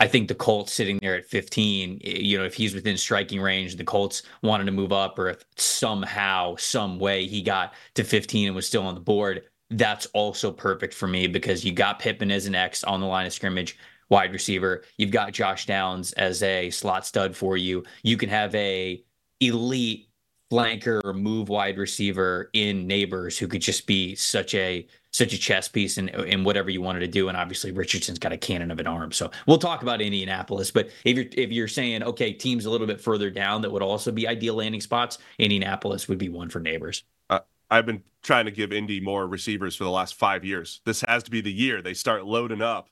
I 0.00 0.08
think 0.08 0.28
the 0.28 0.34
Colts 0.34 0.72
sitting 0.72 0.98
there 1.02 1.14
at 1.14 1.26
15, 1.26 2.00
eh, 2.02 2.10
you 2.20 2.38
know, 2.38 2.44
if 2.44 2.54
he's 2.54 2.74
within 2.74 2.96
striking 2.96 3.40
range, 3.40 3.76
the 3.76 3.84
Colts 3.84 4.22
wanted 4.42 4.64
to 4.64 4.72
move 4.72 4.92
up, 4.92 5.18
or 5.18 5.28
if 5.28 5.44
somehow, 5.56 6.56
some 6.56 6.98
way 6.98 7.26
he 7.26 7.42
got 7.42 7.74
to 7.94 8.02
15 8.02 8.46
and 8.46 8.56
was 8.56 8.66
still 8.66 8.82
on 8.82 8.94
the 8.94 9.00
board, 9.00 9.42
that's 9.68 10.06
also 10.06 10.50
perfect 10.50 10.94
for 10.94 11.06
me 11.06 11.26
because 11.26 11.64
you 11.64 11.72
got 11.72 11.98
Pittman 11.98 12.30
as 12.30 12.46
an 12.46 12.54
X 12.54 12.82
on 12.82 13.00
the 13.00 13.06
line 13.06 13.26
of 13.26 13.32
scrimmage, 13.34 13.76
wide 14.10 14.32
receiver. 14.32 14.82
You've 14.98 15.10
got 15.10 15.32
Josh 15.32 15.66
Downs 15.66 16.12
as 16.12 16.42
a 16.42 16.70
slot 16.70 17.06
stud 17.06 17.34
for 17.34 17.56
you. 17.56 17.84
You 18.02 18.16
can 18.16 18.28
have 18.28 18.54
a 18.54 19.02
elite 19.40 20.08
flanker 20.50 21.00
or 21.04 21.14
move 21.14 21.48
wide 21.48 21.78
receiver 21.78 22.50
in 22.52 22.88
Nabers 22.88 23.38
who 23.38 23.46
could 23.46 23.62
just 23.62 23.86
be 23.86 24.14
such 24.16 24.54
a 24.54 24.86
such 25.12 25.32
a 25.32 25.38
chess 25.38 25.68
piece 25.68 25.98
in, 25.98 26.08
in 26.08 26.44
whatever 26.44 26.70
you 26.70 26.80
wanted 26.80 27.00
to 27.00 27.08
do. 27.08 27.28
And 27.28 27.36
obviously 27.36 27.72
Richardson's 27.72 28.18
got 28.18 28.32
a 28.32 28.36
cannon 28.36 28.70
of 28.70 28.78
an 28.78 28.86
arm. 28.86 29.10
So 29.12 29.30
we'll 29.46 29.58
talk 29.58 29.82
about 29.82 30.00
Indianapolis. 30.00 30.70
But 30.70 30.90
if 31.04 31.16
you're 31.16 31.26
if 31.32 31.52
you're 31.52 31.68
saying, 31.68 32.02
okay, 32.02 32.32
teams 32.32 32.66
a 32.66 32.70
little 32.70 32.86
bit 32.86 33.00
further 33.00 33.30
down 33.30 33.62
that 33.62 33.70
would 33.70 33.82
also 33.82 34.10
be 34.10 34.26
ideal 34.26 34.54
landing 34.54 34.80
spots, 34.80 35.18
Indianapolis 35.38 36.08
would 36.08 36.18
be 36.18 36.28
one 36.28 36.48
for 36.48 36.60
Nabers. 36.60 37.02
Uh, 37.28 37.40
I've 37.70 37.86
been 37.86 38.02
trying 38.22 38.46
to 38.46 38.50
give 38.50 38.72
Indy 38.72 39.00
more 39.00 39.26
receivers 39.26 39.76
for 39.76 39.84
the 39.84 39.90
last 39.90 40.16
five 40.16 40.44
years. 40.44 40.80
This 40.84 41.02
has 41.06 41.22
to 41.24 41.30
be 41.30 41.40
the 41.40 41.52
year 41.52 41.80
they 41.80 41.94
start 41.94 42.24
loading 42.24 42.62
up 42.62 42.88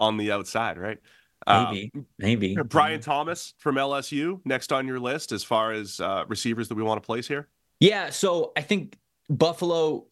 on 0.00 0.16
the 0.16 0.32
outside, 0.32 0.78
right? 0.78 0.98
Maybe, 1.46 1.90
um, 1.94 2.06
maybe. 2.18 2.56
Brian 2.64 3.00
Thomas 3.00 3.54
from 3.58 3.76
LSU 3.76 4.40
next 4.44 4.72
on 4.72 4.86
your 4.86 4.98
list 4.98 5.32
as 5.32 5.42
far 5.44 5.72
as 5.72 6.00
uh, 6.00 6.24
receivers 6.28 6.68
that 6.68 6.74
we 6.74 6.82
want 6.82 7.02
to 7.02 7.06
place 7.06 7.26
here. 7.26 7.48
Yeah, 7.78 8.10
so 8.10 8.52
I 8.56 8.60
think 8.60 8.98
Buffalo 9.30 10.06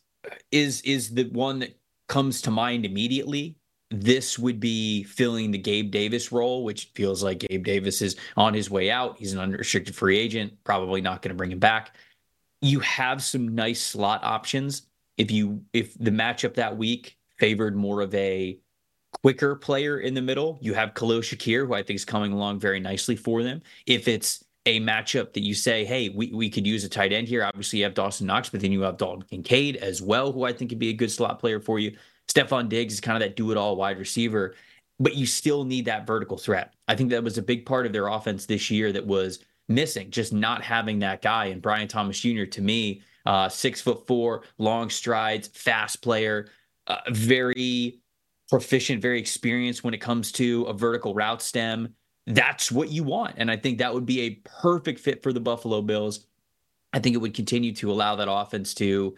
is 0.51 0.81
is 0.83 1.11
the 1.11 1.25
one 1.25 1.59
that 1.61 1.79
comes 2.09 2.41
to 2.43 2.51
mind 2.51 2.87
immediately. 2.87 3.57
This 3.91 4.39
would 4.39 4.61
be 4.61 5.03
filling 5.05 5.51
the 5.51 5.59
Gabe 5.59 5.91
Davis 5.91 6.33
role, 6.33 6.65
which 6.65 6.93
feels 6.95 7.23
like 7.23 7.41
Gabe 7.41 7.65
Davis 7.65 8.03
is 8.03 8.17
on 8.37 8.55
his 8.55 8.71
way 8.71 8.91
out. 8.91 9.19
He's 9.19 9.33
an 9.33 9.39
unrestricted 9.39 9.95
free 9.95 10.19
agent, 10.19 10.53
probably 10.65 11.01
not 11.01 11.23
going 11.23 11.31
to 11.31 11.35
bring 11.35 11.53
him 11.53 11.59
back. 11.59 11.95
You 12.61 12.81
have 12.81 13.23
some 13.23 13.55
nice 13.55 13.81
slot 13.81 14.25
options. 14.25 14.83
If 15.19 15.31
you 15.31 15.63
if 15.73 15.95
the 15.99 16.11
matchup 16.11 16.55
that 16.55 16.77
week 16.77 17.17
favored 17.39 17.77
more 17.77 18.01
of 18.01 18.15
a 18.15 18.59
quicker 19.23 19.57
player 19.57 20.01
in 20.01 20.15
the 20.15 20.23
middle, 20.23 20.59
you 20.61 20.75
have 20.75 20.95
Khalil 20.95 21.21
Shakir, 21.21 21.67
who 21.67 21.75
I 21.75 21.83
think 21.83 21.97
is 21.97 22.05
coming 22.05 22.33
along 22.33 22.61
very 22.61 22.81
nicely 22.81 23.17
for 23.17 23.43
them. 23.43 23.63
If 23.87 24.09
it's 24.09 24.45
a 24.67 24.81
matchup 24.81 25.33
that 25.33 25.43
you 25.43 25.55
say, 25.55 25.85
hey, 25.85 26.11
we, 26.11 26.31
we 26.33 26.51
could 26.51 26.67
use 26.67 26.85
a 26.85 26.89
tight 26.89 27.13
end 27.13 27.27
here. 27.27 27.43
Obviously, 27.43 27.79
you 27.79 27.85
have 27.85 27.95
Dawson 27.95 28.27
Knox, 28.27 28.51
but 28.51 28.61
then 28.61 28.71
you 28.71 28.83
have 28.83 28.99
Dalton 28.99 29.23
Kincaid 29.23 29.77
as 29.77 30.03
well, 30.03 30.31
who 30.31 30.45
I 30.45 30.53
think 30.53 30.71
could 30.71 30.79
be 30.79 30.91
a 30.91 30.95
good 30.95 31.11
slot 31.11 31.39
player 31.39 31.59
for 31.59 31.79
you. 31.79 31.97
Stefon 32.29 32.69
Diggs 32.69 32.95
is 32.95 33.01
kind 33.01 33.17
of 33.17 33.27
that 33.27 33.37
do 33.37 33.51
it 33.51 33.57
all 33.57 33.77
wide 33.77 33.99
receiver, 33.99 34.55
but 35.01 35.15
you 35.15 35.25
still 35.25 35.65
need 35.65 35.87
that 35.87 36.07
vertical 36.07 36.37
threat. 36.37 36.75
I 36.87 36.95
think 36.95 37.09
that 37.11 37.25
was 37.25 37.39
a 37.39 37.43
big 37.43 37.65
part 37.65 37.87
of 37.87 37.95
their 37.95 38.09
offense 38.09 38.45
this 38.45 38.71
year 38.71 38.93
that 38.93 39.07
was 39.07 39.39
missing, 39.69 40.11
just 40.11 40.35
not 40.35 40.63
having 40.63 40.99
that 40.99 41.23
guy. 41.23 41.47
And 41.47 41.63
Brian 41.63 41.89
Thomas 41.89 42.21
Jr., 42.21 42.45
to 42.45 42.61
me, 42.61 43.03
uh, 43.25 43.49
six 43.49 43.81
foot 43.81 44.07
four, 44.07 44.43
long 44.59 44.91
strides, 44.91 45.49
fast 45.49 46.03
player, 46.03 46.49
uh, 46.87 46.99
very 47.11 48.01
proficient, 48.49 49.03
very 49.03 49.19
experienced 49.19 49.85
when 49.85 49.95
it 49.95 50.01
comes 50.01 50.33
to 50.33 50.65
a 50.65 50.73
vertical 50.73 51.15
route 51.15 51.43
stem 51.43 51.95
that's 52.29 52.71
what 52.71 52.91
you 52.91 53.03
want. 53.05 53.35
And 53.39 53.51
I 53.51 53.57
think 53.57 53.79
that 53.79 53.93
would 53.93 54.07
be 54.07 54.21
a 54.21 54.31
perfect 54.45 55.01
fit 55.01 55.23
for 55.23 55.33
the 55.33 55.41
Buffalo 55.41 55.81
Bills. 55.81 56.27
I 56.93 56.99
think 56.99 57.15
it 57.15 57.19
would 57.19 57.35
continue 57.35 57.73
to 57.77 57.91
allow 57.91 58.17
that 58.17 58.31
offense 58.31 58.75
to 58.75 59.17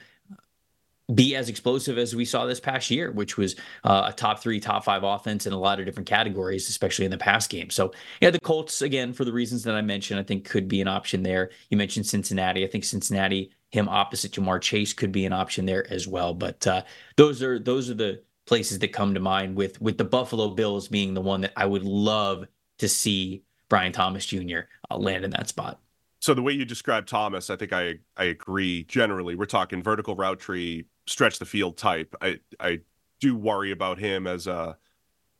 be 1.13 1.35
as 1.35 1.49
explosive 1.49 1.99
as 1.99 2.15
we 2.15 2.25
saw 2.25 2.47
this 2.47 2.61
past 2.61 2.89
year, 2.89 3.11
which 3.11 3.37
was 3.37 3.57
uh, 3.83 4.05
a 4.07 4.13
top 4.13 4.39
three, 4.39 4.61
top 4.61 4.85
five 4.85 5.03
offense 5.03 5.45
in 5.45 5.53
a 5.53 5.59
lot 5.59 5.81
of 5.81 5.87
different 5.87 6.09
categories, 6.09 6.69
especially 6.69 7.05
in 7.05 7.11
the 7.11 7.19
pass 7.19 7.49
game. 7.49 7.69
So, 7.69 7.93
yeah, 8.21 8.31
the 8.31 8.39
Colts, 8.39 8.81
again, 8.81 9.13
for 9.13 9.25
the 9.25 9.33
reasons 9.33 9.65
that 9.65 9.75
I 9.75 9.83
mentioned, 9.83 10.21
I 10.21 10.23
think 10.23 10.45
could 10.45 10.69
be 10.69 10.81
an 10.81 10.87
option 10.87 11.25
there. 11.25 11.51
You 11.69 11.77
mentioned 11.77 12.07
Cincinnati. 12.07 12.65
I 12.65 12.69
think 12.69 12.85
Cincinnati, 12.85 13.51
him 13.71 13.89
opposite 13.89 14.33
Ja'Marr 14.33 14.61
Chase, 14.61 14.93
could 14.93 15.11
be 15.11 15.27
an 15.27 15.33
option 15.33 15.67
there 15.67 15.91
as 15.93 16.07
well. 16.07 16.33
But 16.33 16.65
uh, 16.65 16.83
those 17.17 17.43
are 17.43 17.59
those 17.59 17.91
are 17.91 17.95
the 17.95 18.23
places 18.51 18.81
that 18.81 18.89
come 18.89 19.15
to 19.15 19.21
mind 19.21 19.55
with 19.55 19.81
with 19.81 19.97
the 19.97 20.05
Buffalo 20.05 20.49
Bills 20.49 20.89
being 20.89 21.15
the 21.15 21.21
one 21.21 21.43
that 21.43 21.53
I 21.57 21.67
would 21.67 21.85
love 21.85 22.49
to 22.79 22.89
see 22.89 23.45
Brian 23.69 23.93
Thomas 23.93 24.27
Jr. 24.27 24.63
Uh, 24.91 24.99
land 24.99 25.25
in 25.25 25.31
that 25.31 25.49
spot. 25.49 25.79
So 26.19 26.35
the 26.35 26.43
way 26.43 26.53
you 26.53 26.65
describe 26.65 27.07
Thomas, 27.07 27.49
I 27.49 27.55
think 27.55 27.73
I 27.73 28.01
I 28.17 28.25
agree. 28.25 28.83
Generally, 28.83 29.37
we're 29.37 29.47
talking 29.47 29.85
vertical 29.85 30.17
route 30.17 30.41
tree, 30.41 30.87
stretch 31.07 31.39
the 31.39 31.45
field 31.45 31.77
type. 31.77 32.13
I 32.21 32.41
I 32.59 32.81
do 33.21 33.37
worry 33.37 33.71
about 33.71 34.01
him 34.01 34.27
as 34.27 34.49
a 34.49 34.77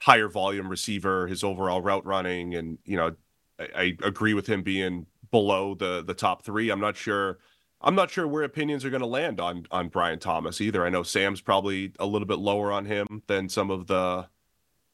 higher 0.01 0.29
volume 0.29 0.69
receiver, 0.69 1.27
his 1.27 1.43
overall 1.43 1.83
route 1.83 2.07
running, 2.07 2.55
and 2.55 2.79
you 2.85 2.97
know, 2.97 3.17
I, 3.59 3.69
I 3.75 3.97
agree 4.05 4.35
with 4.35 4.47
him 4.47 4.63
being 4.63 5.07
below 5.33 5.75
the 5.75 6.05
the 6.07 6.15
top 6.15 6.45
three. 6.45 6.71
I'm 6.71 6.81
not 6.81 6.97
sure. 6.97 7.41
I'm 7.83 7.95
not 7.95 8.11
sure 8.11 8.29
where 8.29 8.43
opinions 8.43 8.85
are 8.85 8.91
going 8.91 9.01
to 9.01 9.07
land 9.07 9.41
on 9.41 9.67
on 9.71 9.89
Brian 9.89 10.19
Thomas 10.19 10.61
either. 10.61 10.85
I 10.85 10.91
know 10.91 11.03
Sam's 11.03 11.41
probably 11.41 11.93
a 11.99 12.07
little 12.07 12.27
bit 12.27 12.39
lower 12.39 12.71
on 12.71 12.85
him 12.85 13.23
than 13.27 13.49
some 13.49 13.71
of 13.71 13.87
the 13.87 14.29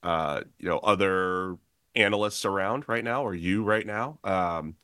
uh, 0.03 0.41
you 0.59 0.69
know 0.69 0.79
other 0.79 1.57
analysts 1.95 2.45
around 2.45 2.89
right 2.89 3.05
now 3.05 3.25
or 3.25 3.35
you 3.35 3.65
right 3.65 3.87
now. 3.87 4.19
Um, 4.23 4.77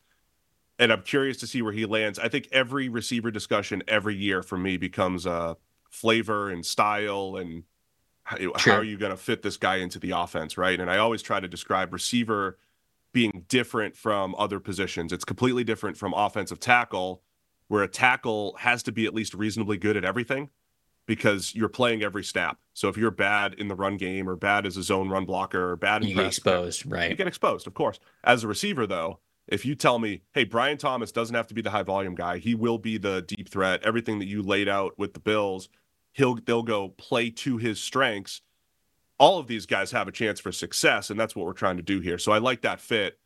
and 0.78 0.92
I'm 0.92 1.02
curious 1.02 1.36
to 1.38 1.46
see 1.46 1.62
where 1.62 1.72
he 1.72 1.86
lands. 1.86 2.18
I 2.18 2.28
think 2.28 2.48
every 2.50 2.88
receiver 2.88 3.30
discussion 3.30 3.82
every 3.86 4.16
year 4.16 4.42
for 4.42 4.58
me 4.58 4.76
becomes 4.78 5.26
a 5.26 5.56
flavor 5.90 6.50
and 6.50 6.64
style 6.66 7.36
and 7.36 7.64
how, 8.24 8.36
sure. 8.36 8.52
how 8.56 8.78
are 8.78 8.84
you 8.84 8.96
going 8.96 9.12
to 9.12 9.16
fit 9.16 9.42
this 9.42 9.56
guy 9.56 9.76
into 9.76 9.98
the 9.98 10.10
offense, 10.10 10.56
right? 10.56 10.80
And 10.80 10.90
I 10.90 10.98
always 10.98 11.22
try 11.22 11.38
to 11.38 11.46
describe 11.46 11.92
receiver 11.92 12.58
being 13.12 13.44
different 13.48 13.96
from 13.96 14.34
other 14.36 14.58
positions. 14.58 15.12
It's 15.12 15.24
completely 15.24 15.64
different 15.64 15.96
from 15.96 16.14
offensive 16.14 16.58
tackle, 16.58 17.22
where 17.72 17.82
a 17.82 17.88
tackle 17.88 18.54
has 18.58 18.82
to 18.82 18.92
be 18.92 19.06
at 19.06 19.14
least 19.14 19.32
reasonably 19.32 19.78
good 19.78 19.96
at 19.96 20.04
everything 20.04 20.50
because 21.06 21.54
you're 21.54 21.70
playing 21.70 22.02
every 22.02 22.22
snap. 22.22 22.58
So 22.74 22.90
if 22.90 22.98
you're 22.98 23.10
bad 23.10 23.54
in 23.54 23.68
the 23.68 23.74
run 23.74 23.96
game 23.96 24.28
or 24.28 24.36
bad 24.36 24.66
as 24.66 24.76
a 24.76 24.82
zone 24.82 25.08
run 25.08 25.24
blocker 25.24 25.70
or 25.70 25.76
bad 25.76 26.02
in 26.02 26.08
You 26.08 26.16
get 26.16 26.26
exposed, 26.26 26.84
you 26.84 27.16
get 27.16 27.26
exposed, 27.26 27.66
of 27.66 27.72
course. 27.72 27.98
As 28.24 28.44
a 28.44 28.46
receiver, 28.46 28.86
though, 28.86 29.20
if 29.48 29.64
you 29.64 29.74
tell 29.74 29.98
me, 29.98 30.20
hey, 30.34 30.44
Brian 30.44 30.76
Thomas 30.76 31.12
doesn't 31.12 31.34
have 31.34 31.46
to 31.46 31.54
be 31.54 31.62
the 31.62 31.70
high 31.70 31.82
volume 31.82 32.14
guy, 32.14 32.36
he 32.36 32.54
will 32.54 32.76
be 32.76 32.98
the 32.98 33.22
deep 33.22 33.48
threat. 33.48 33.82
Everything 33.82 34.18
that 34.18 34.28
you 34.28 34.42
laid 34.42 34.68
out 34.68 34.98
with 34.98 35.14
the 35.14 35.20
Bills, 35.20 35.70
he'll 36.12 36.34
they'll 36.34 36.62
go 36.62 36.90
play 36.90 37.30
to 37.30 37.56
his 37.56 37.80
strengths. 37.80 38.42
All 39.16 39.38
of 39.38 39.46
these 39.46 39.64
guys 39.64 39.92
have 39.92 40.08
a 40.08 40.12
chance 40.12 40.40
for 40.40 40.52
success, 40.52 41.08
and 41.08 41.18
that's 41.18 41.34
what 41.34 41.46
we're 41.46 41.54
trying 41.54 41.78
to 41.78 41.82
do 41.82 42.00
here. 42.00 42.18
So 42.18 42.32
I 42.32 42.38
like 42.38 42.60
that 42.60 42.82
fit 42.82 43.18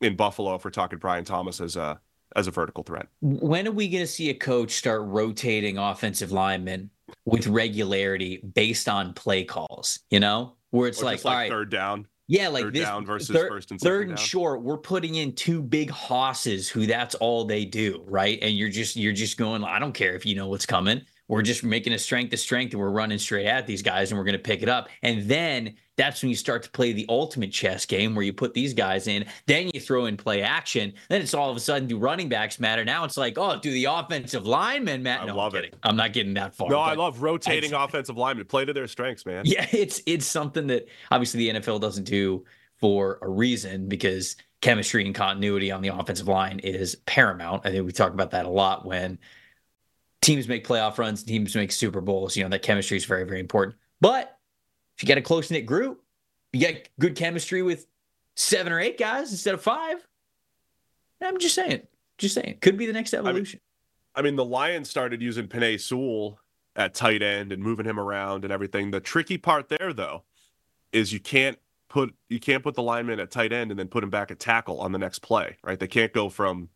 in 0.00 0.16
Buffalo 0.16 0.54
if 0.54 0.64
we're 0.64 0.70
talking 0.70 0.98
Brian 0.98 1.26
Thomas 1.26 1.60
as 1.60 1.76
a 1.76 2.00
as 2.36 2.46
a 2.46 2.50
vertical 2.50 2.84
threat. 2.84 3.08
When 3.20 3.66
are 3.66 3.72
we 3.72 3.88
going 3.88 4.02
to 4.02 4.10
see 4.10 4.30
a 4.30 4.34
coach 4.34 4.72
start 4.72 5.02
rotating 5.04 5.78
offensive 5.78 6.32
linemen 6.32 6.90
with 7.24 7.46
regularity 7.46 8.38
based 8.54 8.88
on 8.88 9.12
play 9.14 9.44
calls? 9.44 10.00
You 10.10 10.20
know, 10.20 10.54
where 10.70 10.88
it's 10.88 11.02
like, 11.02 11.24
like 11.24 11.34
right, 11.34 11.50
third 11.50 11.70
down. 11.70 12.06
yeah, 12.28 12.48
like 12.48 12.64
third 12.64 12.74
this 12.74 12.84
down 12.84 13.04
versus 13.04 13.34
third, 13.34 13.48
first 13.48 13.70
and 13.70 13.80
third 13.80 14.02
second 14.02 14.10
and 14.10 14.16
down. 14.18 14.26
short. 14.26 14.62
We're 14.62 14.78
putting 14.78 15.16
in 15.16 15.34
two 15.34 15.62
big 15.62 15.90
hosses 15.90 16.68
who 16.68 16.86
that's 16.86 17.14
all 17.16 17.44
they 17.44 17.64
do, 17.64 18.02
right? 18.06 18.38
And 18.42 18.56
you're 18.56 18.68
just 18.68 18.96
you're 18.96 19.12
just 19.12 19.36
going. 19.36 19.64
I 19.64 19.78
don't 19.78 19.92
care 19.94 20.14
if 20.14 20.24
you 20.24 20.34
know 20.34 20.48
what's 20.48 20.66
coming. 20.66 21.02
We're 21.28 21.42
just 21.42 21.62
making 21.62 21.92
a 21.92 21.98
strength 21.98 22.30
to 22.30 22.36
strength, 22.36 22.72
and 22.72 22.80
we're 22.80 22.90
running 22.90 23.18
straight 23.18 23.46
at 23.46 23.64
these 23.66 23.82
guys, 23.82 24.10
and 24.10 24.18
we're 24.18 24.24
going 24.24 24.32
to 24.32 24.38
pick 24.40 24.62
it 24.62 24.68
up. 24.68 24.88
And 25.02 25.28
then 25.28 25.76
that's 26.00 26.22
when 26.22 26.30
you 26.30 26.36
start 26.36 26.62
to 26.62 26.70
play 26.70 26.92
the 26.92 27.04
ultimate 27.10 27.52
chess 27.52 27.84
game, 27.84 28.14
where 28.14 28.24
you 28.24 28.32
put 28.32 28.54
these 28.54 28.72
guys 28.72 29.06
in. 29.06 29.26
Then 29.46 29.70
you 29.74 29.80
throw 29.80 30.06
in 30.06 30.16
play 30.16 30.40
action. 30.40 30.94
Then 31.10 31.20
it's 31.20 31.34
all 31.34 31.50
of 31.50 31.56
a 31.58 31.60
sudden 31.60 31.86
do 31.86 31.98
running 31.98 32.30
backs 32.30 32.58
matter? 32.58 32.86
Now 32.86 33.04
it's 33.04 33.18
like, 33.18 33.36
oh, 33.36 33.60
do 33.60 33.70
the 33.70 33.84
offensive 33.84 34.46
linemen 34.46 35.02
matter? 35.02 35.30
I 35.30 35.34
love 35.34 35.54
I'm 35.54 35.64
it. 35.64 35.76
I'm 35.82 35.96
not 35.96 36.14
getting 36.14 36.32
that 36.34 36.54
far. 36.54 36.70
No, 36.70 36.78
I 36.78 36.94
love 36.94 37.20
rotating 37.20 37.72
offensive 37.74 38.16
linemen. 38.16 38.46
Play 38.46 38.64
to 38.64 38.72
their 38.72 38.88
strengths, 38.88 39.26
man. 39.26 39.42
yeah, 39.44 39.66
it's 39.72 40.00
it's 40.06 40.24
something 40.24 40.66
that 40.68 40.88
obviously 41.10 41.50
the 41.50 41.60
NFL 41.60 41.82
doesn't 41.82 42.04
do 42.04 42.44
for 42.78 43.18
a 43.20 43.28
reason 43.28 43.86
because 43.86 44.36
chemistry 44.62 45.04
and 45.04 45.14
continuity 45.14 45.70
on 45.70 45.82
the 45.82 45.88
offensive 45.88 46.28
line 46.28 46.60
is 46.60 46.94
paramount. 47.04 47.66
I 47.66 47.72
think 47.72 47.84
we 47.84 47.92
talk 47.92 48.14
about 48.14 48.30
that 48.30 48.46
a 48.46 48.50
lot 48.50 48.86
when 48.86 49.18
teams 50.22 50.48
make 50.48 50.66
playoff 50.66 50.96
runs, 50.96 51.22
teams 51.22 51.54
make 51.54 51.72
Super 51.72 52.00
Bowls. 52.00 52.36
You 52.38 52.44
know 52.44 52.48
that 52.48 52.62
chemistry 52.62 52.96
is 52.96 53.04
very 53.04 53.24
very 53.24 53.40
important. 53.40 53.76
But 54.00 54.38
if 55.00 55.04
you 55.04 55.06
get 55.06 55.16
a 55.16 55.22
close 55.22 55.50
knit 55.50 55.64
group, 55.64 56.02
you 56.52 56.60
get 56.60 56.90
good 56.98 57.16
chemistry 57.16 57.62
with 57.62 57.86
seven 58.34 58.70
or 58.70 58.78
eight 58.78 58.98
guys 58.98 59.30
instead 59.30 59.54
of 59.54 59.62
five. 59.62 60.06
I'm 61.22 61.38
just 61.38 61.54
saying, 61.54 61.86
just 62.18 62.34
saying, 62.34 62.58
could 62.60 62.76
be 62.76 62.84
the 62.84 62.92
next 62.92 63.14
evolution. 63.14 63.60
I 64.14 64.20
mean, 64.20 64.36
the 64.36 64.44
Lions 64.44 64.90
started 64.90 65.22
using 65.22 65.48
Penei 65.48 65.80
Sewell 65.80 66.38
at 66.76 66.92
tight 66.92 67.22
end 67.22 67.50
and 67.50 67.62
moving 67.62 67.86
him 67.86 67.98
around 67.98 68.44
and 68.44 68.52
everything. 68.52 68.90
The 68.90 69.00
tricky 69.00 69.38
part 69.38 69.70
there, 69.70 69.94
though, 69.94 70.24
is 70.92 71.14
you 71.14 71.20
can't 71.20 71.58
put 71.88 72.14
you 72.28 72.38
can't 72.38 72.62
put 72.62 72.74
the 72.74 72.82
lineman 72.82 73.20
at 73.20 73.30
tight 73.30 73.54
end 73.54 73.70
and 73.70 73.80
then 73.80 73.88
put 73.88 74.04
him 74.04 74.10
back 74.10 74.30
at 74.30 74.38
tackle 74.38 74.82
on 74.82 74.92
the 74.92 74.98
next 74.98 75.20
play, 75.20 75.56
right? 75.64 75.80
They 75.80 75.88
can't 75.88 76.12
go 76.12 76.28
from 76.28 76.68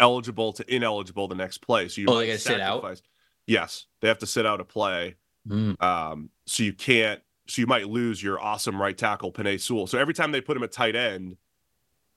eligible 0.00 0.54
to 0.54 0.74
ineligible 0.74 1.28
the 1.28 1.34
next 1.34 1.58
play. 1.58 1.88
So 1.88 2.00
you 2.00 2.06
Oh, 2.08 2.16
they 2.16 2.28
gotta 2.28 2.38
sit 2.38 2.58
out? 2.58 3.02
Yes, 3.46 3.84
they 4.00 4.08
have 4.08 4.20
to 4.20 4.26
sit 4.26 4.46
out 4.46 4.62
a 4.62 4.64
play. 4.64 5.16
Mm. 5.46 5.80
Um, 5.82 6.30
so 6.46 6.62
you 6.62 6.72
can't. 6.72 7.20
So 7.48 7.60
you 7.60 7.66
might 7.66 7.88
lose 7.88 8.22
your 8.22 8.40
awesome 8.40 8.80
right 8.80 8.96
tackle, 8.96 9.32
Penei 9.32 9.60
Sewell. 9.60 9.86
So 9.86 9.98
every 9.98 10.14
time 10.14 10.32
they 10.32 10.40
put 10.40 10.56
him 10.56 10.62
at 10.62 10.72
tight 10.72 10.96
end, 10.96 11.36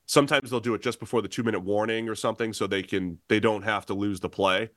sometimes 0.06 0.50
they'll 0.50 0.60
do 0.60 0.74
it 0.74 0.82
just 0.82 1.00
before 1.00 1.22
the 1.22 1.28
two 1.28 1.44
minute 1.44 1.60
warning 1.62 2.10
or 2.10 2.16
something, 2.16 2.52
so 2.54 2.66
they 2.68 2.82
can 2.84 3.20
they 3.28 3.40
don't 3.40 3.64
have 3.64 3.86
to 3.88 3.94
lose 3.94 4.20
the 4.20 4.30
play 4.30 4.70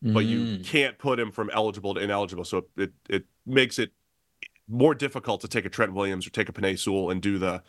but 0.00 0.20
you 0.20 0.38
Mm. 0.38 0.64
can't 0.64 0.96
put 0.96 1.18
him 1.18 1.32
from 1.32 1.50
eligible 1.52 1.92
to 1.94 2.00
ineligible. 2.00 2.44
So 2.44 2.66
it 2.76 2.92
it 3.08 3.24
makes 3.44 3.80
it 3.80 3.90
more 4.68 4.94
difficult 4.94 5.40
to 5.40 5.48
take 5.48 5.64
a 5.64 5.68
Trent 5.68 5.92
Williams 5.92 6.24
or 6.24 6.30
take 6.30 6.48
a 6.48 6.52
Penei 6.52 6.78
Sewell 6.78 7.10
and 7.10 7.20
do 7.20 7.36
the 7.36 7.64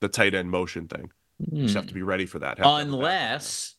the 0.00 0.08
tight 0.08 0.34
end 0.34 0.50
motion 0.50 0.88
thing. 0.88 1.12
You 1.38 1.64
just 1.64 1.74
have 1.74 1.86
to 1.88 1.92
be 1.92 2.00
ready 2.00 2.24
for 2.24 2.38
that. 2.38 2.56
Have 2.56 2.56
to 2.56 2.62
have 2.62 2.72
a 2.72 2.84
backup. 2.84 2.94
unless 2.94 3.74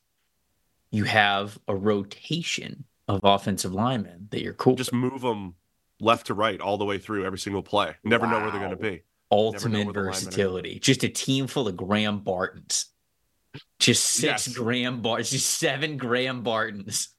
you 0.91 1.05
have 1.05 1.57
a 1.67 1.75
rotation 1.75 2.83
of 3.07 3.21
offensive 3.23 3.73
linemen 3.73 4.27
that 4.29 4.43
you're 4.43 4.53
cool. 4.53 4.75
just 4.75 4.93
move 4.93 5.21
them 5.21 5.55
left 5.99 6.27
to 6.27 6.33
right 6.33 6.59
all 6.59 6.77
the 6.77 6.85
way 6.85 6.97
through 6.97 7.25
every 7.25 7.39
single 7.39 7.63
play. 7.63 7.95
Never 8.03 8.27
know 8.27 8.39
where 8.39 8.51
they're 8.51 8.59
going 8.59 8.71
to 8.71 8.75
be. 8.75 9.03
ultimate 9.31 9.61
where 9.61 9.69
the 9.69 9.77
linemen 9.77 9.97
are. 9.97 10.03
versatility. 10.11 10.79
Just 10.79 11.03
a 11.03 11.09
team 11.09 11.47
full 11.47 11.67
of 11.67 11.75
Graham 11.77 12.19
Bartons. 12.19 12.87
Just 13.79 14.03
six 14.03 14.47
Yes. 14.47 14.55
Graham 14.57 15.01
Bartons. 15.01 15.31
Just 15.31 15.49
seven 15.59 15.97
Graham 15.97 16.43
Bartons. 16.43 17.09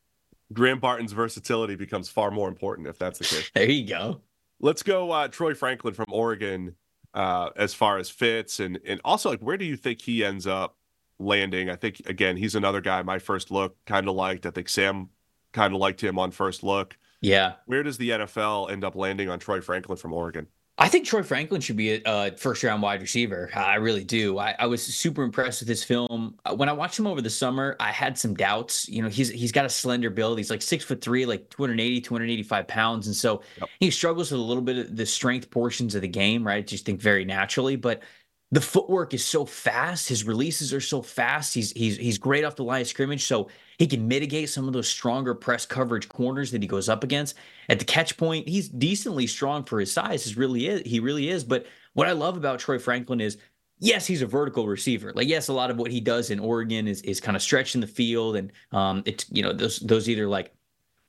Graham 0.53 0.79
Barton's 0.79 1.13
versatility 1.13 1.75
becomes 1.75 2.09
far 2.09 2.31
more 2.31 2.49
important 2.49 2.87
if 2.87 2.99
that's 2.99 3.19
the 3.19 3.25
case. 3.25 3.51
There 3.55 3.69
you 3.71 3.87
go. 3.89 4.21
Let's 4.61 4.83
go 4.83 5.11
uh, 5.11 5.29
Troy 5.29 5.55
Franklin 5.55 5.95
from 5.95 6.07
Oregon 6.11 6.75
uh, 7.15 7.51
as 7.57 7.75
far 7.75 7.99
as 7.99 8.11
fits 8.11 8.61
and 8.61 8.79
and 8.87 9.01
also 9.05 9.31
like 9.31 9.41
where 9.41 9.57
do 9.57 9.65
you 9.65 9.77
think 9.77 10.01
he 10.03 10.25
ends 10.25 10.47
up 10.47 10.77
landing? 11.19 11.69
I 11.71 11.77
think 11.77 12.03
again 12.07 12.37
he's 12.37 12.55
another 12.55 12.81
guy 12.81 13.03
my 13.03 13.19
first 13.19 13.51
look 13.51 13.77
kind 13.87 14.09
of 14.09 14.15
liked. 14.15 14.47
I 14.47 14.51
think 14.51 14.69
Sam 14.69 15.09
kind 15.53 15.75
of 15.75 15.81
liked 15.81 16.03
him 16.03 16.19
on 16.19 16.31
first 16.31 16.63
look. 16.63 16.97
Yeah. 17.21 17.55
Where 17.67 17.83
does 17.83 17.99
the 17.99 18.11
NFL 18.11 18.71
end 18.71 18.85
up 18.85 18.95
landing 18.95 19.29
on 19.29 19.39
Troy 19.39 19.61
Franklin 19.61 19.97
from 19.99 20.13
Oregon? 20.13 20.47
I 20.79 20.89
think 20.89 21.07
Troy 21.07 21.23
Franklin 21.23 21.63
should 21.63 21.77
be 21.77 22.03
a, 22.05 22.33
first 22.37 22.63
round 22.63 22.83
wide 22.83 23.01
receiver. 23.01 23.49
I 23.55 23.77
really 23.77 24.05
do. 24.05 24.39
I, 24.39 24.55
I 24.59 24.67
was 24.67 24.83
super 24.85 25.23
impressed 25.23 25.63
with 25.63 25.69
his 25.71 25.83
film. 25.83 26.35
Uh, 26.45 26.55
When 26.55 26.69
I 26.69 26.73
watched 26.73 26.99
him 26.99 27.07
over 27.07 27.23
the 27.23 27.31
summer, 27.31 27.77
I 27.81 27.91
had 27.91 28.19
some 28.19 28.35
doubts. 28.35 28.87
You 28.87 29.01
know, 29.01 29.09
he's 29.09 29.31
he's 29.31 29.53
got 29.53 29.65
a 29.65 29.71
slender 29.71 30.11
build. 30.11 30.37
He's 30.37 30.51
like 30.51 30.61
six 30.61 30.85
foot 30.85 31.01
three, 31.01 31.25
like 31.25 31.49
280, 31.49 32.03
285 32.03 32.69
pounds. 32.69 33.07
And 33.07 33.17
so 33.17 33.41
Yep. 33.59 33.69
he 33.81 33.91
struggles 33.91 34.31
with 34.31 34.39
a 34.39 34.45
little 34.45 34.63
bit 34.63 34.77
of 34.77 34.95
the 34.97 35.07
strength 35.07 35.51
portions 35.51 35.95
of 35.95 36.03
the 36.03 36.09
game, 36.09 36.47
right? 36.47 36.67
Just 36.67 36.85
think 36.85 37.01
very 37.01 37.25
naturally. 37.25 37.77
But 37.77 38.03
the 38.51 38.61
footwork 38.61 39.15
is 39.15 39.25
so 39.25 39.47
fast. 39.47 40.09
His 40.11 40.25
releases 40.25 40.75
are 40.75 40.81
so 40.83 41.01
fast. 41.01 41.55
He's 41.55 41.71
he's 41.73 41.97
he's 41.97 42.19
great 42.19 42.45
off 42.45 42.55
the 42.57 42.65
line 42.65 42.83
of 42.83 42.87
scrimmage. 42.87 43.25
So 43.25 43.49
he 43.79 43.87
can 43.87 44.09
mitigate 44.09 44.49
some 44.49 44.67
of 44.67 44.73
those 44.73 44.89
stronger 44.89 45.35
press 45.35 45.67
coverage 45.67 46.09
corners 46.09 46.51
that 46.51 46.63
he 46.63 46.69
goes 46.69 46.89
up 46.89 47.05
against. 47.05 47.37
At 47.69 47.79
the 47.79 47.85
catch 47.85 48.17
point, 48.17 48.49
he's 48.49 48.69
decently 48.69 49.27
strong 49.27 49.65
for 49.65 49.81
his 49.81 49.93
size. 49.93 50.25
He's 50.25 50.37
really 50.37 50.67
is. 50.67 50.83
He 50.85 51.01
really 51.01 51.29
is. 51.29 51.45
But 51.45 51.67
what 51.95 52.09
I 52.09 52.13
love 52.13 52.37
about 52.37 52.59
Troy 52.59 52.79
Franklin 52.79 53.21
is, 53.21 53.39
yes, 53.79 54.07
he's 54.07 54.23
a 54.23 54.27
vertical 54.27 54.67
receiver. 54.67 55.13
Like 55.15 55.29
yes, 55.29 55.49
a 55.49 55.53
lot 55.53 55.71
of 55.71 55.79
what 55.79 55.91
he 55.91 56.01
does 56.01 56.31
in 56.31 56.39
Oregon 56.39 56.89
is 56.89 57.03
is 57.03 57.21
kind 57.21 57.37
of 57.37 57.43
stretching 57.43 57.81
the 57.81 57.87
field, 57.87 58.37
and 58.37 58.53
um, 58.73 59.03
it's 59.07 59.27
you 59.31 59.43
know 59.43 59.53
those 59.53 59.79
those 59.81 60.09
either 60.09 60.29
like 60.29 60.53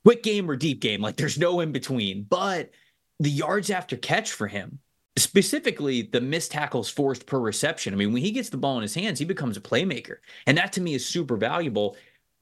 quick 0.03 0.23
game 0.23 0.49
or 0.49 0.56
deep 0.56 0.80
game. 0.80 1.01
Like 1.01 1.17
there's 1.17 1.38
no 1.38 1.60
in 1.60 1.71
between. 1.71 2.23
But 2.23 2.71
the 3.19 3.30
yards 3.30 3.69
after 3.69 3.97
catch 3.97 4.32
for 4.32 4.47
him, 4.47 4.80
specifically 5.17 6.03
the 6.03 6.21
missed 6.21 6.51
tackles 6.51 6.89
forced 6.89 7.25
per 7.25 7.39
reception. 7.39 7.93
I 7.93 7.97
mean, 7.97 8.13
when 8.13 8.21
he 8.21 8.32
gets 8.32 8.49
the 8.49 8.58
ball 8.58 8.77
in 8.77 8.84
his 8.84 8.93
hands, 8.93 9.19
he 9.19 9.25
becomes 9.25 9.58
a 9.58 9.62
playmaker. 9.62 10.17
And 10.45 10.58
that 10.58 10.71
to 10.73 10.82
me 10.82 10.93
is 10.93 11.06
super 11.06 11.36
valuable. 11.36 11.97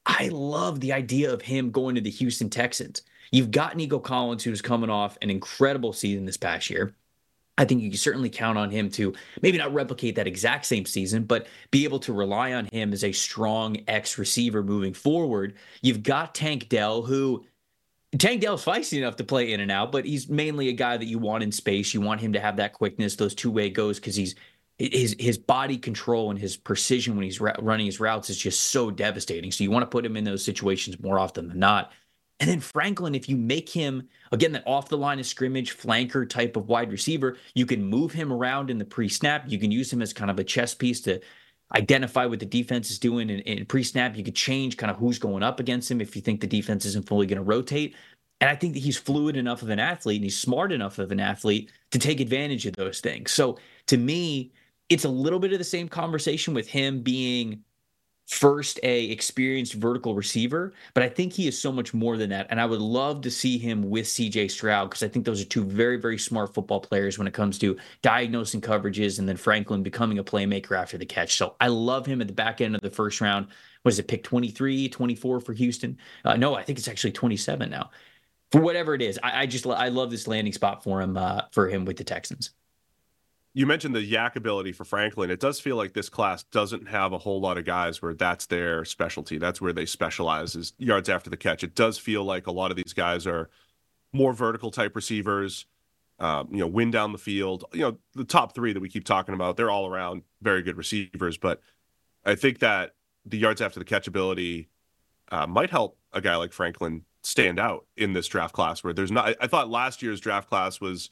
I 0.06 0.28
love 0.32 0.80
the 0.80 0.92
idea 0.92 1.32
of 1.32 1.42
him 1.42 1.70
going 1.70 1.96
to 1.96 2.00
the 2.00 2.10
Houston 2.10 2.48
Texans. 2.48 3.02
You've 3.32 3.50
got 3.50 3.76
Nico 3.76 3.98
Collins, 3.98 4.44
who's 4.44 4.62
coming 4.62 4.88
off 4.88 5.18
an 5.20 5.30
incredible 5.30 5.92
season 5.92 6.24
this 6.24 6.36
past 6.36 6.70
year. 6.70 6.94
I 7.58 7.64
think 7.64 7.82
you 7.82 7.90
can 7.90 7.98
certainly 7.98 8.28
count 8.28 8.58
on 8.58 8.70
him 8.70 8.90
to 8.90 9.14
maybe 9.42 9.58
not 9.58 9.72
replicate 9.72 10.14
that 10.16 10.26
exact 10.26 10.66
same 10.66 10.84
season, 10.84 11.24
but 11.24 11.46
be 11.70 11.84
able 11.84 11.98
to 12.00 12.12
rely 12.12 12.52
on 12.52 12.66
him 12.66 12.92
as 12.92 13.02
a 13.02 13.12
strong 13.12 13.78
X 13.88 14.18
receiver 14.18 14.62
moving 14.62 14.92
forward. 14.92 15.54
You've 15.80 16.02
got 16.02 16.34
Tank 16.34 16.68
Dell, 16.68 17.02
who 17.02 17.44
Tank 18.18 18.42
Dell's 18.42 18.64
feisty 18.64 18.98
enough 18.98 19.16
to 19.16 19.24
play 19.24 19.52
in 19.52 19.60
and 19.60 19.70
out, 19.70 19.90
but 19.90 20.04
he's 20.04 20.28
mainly 20.28 20.68
a 20.68 20.72
guy 20.72 20.96
that 20.98 21.06
you 21.06 21.18
want 21.18 21.42
in 21.42 21.50
space. 21.50 21.94
You 21.94 22.00
want 22.00 22.20
him 22.20 22.34
to 22.34 22.40
have 22.40 22.56
that 22.56 22.74
quickness, 22.74 23.16
those 23.16 23.34
two 23.34 23.50
way 23.50 23.70
goes, 23.70 23.98
because 23.98 24.16
he's 24.16 24.34
his 24.78 25.16
his 25.18 25.38
body 25.38 25.78
control 25.78 26.30
and 26.30 26.38
his 26.38 26.56
precision 26.56 27.16
when 27.16 27.24
he's 27.24 27.40
ra- 27.40 27.54
running 27.60 27.86
his 27.86 28.00
routes 28.00 28.28
is 28.28 28.36
just 28.36 28.60
so 28.64 28.90
devastating. 28.90 29.50
So 29.50 29.64
you 29.64 29.70
want 29.70 29.82
to 29.84 29.94
put 29.94 30.04
him 30.04 30.16
in 30.16 30.24
those 30.24 30.44
situations 30.44 31.00
more 31.00 31.18
often 31.18 31.48
than 31.48 31.58
not. 31.58 31.92
And 32.38 32.50
then 32.50 32.60
Franklin, 32.60 33.14
if 33.14 33.28
you 33.28 33.36
make 33.36 33.70
him 33.70 34.08
again 34.32 34.52
that 34.52 34.64
off 34.66 34.90
the 34.90 34.98
line 34.98 35.18
of 35.18 35.26
scrimmage 35.26 35.76
flanker 35.76 36.28
type 36.28 36.56
of 36.56 36.68
wide 36.68 36.92
receiver, 36.92 37.38
you 37.54 37.64
can 37.64 37.82
move 37.82 38.12
him 38.12 38.32
around 38.32 38.70
in 38.70 38.76
the 38.78 38.84
pre 38.84 39.08
snap. 39.08 39.44
You 39.46 39.58
can 39.58 39.70
use 39.70 39.90
him 39.90 40.02
as 40.02 40.12
kind 40.12 40.30
of 40.30 40.38
a 40.38 40.44
chess 40.44 40.74
piece 40.74 41.00
to 41.02 41.20
identify 41.74 42.26
what 42.26 42.38
the 42.38 42.46
defense 42.46 42.90
is 42.90 42.98
doing 42.98 43.30
in, 43.30 43.40
in 43.40 43.64
pre 43.64 43.82
snap. 43.82 44.14
You 44.14 44.24
could 44.24 44.36
change 44.36 44.76
kind 44.76 44.90
of 44.90 44.98
who's 44.98 45.18
going 45.18 45.42
up 45.42 45.58
against 45.58 45.90
him 45.90 46.02
if 46.02 46.14
you 46.14 46.20
think 46.20 46.42
the 46.42 46.46
defense 46.46 46.84
isn't 46.84 47.06
fully 47.06 47.26
going 47.26 47.38
to 47.38 47.42
rotate. 47.42 47.94
And 48.42 48.50
I 48.50 48.54
think 48.54 48.74
that 48.74 48.80
he's 48.80 48.98
fluid 48.98 49.38
enough 49.38 49.62
of 49.62 49.70
an 49.70 49.78
athlete 49.78 50.16
and 50.16 50.24
he's 50.24 50.38
smart 50.38 50.70
enough 50.70 50.98
of 50.98 51.10
an 51.10 51.20
athlete 51.20 51.72
to 51.92 51.98
take 51.98 52.20
advantage 52.20 52.66
of 52.66 52.76
those 52.76 53.00
things. 53.00 53.32
So 53.32 53.56
to 53.86 53.96
me, 53.96 54.52
it's 54.88 55.04
a 55.04 55.08
little 55.08 55.38
bit 55.38 55.52
of 55.52 55.58
the 55.58 55.64
same 55.64 55.88
conversation 55.88 56.54
with 56.54 56.68
him 56.68 57.02
being 57.02 57.64
first 58.26 58.80
a 58.82 59.04
experienced 59.04 59.74
vertical 59.74 60.14
receiver, 60.14 60.72
but 60.94 61.02
I 61.02 61.08
think 61.08 61.32
he 61.32 61.46
is 61.46 61.60
so 61.60 61.70
much 61.70 61.94
more 61.94 62.16
than 62.16 62.30
that. 62.30 62.46
And 62.50 62.60
I 62.60 62.66
would 62.66 62.80
love 62.80 63.20
to 63.22 63.30
see 63.30 63.56
him 63.56 63.88
with 63.88 64.06
CJ 64.06 64.50
Stroud 64.50 64.90
because 64.90 65.02
I 65.02 65.08
think 65.08 65.24
those 65.24 65.40
are 65.40 65.44
two 65.44 65.64
very, 65.64 65.96
very 65.96 66.18
smart 66.18 66.52
football 66.52 66.80
players 66.80 67.18
when 67.18 67.28
it 67.28 67.34
comes 67.34 67.58
to 67.60 67.76
diagnosing 68.02 68.60
coverages 68.60 69.18
and 69.18 69.28
then 69.28 69.36
Franklin 69.36 69.82
becoming 69.82 70.18
a 70.18 70.24
playmaker 70.24 70.76
after 70.76 70.98
the 70.98 71.06
catch. 71.06 71.36
So 71.36 71.54
I 71.60 71.68
love 71.68 72.04
him 72.04 72.20
at 72.20 72.26
the 72.26 72.32
back 72.32 72.60
end 72.60 72.74
of 72.74 72.80
the 72.80 72.90
first 72.90 73.20
round. 73.20 73.46
Was 73.84 74.00
it 74.00 74.08
pick 74.08 74.24
23, 74.24 74.88
24 74.88 75.40
for 75.40 75.52
Houston? 75.52 75.96
Uh, 76.24 76.36
no, 76.36 76.56
I 76.56 76.64
think 76.64 76.78
it's 76.78 76.88
actually 76.88 77.12
27 77.12 77.70
now. 77.70 77.90
For 78.50 78.60
whatever 78.60 78.94
it 78.94 79.02
is, 79.02 79.20
I, 79.22 79.42
I 79.42 79.46
just 79.46 79.66
I 79.66 79.88
love 79.88 80.10
this 80.10 80.26
landing 80.26 80.52
spot 80.52 80.82
for 80.82 81.00
him 81.00 81.16
uh, 81.16 81.42
for 81.52 81.68
him 81.68 81.84
with 81.84 81.96
the 81.96 82.04
Texans 82.04 82.50
you 83.56 83.64
mentioned 83.64 83.96
the 83.96 84.12
YAC 84.12 84.36
ability 84.36 84.70
for 84.70 84.84
Franklin. 84.84 85.30
It 85.30 85.40
does 85.40 85.58
feel 85.58 85.76
like 85.76 85.94
this 85.94 86.10
class 86.10 86.42
doesn't 86.42 86.88
have 86.88 87.14
a 87.14 87.18
whole 87.18 87.40
lot 87.40 87.56
of 87.56 87.64
guys 87.64 88.02
where 88.02 88.12
that's 88.12 88.44
their 88.44 88.84
specialty. 88.84 89.38
That's 89.38 89.62
where 89.62 89.72
they 89.72 89.86
specialize 89.86 90.54
is 90.54 90.74
yards 90.76 91.08
after 91.08 91.30
the 91.30 91.38
catch. 91.38 91.64
It 91.64 91.74
does 91.74 91.96
feel 91.96 92.22
like 92.22 92.46
a 92.46 92.52
lot 92.52 92.70
of 92.70 92.76
these 92.76 92.92
guys 92.92 93.26
are 93.26 93.48
more 94.12 94.34
vertical 94.34 94.70
type 94.70 94.94
receivers. 94.94 95.64
Um, 96.18 96.48
you 96.50 96.58
know, 96.58 96.66
win 96.66 96.90
down 96.90 97.12
the 97.12 97.18
field. 97.18 97.64
You 97.72 97.80
know, 97.80 97.98
the 98.14 98.24
top 98.24 98.54
three 98.54 98.74
that 98.74 98.80
we 98.80 98.90
keep 98.90 99.04
talking 99.04 99.34
about, 99.34 99.56
they're 99.56 99.70
all 99.70 99.86
around 99.86 100.24
very 100.42 100.60
good 100.60 100.76
receivers. 100.76 101.38
But 101.38 101.62
I 102.26 102.34
think 102.34 102.58
that 102.58 102.94
the 103.24 103.38
yards 103.38 103.62
after 103.62 103.78
the 103.78 103.86
catch 103.86 104.06
ability 104.06 104.68
uh, 105.30 105.46
might 105.46 105.70
help 105.70 105.96
a 106.12 106.20
guy 106.20 106.36
like 106.36 106.52
Franklin 106.52 107.06
stand 107.22 107.58
out 107.58 107.86
in 107.96 108.12
this 108.12 108.26
draft 108.28 108.54
class. 108.54 108.84
Where 108.84 108.92
there's 108.92 109.10
not, 109.10 109.28
I, 109.28 109.36
I 109.40 109.46
thought 109.46 109.70
last 109.70 110.02
year's 110.02 110.20
draft 110.20 110.46
class 110.46 110.78
was 110.78 111.08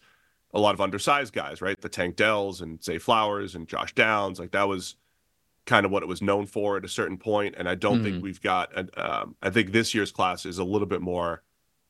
a 0.55 0.61
lot 0.61 0.75
of 0.75 0.81
undersized 0.81 1.35
guys, 1.35 1.61
right? 1.61 1.79
The 1.81 1.89
Tank 1.89 2.17
Dells 2.17 2.61
and 2.61 2.83
Zay 2.83 2.99
Flowers 2.99 3.57
and 3.57 3.69
Josh 3.69 3.93
Downs. 3.95 4.39
Like 4.39 4.53
that 4.53 4.69
was 4.69 4.95
kind 5.67 5.85
of 5.85 5.93
what 5.93 6.03
it 6.03 6.09
was 6.09 6.23
known 6.23 6.47
for 6.47 6.77
at 6.77 6.85
a 6.85 6.89
certain 6.89 7.19
point. 7.19 7.57
And 7.59 7.69
I 7.69 7.75
don't 7.75 7.97
mm-hmm. 7.97 8.05
think 8.05 8.23
we've 8.23 8.41
got. 8.41 8.71
Um, 8.99 9.35
I 9.43 9.51
think 9.51 9.73
this 9.73 9.95
year's 9.95 10.13
class 10.13 10.47
is 10.47 10.59
a 10.59 10.65
little 10.65 10.87
bit 10.87 11.03
more, 11.03 11.43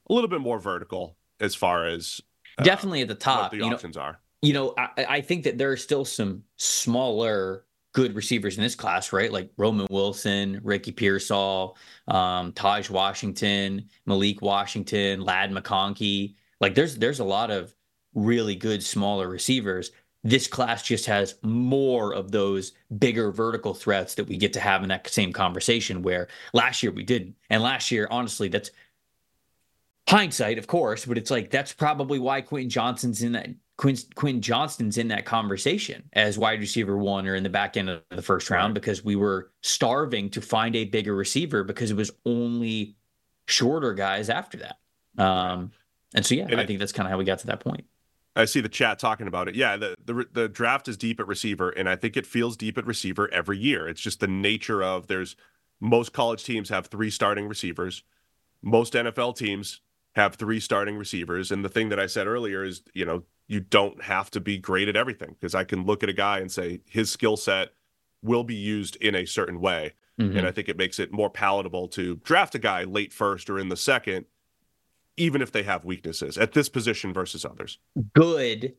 a 0.08 0.12
little 0.12 0.28
bit 0.28 0.40
more 0.40 0.58
vertical 0.58 1.16
as 1.40 1.54
far 1.54 1.86
as 1.86 2.20
uh, 2.58 2.64
definitely 2.64 3.02
at 3.02 3.08
the 3.08 3.14
top. 3.14 3.50
the 3.50 3.58
you 3.58 3.64
options 3.64 3.96
know, 3.96 4.02
are. 4.02 4.18
You 4.42 4.52
know, 4.54 4.74
I, 4.78 5.06
I 5.08 5.20
think 5.20 5.44
that 5.44 5.58
there 5.58 5.70
are 5.70 5.76
still 5.76 6.04
some 6.04 6.42
smaller 6.56 7.64
good 7.92 8.14
receivers 8.14 8.56
in 8.56 8.62
this 8.62 8.74
class, 8.74 9.12
right? 9.12 9.32
Like 9.32 9.50
Roman 9.56 9.86
Wilson, 9.90 10.60
Ricky 10.62 10.90
Pearsall, 10.90 11.76
um, 12.08 12.52
Tahj 12.52 12.90
Washington, 12.90 13.88
Malik 14.06 14.42
Washington, 14.42 15.20
Ladd 15.20 15.50
McConkey. 15.52 16.34
Like 16.60 16.74
there's 16.74 16.96
there's 16.96 17.20
a 17.20 17.24
lot 17.24 17.50
of 17.50 17.74
really 18.14 18.54
good 18.54 18.82
smaller 18.82 19.28
receivers. 19.28 19.92
This 20.22 20.46
class 20.46 20.82
just 20.82 21.06
has 21.06 21.34
more 21.42 22.14
of 22.14 22.30
those 22.30 22.72
bigger 22.98 23.30
vertical 23.30 23.74
threats 23.74 24.14
that 24.14 24.26
we 24.26 24.36
get 24.36 24.54
to 24.54 24.60
have 24.60 24.82
in 24.82 24.88
that 24.88 25.06
same 25.08 25.32
conversation 25.32 26.02
where 26.02 26.28
last 26.54 26.82
year 26.82 26.92
we 26.92 27.02
didn't. 27.02 27.36
And 27.50 27.62
last 27.62 27.90
year, 27.90 28.08
honestly, 28.10 28.48
that's 28.48 28.70
hindsight, 30.08 30.58
of 30.58 30.66
course, 30.66 31.04
but 31.04 31.18
it's 31.18 31.30
like 31.30 31.50
that's 31.50 31.72
probably 31.72 32.18
why 32.18 32.40
Quentin 32.40 32.70
Johnston's 32.70 33.22
in 33.22 33.32
that 33.32 33.50
Quinn, 33.76 33.96
Quinn 34.14 34.40
Johnston's 34.40 34.98
in 34.98 35.08
that 35.08 35.24
conversation 35.24 36.04
as 36.12 36.38
wide 36.38 36.60
receiver 36.60 36.96
one 36.96 37.26
or 37.26 37.34
in 37.34 37.42
the 37.42 37.48
back 37.48 37.76
end 37.76 37.90
of 37.90 38.02
the 38.10 38.22
first 38.22 38.48
round 38.48 38.74
because 38.74 39.04
we 39.04 39.16
were 39.16 39.50
starving 39.62 40.30
to 40.30 40.40
find 40.40 40.76
a 40.76 40.84
bigger 40.84 41.14
receiver 41.14 41.64
because 41.64 41.90
it 41.90 41.96
was 41.96 42.12
only 42.24 42.94
shorter 43.46 43.92
guys 43.92 44.30
after 44.30 44.58
that. 44.58 45.22
Um, 45.22 45.72
and 46.14 46.24
so, 46.24 46.34
yeah, 46.34 46.44
and 46.44 46.60
I 46.60 46.62
it, 46.62 46.66
think 46.66 46.78
that's 46.78 46.92
kind 46.92 47.06
of 47.06 47.10
how 47.10 47.18
we 47.18 47.24
got 47.24 47.40
to 47.40 47.48
that 47.48 47.60
point. 47.60 47.84
I 48.36 48.46
see 48.46 48.60
the 48.60 48.68
chat 48.68 48.98
talking 48.98 49.26
about 49.28 49.48
it. 49.48 49.54
Yeah, 49.54 49.76
the, 49.76 49.94
the 50.04 50.26
the 50.32 50.48
draft 50.48 50.88
is 50.88 50.96
deep 50.96 51.20
at 51.20 51.26
receiver, 51.26 51.70
and 51.70 51.88
I 51.88 51.96
think 51.96 52.16
it 52.16 52.26
feels 52.26 52.56
deep 52.56 52.76
at 52.76 52.86
receiver 52.86 53.32
every 53.32 53.58
year. 53.58 53.88
It's 53.88 54.00
just 54.00 54.20
the 54.20 54.26
nature 54.26 54.82
of 54.82 55.06
there's 55.06 55.36
most 55.80 56.12
college 56.12 56.44
teams 56.44 56.68
have 56.68 56.86
three 56.86 57.10
starting 57.10 57.46
receivers, 57.46 58.02
most 58.62 58.94
NFL 58.94 59.36
teams 59.36 59.80
have 60.14 60.34
three 60.34 60.60
starting 60.60 60.96
receivers, 60.96 61.52
and 61.52 61.64
the 61.64 61.68
thing 61.68 61.90
that 61.90 62.00
I 62.00 62.06
said 62.06 62.26
earlier 62.26 62.64
is, 62.64 62.82
you 62.92 63.04
know, 63.04 63.22
you 63.46 63.60
don't 63.60 64.02
have 64.02 64.30
to 64.32 64.40
be 64.40 64.58
great 64.58 64.88
at 64.88 64.96
everything 64.96 65.36
because 65.38 65.54
I 65.54 65.64
can 65.64 65.84
look 65.84 66.02
at 66.02 66.08
a 66.08 66.14
guy 66.14 66.38
and 66.38 66.50
say 66.50 66.80
his 66.88 67.10
skill 67.10 67.36
set 67.36 67.70
will 68.22 68.44
be 68.44 68.54
used 68.54 68.96
in 68.96 69.14
a 69.14 69.26
certain 69.26 69.60
way, 69.60 69.92
mm-hmm. 70.20 70.36
and 70.36 70.46
I 70.46 70.50
think 70.50 70.68
it 70.68 70.76
makes 70.76 70.98
it 70.98 71.12
more 71.12 71.30
palatable 71.30 71.88
to 71.88 72.16
draft 72.24 72.56
a 72.56 72.58
guy 72.58 72.82
late 72.82 73.12
first 73.12 73.48
or 73.48 73.60
in 73.60 73.68
the 73.68 73.76
second 73.76 74.26
even 75.16 75.42
if 75.42 75.52
they 75.52 75.62
have 75.62 75.84
weaknesses 75.84 76.38
at 76.38 76.52
this 76.52 76.68
position 76.68 77.12
versus 77.12 77.44
others. 77.44 77.78
Good 78.14 78.74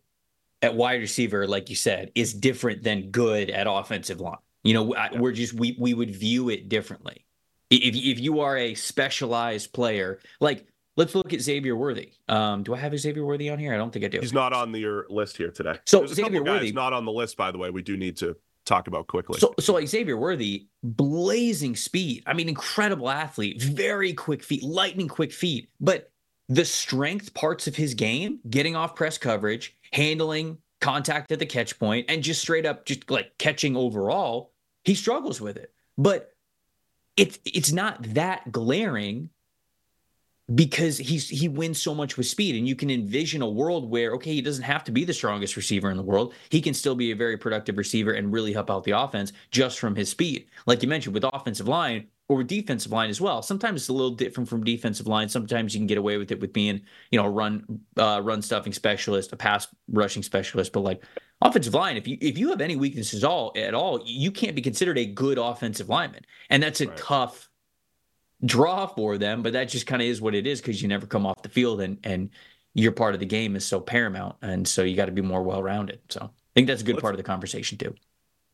at 0.61 0.75
wide 0.75 1.01
receiver, 1.01 1.47
like 1.47 1.69
you 1.69 1.75
said, 1.75 2.11
is 2.15 2.33
different 2.33 2.83
than 2.83 3.11
good 3.11 3.49
at 3.49 3.67
offensive 3.69 4.19
line. 4.19 4.37
You 4.63 4.73
know, 4.73 4.95
we're 5.17 5.31
just 5.31 5.53
we 5.53 5.77
we 5.79 5.93
would 5.93 6.15
view 6.15 6.49
it 6.49 6.69
differently. 6.69 7.25
If 7.69 7.95
if 7.95 8.19
you 8.19 8.39
are 8.39 8.57
a 8.57 8.73
specialized 8.73 9.73
player, 9.73 10.19
like 10.39 10.65
let's 10.97 11.13
look 11.13 11.33
at 11.33 11.41
Xavier 11.41 11.75
Worthy. 11.75 12.13
Um, 12.27 12.63
do 12.63 12.73
I 12.73 12.77
have 12.77 12.97
Xavier 12.97 13.25
Worthy 13.25 13.49
on 13.49 13.59
here? 13.59 13.73
I 13.73 13.77
don't 13.77 13.91
think 13.91 14.05
I 14.05 14.07
do. 14.07 14.19
He's 14.19 14.33
not 14.33 14.53
on 14.53 14.73
your 14.73 15.05
list 15.09 15.37
here 15.37 15.51
today. 15.51 15.77
So 15.85 15.99
There's 15.99 16.13
Xavier 16.13 16.43
Worthy 16.43 16.71
not 16.71 16.93
on 16.93 17.05
the 17.05 17.11
list, 17.11 17.37
by 17.37 17.51
the 17.51 17.57
way. 17.57 17.69
We 17.69 17.83
do 17.83 17.95
need 17.95 18.17
to 18.17 18.35
talk 18.65 18.87
about 18.87 19.07
quickly. 19.07 19.39
So, 19.39 19.53
so 19.59 19.73
like 19.73 19.87
Xavier 19.87 20.17
Worthy, 20.17 20.67
blazing 20.83 21.75
speed. 21.75 22.23
I 22.25 22.33
mean, 22.33 22.49
incredible 22.49 23.09
athlete, 23.09 23.61
very 23.61 24.13
quick 24.13 24.43
feet, 24.43 24.63
lightning 24.63 25.07
quick 25.07 25.31
feet. 25.31 25.69
But 25.79 26.11
the 26.47 26.65
strength 26.65 27.33
parts 27.33 27.67
of 27.67 27.75
his 27.75 27.93
game, 27.93 28.39
getting 28.49 28.75
off 28.75 28.95
press 28.95 29.17
coverage, 29.17 29.75
handling 29.91 30.57
contact 30.81 31.31
at 31.31 31.39
the 31.39 31.45
catch 31.45 31.79
point, 31.79 32.05
and 32.09 32.23
just 32.23 32.41
straight 32.41 32.65
up 32.65 32.85
just 32.85 33.09
like 33.09 33.37
catching 33.37 33.75
overall, 33.75 34.51
he 34.83 34.95
struggles 34.95 35.41
with 35.41 35.57
it. 35.57 35.73
But 35.97 36.35
it's 37.17 37.39
it's 37.45 37.71
not 37.71 38.01
that 38.13 38.51
glaring 38.51 39.29
because 40.53 40.97
he's 40.97 41.27
he 41.27 41.47
wins 41.47 41.81
so 41.81 41.95
much 41.95 42.17
with 42.17 42.27
speed 42.27 42.55
and 42.55 42.67
you 42.67 42.75
can 42.75 42.91
envision 42.91 43.41
a 43.41 43.49
world 43.49 43.89
where 43.89 44.13
okay 44.13 44.31
he 44.31 44.41
doesn't 44.41 44.63
have 44.63 44.83
to 44.83 44.91
be 44.91 45.03
the 45.03 45.13
strongest 45.13 45.55
receiver 45.55 45.89
in 45.89 45.97
the 45.97 46.03
world 46.03 46.35
he 46.49 46.61
can 46.61 46.73
still 46.73 46.93
be 46.93 47.11
a 47.11 47.15
very 47.15 47.35
productive 47.35 47.79
receiver 47.79 48.11
and 48.11 48.31
really 48.31 48.53
help 48.53 48.69
out 48.69 48.83
the 48.83 48.91
offense 48.91 49.33
just 49.49 49.79
from 49.79 49.95
his 49.95 50.07
speed 50.07 50.45
like 50.67 50.83
you 50.83 50.87
mentioned 50.87 51.15
with 51.15 51.23
offensive 51.33 51.67
line 51.67 52.05
or 52.27 52.43
defensive 52.43 52.91
line 52.91 53.09
as 53.09 53.21
well. 53.21 53.41
Sometimes 53.41 53.81
it's 53.81 53.89
a 53.89 53.93
little 53.93 54.15
different 54.15 54.49
from 54.49 54.63
defensive 54.63 55.07
line. 55.07 55.29
Sometimes 55.29 55.73
you 55.73 55.79
can 55.79 55.87
get 55.87 55.97
away 55.97 56.17
with 56.17 56.31
it 56.31 56.39
with 56.39 56.53
being, 56.53 56.81
you 57.11 57.19
know, 57.19 57.25
a 57.25 57.29
run 57.29 57.79
uh, 57.97 58.21
run 58.23 58.41
stuffing 58.41 58.73
specialist, 58.73 59.31
a 59.31 59.35
pass 59.35 59.67
rushing 59.91 60.23
specialist. 60.23 60.73
But 60.73 60.81
like 60.81 61.03
offensive 61.41 61.73
line, 61.73 61.97
if 61.97 62.07
you 62.07 62.17
if 62.21 62.37
you 62.37 62.49
have 62.49 62.61
any 62.61 62.75
weaknesses 62.75 63.23
all 63.23 63.53
at 63.55 63.73
all, 63.73 64.01
you 64.05 64.31
can't 64.31 64.55
be 64.55 64.61
considered 64.61 64.97
a 64.97 65.05
good 65.05 65.37
offensive 65.37 65.89
lineman, 65.89 66.25
and 66.49 66.63
that's 66.63 66.81
a 66.81 66.87
right. 66.87 66.97
tough 66.97 67.49
draw 68.43 68.87
for 68.87 69.17
them. 69.19 69.43
But 69.43 69.53
that 69.53 69.69
just 69.69 69.85
kind 69.85 70.01
of 70.01 70.07
is 70.07 70.19
what 70.19 70.33
it 70.33 70.47
is 70.47 70.61
because 70.61 70.81
you 70.81 70.87
never 70.87 71.05
come 71.05 71.27
off 71.27 71.41
the 71.43 71.49
field 71.49 71.81
and 71.81 71.99
and 72.03 72.31
your 72.73 72.91
part 72.91 73.13
of 73.13 73.19
the 73.19 73.25
game 73.25 73.55
is 73.55 73.65
so 73.65 73.79
paramount, 73.79 74.35
and 74.41 74.67
so 74.67 74.81
you 74.81 74.95
got 74.95 75.05
to 75.05 75.11
be 75.11 75.21
more 75.21 75.43
well 75.43 75.61
rounded. 75.61 75.99
So 76.09 76.21
I 76.23 76.53
think 76.55 76.67
that's 76.67 76.81
a 76.81 76.85
good 76.85 76.95
let's, 76.95 77.03
part 77.03 77.13
of 77.13 77.17
the 77.17 77.23
conversation 77.23 77.77
too. 77.77 77.93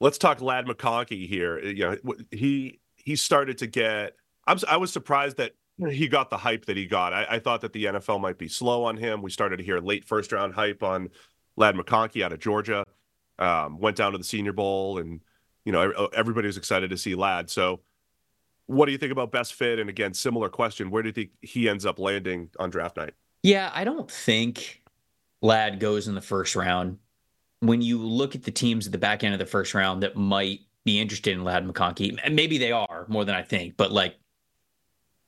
Let's 0.02 0.18
talk 0.18 0.42
Ladd 0.42 0.66
McConkey 0.66 1.26
here. 1.28 1.60
You 1.60 1.98
know, 2.04 2.16
he 2.32 2.81
he 3.04 3.16
started 3.16 3.58
to 3.60 3.68
get. 3.68 4.16
I'm, 4.48 4.58
I 4.68 4.78
was 4.78 4.92
surprised 4.92 5.38
that 5.38 5.54
he 5.90 6.08
got 6.08 6.30
the 6.30 6.38
hype 6.38 6.66
that 6.66 6.78
he 6.78 6.86
got. 6.86 7.14
I, 7.14 7.26
I, 7.30 7.40
thought 7.40 7.62
that 7.62 7.74
the 7.74 7.86
NFL 7.86 8.22
might 8.22 8.38
be 8.38 8.48
slow 8.48 8.84
on 8.84 8.98
him. 8.98 9.22
We 9.22 9.32
started 9.32 9.58
to 9.58 9.64
hear 9.64 9.80
late 9.80 10.06
first 10.06 10.32
round 10.32 10.54
hype 10.54 10.84
on 10.84 11.10
Ladd 11.56 11.76
McConkey 11.76 12.24
out 12.24 12.34
of 12.34 12.40
Georgia. 12.40 12.84
Um, 13.40 13.80
went 13.80 13.98
down 13.98 14.12
to 14.12 14.18
the 14.18 14.24
Senior 14.24 14.54
Bowl, 14.54 15.00
and 15.00 15.22
you 15.66 15.72
know 15.72 16.10
everybody 16.14 16.48
was 16.48 16.58
excited 16.58 16.90
to 16.92 16.98
see 16.98 17.16
Ladd. 17.16 17.50
So, 17.50 17.82
what 18.68 18.86
do 18.86 18.92
you 18.92 18.98
think 18.98 19.12
about 19.12 19.32
best 19.32 19.54
fit? 19.56 19.80
And 19.80 19.90
again, 19.90 20.14
similar 20.14 20.50
question: 20.50 20.92
Where 20.92 21.02
do 21.02 21.10
you 21.10 21.14
think 21.14 21.32
he 21.42 21.68
ends 21.68 21.86
up 21.86 21.98
landing 21.98 22.50
on 22.60 22.70
draft 22.70 22.98
night? 22.98 23.14
Yeah, 23.44 23.72
I 23.74 23.84
don't 23.84 24.10
think 24.10 24.84
Ladd 25.42 25.80
goes 25.80 26.08
in 26.08 26.14
the 26.14 26.22
first 26.22 26.56
round. 26.56 27.00
When 27.62 27.82
you 27.82 28.00
look 28.00 28.36
at 28.36 28.44
the 28.44 28.52
teams 28.52 28.86
at 28.86 28.92
the 28.92 28.98
back 28.98 29.24
end 29.24 29.34
of 29.34 29.40
the 29.40 29.46
first 29.46 29.74
round 29.74 30.04
that 30.04 30.16
might 30.16 30.62
be 30.84 31.00
interested 31.00 31.34
in 31.34 31.44
Ladd 31.44 31.68
McConkey. 31.68 32.32
Maybe 32.32 32.58
they 32.58 32.72
are 32.72 33.06
more 33.08 33.26
than 33.26 33.36
I 33.36 33.44
think, 33.44 33.78
but 33.78 33.92
like, 33.92 34.16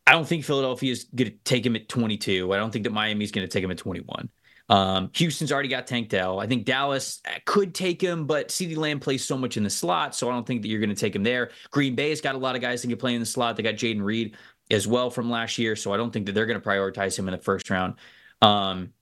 I 0.05 0.11
don't 0.11 0.27
think 0.27 0.43
Philadelphia 0.43 0.91
is 0.91 1.05
going 1.15 1.31
to 1.31 1.37
take 1.43 1.65
him 1.65 1.75
at 1.75 1.87
22. 1.87 2.53
I 2.53 2.57
don't 2.57 2.71
think 2.71 2.83
that 2.83 2.91
Miami 2.91 3.23
is 3.23 3.31
going 3.31 3.47
to 3.47 3.51
take 3.51 3.63
him 3.63 3.71
at 3.71 3.77
21. 3.77 4.29
Um, 4.69 5.11
Houston's 5.13 5.51
already 5.51 5.69
got 5.69 5.87
Tank 5.87 6.09
Dell. 6.09 6.39
I 6.39 6.47
think 6.47 6.65
Dallas 6.65 7.21
could 7.45 7.73
take 7.73 8.01
him, 8.01 8.25
but 8.25 8.49
CeeDee 8.49 8.77
Lamb 8.77 8.99
plays 8.99 9.23
so 9.23 9.37
much 9.37 9.57
in 9.57 9.63
the 9.63 9.69
slot, 9.69 10.15
so 10.15 10.29
I 10.29 10.33
don't 10.33 10.45
think 10.45 10.61
that 10.61 10.67
you're 10.67 10.79
going 10.79 10.89
to 10.89 10.95
take 10.95 11.15
him 11.15 11.23
there. 11.23 11.51
Green 11.71 11.95
Bay's 11.95 12.21
got 12.21 12.35
a 12.35 12.37
lot 12.37 12.55
of 12.55 12.61
guys 12.61 12.81
that 12.81 12.87
can 12.87 12.97
play 12.97 13.13
in 13.13 13.19
the 13.19 13.25
slot. 13.25 13.55
They 13.55 13.63
got 13.63 13.75
Jayden 13.75 14.03
Reed 14.03 14.35
as 14.71 14.87
well 14.87 15.09
from 15.09 15.29
last 15.29 15.57
year, 15.57 15.75
so 15.75 15.93
I 15.93 15.97
don't 15.97 16.11
think 16.11 16.25
that 16.25 16.33
they're 16.33 16.45
going 16.45 16.59
to 16.59 16.67
prioritize 16.67 17.17
him 17.17 17.27
in 17.27 17.33
the 17.33 17.37
first 17.41 17.69
round. 17.69 17.95
Um, 18.41 18.93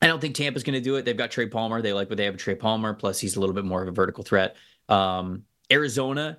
I 0.00 0.06
don't 0.06 0.20
think 0.20 0.34
Tampa's 0.34 0.64
going 0.64 0.74
to 0.74 0.80
do 0.80 0.96
it. 0.96 1.04
They've 1.04 1.16
got 1.16 1.30
Trey 1.30 1.46
Palmer. 1.46 1.82
They 1.82 1.92
like 1.92 2.08
what 2.08 2.16
they 2.16 2.24
have 2.24 2.34
with 2.34 2.42
Trey 2.42 2.56
Palmer. 2.56 2.94
Plus, 2.94 3.20
he's 3.20 3.36
a 3.36 3.40
little 3.40 3.54
bit 3.54 3.64
more 3.64 3.82
of 3.82 3.88
a 3.88 3.92
vertical 3.92 4.24
threat. 4.24 4.56
Um, 4.88 5.44
Arizona, 5.72 6.38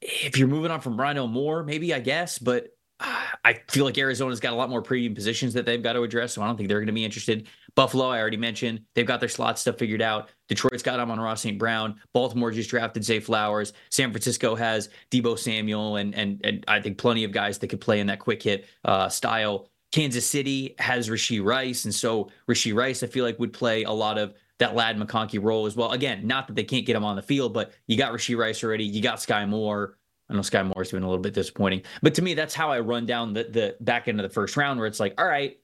if 0.00 0.38
you're 0.38 0.48
moving 0.48 0.70
on 0.70 0.80
from 0.80 0.96
Rondale 0.96 1.30
Moore, 1.30 1.62
maybe 1.62 1.94
I 1.94 2.00
guess, 2.00 2.38
but 2.38 2.76
uh, 3.00 3.26
I 3.44 3.54
feel 3.68 3.84
like 3.84 3.98
Arizona's 3.98 4.40
got 4.40 4.52
a 4.52 4.56
lot 4.56 4.70
more 4.70 4.82
premium 4.82 5.14
positions 5.14 5.54
that 5.54 5.66
they've 5.66 5.82
got 5.82 5.94
to 5.94 6.02
address, 6.02 6.34
so 6.34 6.42
I 6.42 6.46
don't 6.46 6.56
think 6.56 6.68
they're 6.68 6.78
going 6.78 6.86
to 6.86 6.92
be 6.92 7.04
interested. 7.04 7.48
Buffalo, 7.74 8.08
I 8.08 8.20
already 8.20 8.38
mentioned, 8.38 8.82
they've 8.94 9.06
got 9.06 9.20
their 9.20 9.28
slot 9.28 9.58
stuff 9.58 9.76
figured 9.76 10.00
out. 10.00 10.30
Detroit's 10.48 10.82
got 10.82 10.98
Amon-Ra 10.98 11.34
St. 11.34 11.58
Brown. 11.58 12.00
Baltimore 12.12 12.50
just 12.50 12.70
drafted 12.70 13.04
Zay 13.04 13.20
Flowers. 13.20 13.72
San 13.90 14.10
Francisco 14.10 14.54
has 14.54 14.88
Deebo 15.10 15.38
Samuel 15.38 15.96
and 15.96 16.14
and 16.14 16.40
and 16.44 16.64
I 16.68 16.80
think 16.80 16.98
plenty 16.98 17.24
of 17.24 17.32
guys 17.32 17.58
that 17.58 17.68
could 17.68 17.80
play 17.80 18.00
in 18.00 18.06
that 18.06 18.18
quick 18.18 18.42
hit 18.42 18.66
uh, 18.84 19.08
style. 19.08 19.68
Kansas 19.92 20.26
City 20.26 20.74
has 20.78 21.08
Rashee 21.08 21.44
Rice, 21.44 21.84
and 21.84 21.94
so 21.94 22.30
Rashee 22.48 22.74
Rice, 22.74 23.02
I 23.02 23.06
feel 23.06 23.24
like 23.24 23.38
would 23.38 23.52
play 23.52 23.84
a 23.84 23.92
lot 23.92 24.18
of 24.18 24.34
that 24.58 24.74
Ladd 24.74 24.98
McConkey 24.98 25.42
role 25.42 25.66
as 25.66 25.76
well. 25.76 25.92
Again, 25.92 26.26
not 26.26 26.46
that 26.46 26.56
they 26.56 26.64
can't 26.64 26.86
get 26.86 26.96
him 26.96 27.04
on 27.04 27.16
the 27.16 27.22
field, 27.22 27.52
but 27.52 27.72
you 27.86 27.96
got 27.96 28.12
Rashee 28.12 28.36
Rice 28.36 28.64
already. 28.64 28.84
You 28.84 29.02
got 29.02 29.20
Sky 29.20 29.44
Moore. 29.44 29.98
I 30.28 30.34
know 30.34 30.42
Sky 30.42 30.62
Moore's 30.62 30.90
been 30.90 31.02
a 31.02 31.08
little 31.08 31.22
bit 31.22 31.34
disappointing, 31.34 31.82
but 32.02 32.14
to 32.14 32.22
me, 32.22 32.34
that's 32.34 32.54
how 32.54 32.70
I 32.70 32.80
run 32.80 33.06
down 33.06 33.32
the 33.32 33.44
the 33.44 33.76
back 33.80 34.08
end 34.08 34.18
of 34.18 34.28
the 34.28 34.32
first 34.32 34.56
round, 34.56 34.78
where 34.78 34.88
it's 34.88 34.98
like, 34.98 35.14
all 35.18 35.26
right, 35.26 35.56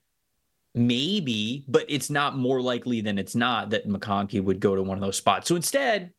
maybe, 0.73 1.65
but 1.67 1.85
it's 1.89 2.09
not 2.09 2.37
more 2.37 2.61
likely 2.61 3.01
than 3.01 3.17
it's 3.17 3.35
not 3.35 3.71
that 3.71 3.87
McConkey 3.87 4.43
would 4.43 4.59
go 4.59 4.75
to 4.75 4.83
one 4.83 4.97
of 4.97 5.01
those 5.01 5.17
spots. 5.17 5.47
So 5.47 5.55
instead, 5.55 6.13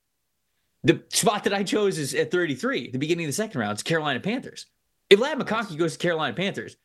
the 0.83 1.03
spot 1.09 1.45
that 1.45 1.55
I 1.55 1.63
chose 1.63 1.99
is 1.99 2.15
at 2.15 2.31
33, 2.31 2.91
the 2.91 2.99
beginning 2.99 3.25
of 3.25 3.29
the 3.31 3.33
second 3.35 3.61
round. 3.61 3.73
It's 3.73 3.83
Carolina 3.83 4.21
Panthers. 4.21 4.67
If 5.11 5.19
Ladd 5.19 5.39
McConkey 5.39 5.77
goes 5.77 5.95
to 5.95 5.99
Carolina 5.99 6.35
Panthers, 6.35 6.77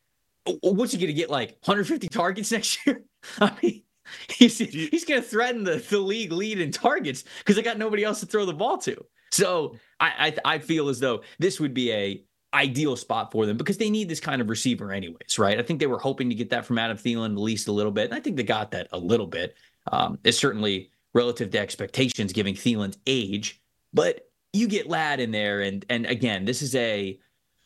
what's 0.62 0.94
he 0.94 0.98
going 0.98 1.08
to 1.08 1.14
get 1.14 1.30
like 1.30 1.58
150 1.66 2.08
targets 2.08 2.52
next 2.54 2.86
year? 2.86 3.04
I 3.40 3.52
mean, 3.62 3.84
he's 4.30 4.58
he's 4.58 5.06
going 5.06 5.22
to 5.22 5.28
threaten 5.28 5.64
the, 5.64 5.76
the 5.76 6.00
league 6.00 6.32
lead 6.32 6.60
in 6.60 6.72
targets 6.72 7.24
because 7.40 7.56
they 7.56 7.62
got 7.62 7.78
nobody 7.78 8.04
else 8.04 8.20
to 8.20 8.26
throw 8.26 8.46
the 8.46 8.54
ball 8.54 8.78
to. 8.80 9.06
So 9.32 9.76
I, 10.00 10.34
I 10.46 10.56
I 10.56 10.60
feel 10.60 10.90
as 10.90 11.00
though 11.00 11.22
this 11.38 11.60
would 11.60 11.74
be 11.74 11.92
a 11.92 12.24
ideal 12.54 12.96
spot 12.96 13.32
for 13.32 13.46
them 13.46 13.58
because 13.58 13.78
they 13.78 13.90
need 13.90 14.10
this 14.10 14.20
kind 14.20 14.42
of 14.42 14.50
receiver 14.50 14.92
anyways, 14.92 15.38
right? 15.38 15.60
I 15.60 15.62
think 15.62 15.80
they 15.80 15.88
were 15.88 16.00
hoping 16.00 16.30
to 16.30 16.36
get 16.36 16.50
that 16.50 16.66
from 16.66 16.78
Adam 16.80 16.98
Thielen 16.98 17.34
at 17.34 17.38
least 17.38 17.68
a 17.68 17.72
little 17.72 17.92
bit. 17.92 18.06
And 18.06 18.14
I 18.14 18.20
think 18.20 18.38
they 18.38 18.44
got 18.44 18.72
that 18.72 18.88
a 18.92 18.98
little 18.98 19.28
bit. 19.28 19.56
Um, 19.92 20.18
it's 20.24 20.38
certainly 20.38 20.90
relative 21.14 21.52
to 21.52 21.60
expectations 21.60 22.34
given 22.34 22.56
Thielen's 22.56 22.98
age, 23.06 23.62
but 23.94 24.30
you 24.54 24.68
get 24.68 24.88
Ladd 24.88 25.20
in 25.20 25.32
there 25.32 25.62
and 25.62 25.86
and 25.90 26.06
again, 26.06 26.46
this 26.46 26.62
is 26.62 26.76
a 26.76 27.20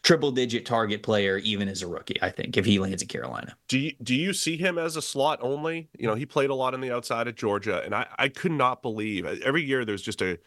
triple 0.04 0.32
digit 0.32 0.66
target 0.66 1.02
player 1.02 1.38
even 1.38 1.70
as 1.70 1.82
a 1.82 1.88
rookie, 1.88 2.22
I 2.22 2.30
think, 2.30 2.58
if 2.58 2.66
he 2.66 2.78
lands 2.78 3.02
in 3.02 3.08
Carolina. 3.08 3.56
Do 3.68 3.80
you 3.80 3.94
do 4.04 4.14
you 4.14 4.34
see 4.34 4.58
him 4.58 4.78
as 4.78 4.96
a 4.96 5.02
slot 5.02 5.40
only? 5.42 5.90
You 5.98 6.08
know, 6.08 6.16
he 6.16 6.26
played 6.26 6.50
a 6.50 6.56
lot 6.56 6.74
on 6.74 6.82
the 6.82 6.92
outside 6.92 7.28
at 7.28 7.36
Georgia, 7.36 7.82
and 7.84 7.96
I, 7.96 8.08
I 8.20 8.30
could 8.30 8.52
not 8.52 8.82
believe 8.82 9.26
every 9.26 9.64
year 9.64 9.86
there's 9.86 10.02
just 10.02 10.22
a 10.22 10.38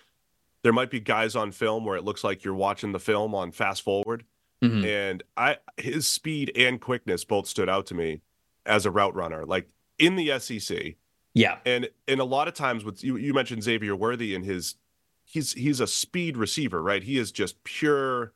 there 0.62 0.72
might 0.72 0.90
be 0.90 1.00
guys 1.00 1.34
on 1.34 1.52
film 1.52 1.84
where 1.84 1.96
it 1.96 2.04
looks 2.04 2.22
like 2.22 2.44
you're 2.44 2.54
watching 2.54 2.92
the 2.92 3.00
film 3.00 3.34
on 3.34 3.50
fast 3.50 3.82
forward. 3.82 4.24
Mm-hmm. 4.62 4.84
And 4.84 5.22
I 5.36 5.58
his 5.76 6.06
speed 6.06 6.52
and 6.56 6.80
quickness 6.80 7.24
both 7.24 7.46
stood 7.46 7.68
out 7.68 7.86
to 7.86 7.94
me 7.94 8.20
as 8.64 8.86
a 8.86 8.90
route 8.90 9.14
runner. 9.14 9.44
Like 9.44 9.68
in 9.98 10.16
the 10.16 10.38
SEC. 10.38 10.94
Yeah. 11.34 11.58
And 11.64 11.88
and 12.08 12.20
a 12.20 12.24
lot 12.24 12.48
of 12.48 12.54
times 12.54 12.84
with 12.84 13.02
you 13.04 13.16
you 13.16 13.34
mentioned 13.34 13.62
Xavier 13.62 13.94
Worthy 13.94 14.34
and 14.34 14.44
his 14.44 14.76
he's 15.24 15.52
he's 15.52 15.80
a 15.80 15.86
speed 15.86 16.36
receiver, 16.36 16.82
right? 16.82 17.02
He 17.02 17.18
is 17.18 17.32
just 17.32 17.62
pure 17.64 18.32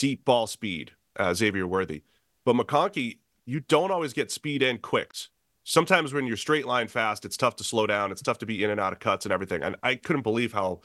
deep 0.00 0.24
ball 0.24 0.48
speed, 0.48 0.92
uh, 1.16 1.34
Xavier 1.34 1.66
Worthy. 1.66 2.02
But 2.44 2.56
McConkey, 2.56 3.18
you 3.44 3.60
don't 3.60 3.90
always 3.90 4.14
get 4.14 4.32
speed 4.32 4.62
and 4.62 4.80
quicks. 4.80 5.28
Sometimes 5.62 6.14
when 6.14 6.26
you're 6.26 6.38
straight 6.38 6.66
line 6.66 6.88
fast, 6.88 7.24
it's 7.24 7.36
tough 7.36 7.54
to 7.56 7.64
slow 7.64 7.86
down. 7.86 8.10
It's 8.10 8.22
tough 8.22 8.38
to 8.38 8.46
be 8.46 8.64
in 8.64 8.70
and 8.70 8.80
out 8.80 8.94
of 8.94 8.98
cuts 8.98 9.26
and 9.26 9.32
everything. 9.32 9.62
And 9.62 9.76
I 9.82 9.94
couldn't 9.96 10.22
believe 10.22 10.52
how 10.52 10.80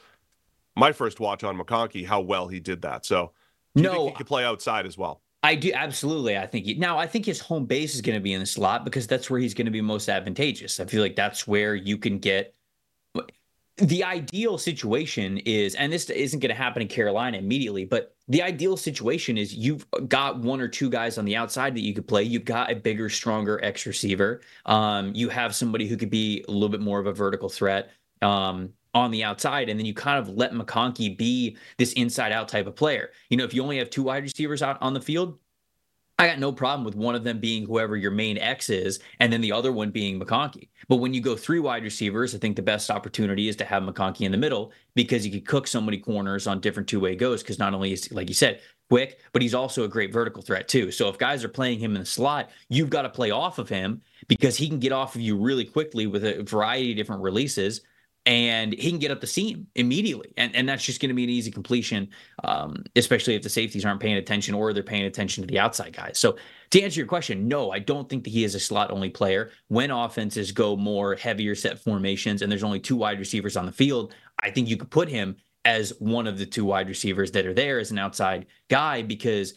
my 0.75 0.91
first 0.91 1.21
watch 1.21 1.45
on 1.45 1.58
McConkey, 1.58 2.06
how 2.06 2.19
well 2.19 2.49
he 2.49 2.60
did 2.60 2.82
that. 2.82 3.06
So 3.06 3.32
no, 3.73 4.08
he 4.08 4.12
could 4.15 4.28
play 4.28 4.43
outside 4.43 4.86
as 4.86 4.97
well. 4.97 5.21
I 5.43 5.56
do 5.56 5.71
absolutely. 5.73 6.38
I 6.38 6.47
think 6.47 6.65
he, 6.65 6.73
now 6.73 6.97
I 6.97 7.08
think 7.08 7.25
his 7.25 7.39
home 7.39 7.65
base 7.65 7.95
is 7.95 8.01
going 8.01 8.15
to 8.15 8.21
be 8.21 8.34
in 8.34 8.39
the 8.41 8.45
slot 8.45 8.84
because 8.84 9.08
that's 9.08 9.30
where 9.30 9.39
he's 9.39 9.54
going 9.54 9.65
to 9.65 9.71
be 9.71 9.80
most 9.80 10.10
advantageous. 10.10 10.80
I 10.80 10.86
feel 10.86 11.01
like 11.01 11.15
that's 11.15 11.47
where 11.47 11.75
you 11.75 11.97
can 11.97 12.19
get 12.19 12.54
the 13.77 14.03
ideal 14.03 14.57
situation 14.57 15.38
is, 15.39 15.75
and 15.75 15.91
this 15.91 16.09
isn't 16.09 16.39
going 16.39 16.49
to 16.49 16.55
happen 16.55 16.81
in 16.81 16.88
Carolina 16.88 17.38
immediately, 17.38 17.83
but 17.83 18.15
the 18.27 18.41
ideal 18.41 18.77
situation 18.77 19.38
is 19.38 19.53
you've 19.53 19.85
got 20.07 20.39
one 20.39 20.61
or 20.61 20.67
two 20.67 20.89
guys 20.89 21.17
on 21.17 21.25
the 21.25 21.35
outside 21.35 21.75
that 21.75 21.81
you 21.81 21.93
could 21.93 22.07
play. 22.07 22.23
You've 22.23 22.45
got 22.45 22.71
a 22.71 22.75
bigger, 22.75 23.09
stronger 23.09 23.63
X 23.63 23.85
receiver. 23.85 24.41
Um, 24.65 25.13
you 25.13 25.29
have 25.29 25.53
somebody 25.53 25.88
who 25.88 25.97
could 25.97 26.09
be 26.09 26.43
a 26.47 26.51
little 26.51 26.69
bit 26.69 26.81
more 26.81 26.99
of 26.99 27.07
a 27.07 27.13
vertical 27.13 27.49
threat. 27.49 27.91
Um, 28.21 28.73
on 28.95 29.11
the 29.11 29.25
outside, 29.25 29.67
and 29.67 29.77
then 29.77 29.85
you 29.85 29.93
kind 29.93 30.17
of 30.17 30.29
let 30.29 30.53
McConkey 30.53 31.17
be 31.17 31.57
this 31.77 31.91
inside 31.93 32.31
out 32.31 32.47
type 32.47 32.65
of 32.65 32.77
player. 32.77 33.09
You 33.29 33.35
know, 33.35 33.43
if 33.43 33.53
you 33.53 33.61
only 33.61 33.77
have 33.77 33.89
two 33.89 34.03
wide 34.03 34.23
receivers 34.23 34.63
out 34.63 34.77
on 34.81 34.93
the 34.93 35.01
field, 35.01 35.38
I 36.17 36.28
got 36.28 36.39
no 36.39 36.54
problem 36.54 36.86
with 36.86 36.95
one 36.95 37.13
of 37.13 37.25
them 37.25 37.39
being 37.39 37.65
whoever 37.65 37.97
your 37.97 38.12
main 38.12 38.38
X 38.38 38.69
is, 38.69 38.99
and 39.19 39.34
then 39.34 39.41
the 39.41 39.51
other 39.51 39.73
one 39.73 39.91
being 39.91 40.17
McConkey. 40.17 40.69
But 40.88 40.97
when 40.97 41.13
you 41.13 41.19
go 41.19 41.36
three 41.36 41.60
wide 41.60 41.84
receivers, 41.84 42.34
I 42.34 42.38
think 42.38 42.56
the 42.56 42.62
best 42.62 42.89
opportunity 42.89 43.49
is 43.49 43.58
to 43.58 43.65
have 43.65 43.84
McConkey 43.84 44.21
in 44.21 44.32
the 44.32 44.38
middle 44.38 44.71
because 44.93 45.25
you 45.25 45.32
could 45.32 45.45
cook 45.45 45.67
so 45.67 45.82
many 45.82 45.97
corners 45.97 46.47
on 46.47 46.62
different 46.62 46.88
two 46.88 47.01
way 47.01 47.15
goes. 47.15 47.41
Because 47.43 47.60
not 47.60 47.73
only 47.73 47.91
is, 47.91 48.10
like 48.13 48.30
you 48.30 48.34
said, 48.34 48.62
quick, 48.89 49.19
but 49.34 49.41
he's 49.41 49.54
also 49.54 49.84
a 49.84 49.89
great 49.89 50.13
vertical 50.13 50.41
threat 50.41 50.69
too. 50.69 50.89
So 50.89 51.10
if 51.10 51.17
guys 51.17 51.43
are 51.43 51.49
playing 51.49 51.80
him 51.80 51.95
in 51.95 52.01
the 52.01 52.06
slot, 52.06 52.49
you've 52.69 52.89
got 52.89 53.01
to 53.01 53.10
play 53.10 53.32
off 53.32 53.60
of 53.60 53.67
him 53.67 54.01
because 54.30 54.56
he 54.56 54.69
can 54.69 54.80
get 54.80 54.93
off 54.93 55.15
of 55.15 55.21
you 55.21 55.36
really 55.36 55.65
quickly 55.65 56.08
with 56.08 56.23
a 56.23 56.43
variety 56.43 56.91
of 56.91 56.97
different 56.97 57.23
releases 57.23 57.82
and 58.25 58.73
he 58.73 58.89
can 58.89 58.99
get 58.99 59.11
up 59.11 59.21
the 59.21 59.27
seam 59.27 59.67
immediately. 59.75 60.33
And, 60.38 60.55
and 60.55 60.67
that's 60.67 60.83
just 60.83 60.99
going 60.99 61.09
to 61.09 61.15
be 61.15 61.23
an 61.23 61.29
easy 61.29 61.51
completion, 61.51 62.09
um, 62.43 62.83
especially 62.95 63.35
if 63.35 63.43
the 63.43 63.49
safeties 63.49 63.85
aren't 63.85 63.99
paying 63.99 64.17
attention 64.17 64.55
or 64.55 64.73
they're 64.73 64.81
paying 64.81 65.05
attention 65.05 65.43
to 65.43 65.47
the 65.47 65.59
outside 65.59 65.95
guys. 65.95 66.17
So, 66.17 66.38
to 66.71 66.81
answer 66.81 66.99
your 66.99 67.07
question, 67.07 67.47
no, 67.47 67.71
I 67.71 67.79
don't 67.79 68.09
think 68.09 68.23
that 68.23 68.31
he 68.31 68.43
is 68.43 68.55
a 68.55 68.59
slot 68.59 68.91
only 68.91 69.09
player. 69.09 69.51
When 69.67 69.91
offenses 69.91 70.51
go 70.51 70.75
more 70.75 71.15
heavier 71.15 71.53
set 71.53 71.79
formations 71.79 72.41
and 72.41 72.51
there's 72.51 72.63
only 72.63 72.79
two 72.79 72.95
wide 72.95 73.19
receivers 73.19 73.55
on 73.55 73.67
the 73.67 73.71
field, 73.71 74.15
I 74.41 74.49
think 74.49 74.67
you 74.67 74.75
could 74.75 74.89
put 74.89 75.07
him 75.07 75.38
as 75.63 75.93
one 75.99 76.27
of 76.27 76.38
the 76.38 76.45
two 76.45 76.65
wide 76.65 76.88
receivers 76.88 77.31
that 77.31 77.45
are 77.45 77.53
there 77.53 77.79
as 77.79 77.91
an 77.91 77.99
outside 77.99 78.47
guy 78.69 79.03
because 79.03 79.53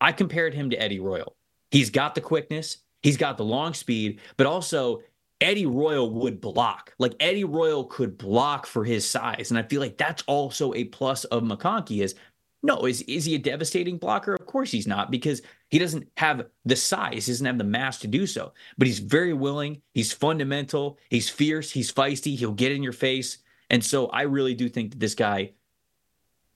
I 0.00 0.12
compared 0.12 0.54
him 0.54 0.70
to 0.70 0.76
Eddie 0.76 1.00
Royal. 1.00 1.36
He's 1.70 1.90
got 1.90 2.14
the 2.14 2.20
quickness, 2.20 2.78
he's 3.02 3.16
got 3.16 3.36
the 3.36 3.44
long 3.44 3.74
speed, 3.74 4.20
but 4.36 4.46
also 4.46 5.02
Eddie 5.40 5.66
Royal 5.66 6.10
would 6.10 6.40
block. 6.40 6.94
Like 6.98 7.14
Eddie 7.20 7.44
Royal 7.44 7.84
could 7.84 8.18
block 8.18 8.66
for 8.66 8.84
his 8.84 9.08
size. 9.08 9.50
And 9.50 9.58
I 9.58 9.62
feel 9.62 9.80
like 9.80 9.96
that's 9.96 10.24
also 10.26 10.74
a 10.74 10.84
plus 10.84 11.24
of 11.24 11.42
McConkey 11.42 12.02
is 12.02 12.14
no, 12.62 12.86
is 12.86 13.02
is 13.02 13.24
he 13.24 13.36
a 13.36 13.38
devastating 13.38 13.98
blocker? 13.98 14.34
Of 14.34 14.46
course 14.46 14.72
he's 14.72 14.86
not, 14.86 15.10
because 15.10 15.42
he 15.68 15.78
doesn't 15.78 16.08
have 16.16 16.46
the 16.64 16.74
size, 16.74 17.26
he 17.26 17.32
doesn't 17.32 17.46
have 17.46 17.58
the 17.58 17.64
mass 17.64 17.98
to 18.00 18.08
do 18.08 18.26
so. 18.26 18.52
But 18.76 18.88
he's 18.88 18.98
very 18.98 19.32
willing, 19.32 19.80
he's 19.94 20.12
fundamental, 20.12 20.98
he's 21.08 21.28
fierce, 21.28 21.70
he's 21.70 21.92
feisty, 21.92 22.36
he'll 22.36 22.52
get 22.52 22.72
in 22.72 22.82
your 22.82 22.92
face. 22.92 23.38
And 23.70 23.84
so 23.84 24.06
I 24.08 24.22
really 24.22 24.54
do 24.54 24.68
think 24.68 24.90
that 24.90 25.00
this 25.00 25.14
guy 25.14 25.52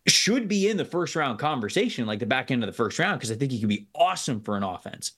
should 0.09 0.49
be 0.49 0.69
in 0.69 0.77
the 0.77 0.85
first 0.85 1.15
round 1.15 1.39
conversation, 1.39 2.07
like 2.07 2.19
the 2.19 2.27
back 2.27 2.51
end 2.51 2.65
of 2.65 2.67
the 2.67 2.73
first 2.73 2.99
round, 2.99 3.21
because 3.21 3.31
I 3.31 3.37
think 3.37 3.53
he 3.53 3.61
could 3.61 3.69
be 3.69 3.87
awesome 3.95 4.41
for 4.41 4.57
an 4.57 4.65
offense. 4.65 5.13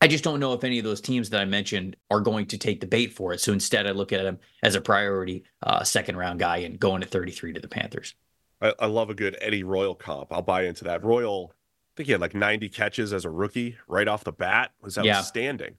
I 0.00 0.06
just 0.06 0.22
don't 0.22 0.38
know 0.38 0.52
if 0.52 0.62
any 0.62 0.78
of 0.78 0.84
those 0.84 1.00
teams 1.00 1.30
that 1.30 1.40
I 1.40 1.44
mentioned 1.44 1.96
are 2.10 2.20
going 2.20 2.46
to 2.46 2.58
take 2.58 2.80
the 2.80 2.86
bait 2.86 3.12
for 3.12 3.32
it. 3.32 3.40
So 3.40 3.52
instead, 3.52 3.86
I 3.86 3.90
look 3.90 4.12
at 4.12 4.24
him 4.24 4.38
as 4.62 4.74
a 4.74 4.80
priority 4.80 5.44
uh, 5.62 5.82
second 5.82 6.16
round 6.16 6.38
guy 6.38 6.58
and 6.58 6.78
going 6.78 7.02
at 7.02 7.10
33 7.10 7.54
to 7.54 7.60
the 7.60 7.68
Panthers. 7.68 8.14
I, 8.60 8.72
I, 8.78 8.86
love 8.86 9.10
a 9.10 9.14
good 9.14 9.36
Eddie 9.40 9.64
Royal 9.64 9.94
comp. 9.94 10.32
I'll 10.32 10.42
buy 10.42 10.62
into 10.62 10.84
that. 10.84 11.04
Royal, 11.04 11.52
I 11.52 11.92
think 11.96 12.06
he 12.06 12.12
had 12.12 12.20
like 12.20 12.34
90 12.34 12.68
catches 12.68 13.12
as 13.12 13.24
a 13.24 13.30
rookie 13.30 13.76
right 13.88 14.06
off 14.06 14.24
the 14.24 14.32
bat. 14.32 14.70
Was 14.82 14.98
outstanding. 14.98 15.74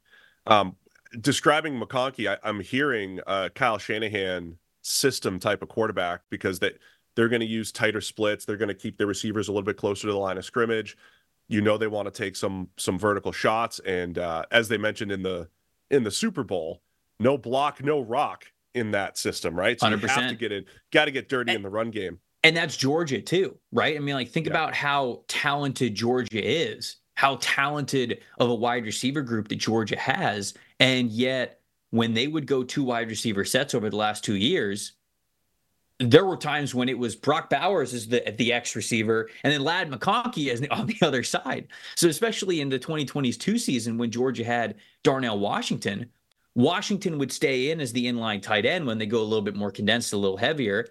Yeah. 0.47 0.59
Um, 0.59 0.75
describing 1.21 1.79
McConkey, 1.79 2.37
I, 2.43 2.49
am 2.49 2.59
hearing 2.59 3.19
uh, 3.25 3.49
Kyle 3.55 3.77
Shanahan 3.77 4.57
system 4.81 5.39
type 5.39 5.61
of 5.61 5.69
quarterback 5.69 6.21
because 6.29 6.59
that 6.59 6.77
they're 7.15 7.29
going 7.29 7.41
to 7.41 7.45
use 7.45 7.71
tighter 7.71 8.01
splits. 8.01 8.45
They're 8.45 8.57
going 8.57 8.69
to 8.69 8.73
keep 8.73 8.97
their 8.97 9.07
receivers 9.07 9.47
a 9.47 9.51
little 9.51 9.65
bit 9.65 9.77
closer 9.77 10.07
to 10.07 10.13
the 10.13 10.19
line 10.19 10.37
of 10.37 10.45
scrimmage 10.45 10.97
you 11.49 11.61
know 11.61 11.77
they 11.77 11.87
want 11.87 12.05
to 12.05 12.11
take 12.11 12.37
some 12.37 12.69
some 12.77 12.97
vertical 12.97 13.33
shots 13.33 13.79
and 13.79 14.17
uh, 14.17 14.43
as 14.51 14.69
they 14.69 14.77
mentioned 14.77 15.11
in 15.11 15.23
the 15.23 15.49
in 15.91 16.03
the 16.03 16.11
super 16.11 16.43
bowl 16.43 16.81
no 17.19 17.37
block 17.37 17.83
no 17.83 17.99
rock 17.99 18.45
in 18.73 18.91
that 18.91 19.17
system 19.17 19.55
right 19.55 19.79
so 19.79 19.87
100%. 19.87 20.01
you 20.01 20.07
have 20.07 20.29
to 20.29 20.35
get 20.35 20.51
in 20.51 20.63
got 20.91 21.05
to 21.05 21.11
get 21.11 21.27
dirty 21.27 21.51
and, 21.51 21.57
in 21.57 21.63
the 21.63 21.69
run 21.69 21.91
game 21.91 22.19
and 22.43 22.55
that's 22.55 22.77
georgia 22.77 23.19
too 23.19 23.57
right 23.73 23.97
i 23.97 23.99
mean 23.99 24.15
like 24.15 24.29
think 24.29 24.45
yeah. 24.45 24.51
about 24.51 24.73
how 24.73 25.21
talented 25.27 25.95
georgia 25.95 26.41
is 26.41 26.97
how 27.15 27.37
talented 27.41 28.21
of 28.37 28.49
a 28.49 28.55
wide 28.55 28.85
receiver 28.85 29.21
group 29.21 29.49
that 29.49 29.57
georgia 29.57 29.97
has 29.97 30.53
and 30.79 31.11
yet 31.11 31.59
when 31.89 32.13
they 32.13 32.27
would 32.27 32.45
go 32.45 32.63
two 32.63 32.83
wide 32.83 33.09
receiver 33.09 33.43
sets 33.43 33.73
over 33.73 33.89
the 33.89 33.95
last 33.95 34.23
two 34.23 34.35
years 34.35 34.93
there 35.99 36.25
were 36.25 36.37
times 36.37 36.73
when 36.73 36.87
it 36.87 36.97
was 36.97 37.15
Brock 37.15 37.49
Bowers 37.49 37.93
as 37.93 38.07
the 38.07 38.33
the 38.37 38.53
X 38.53 38.75
receiver, 38.75 39.29
and 39.43 39.51
then 39.51 39.61
Ladd 39.61 39.91
McConkey 39.91 40.49
as 40.49 40.65
on 40.71 40.87
the 40.87 40.97
other 41.01 41.23
side. 41.23 41.67
So 41.95 42.07
especially 42.07 42.61
in 42.61 42.69
the 42.69 42.79
2022 42.79 43.57
season 43.57 43.97
when 43.97 44.11
Georgia 44.11 44.43
had 44.43 44.75
Darnell 45.03 45.39
Washington, 45.39 46.09
Washington 46.55 47.17
would 47.19 47.31
stay 47.31 47.71
in 47.71 47.81
as 47.81 47.91
the 47.91 48.05
inline 48.05 48.41
tight 48.41 48.65
end 48.65 48.85
when 48.85 48.97
they 48.97 49.05
go 49.05 49.21
a 49.21 49.23
little 49.23 49.41
bit 49.41 49.55
more 49.55 49.71
condensed, 49.71 50.13
a 50.13 50.17
little 50.17 50.37
heavier. 50.37 50.87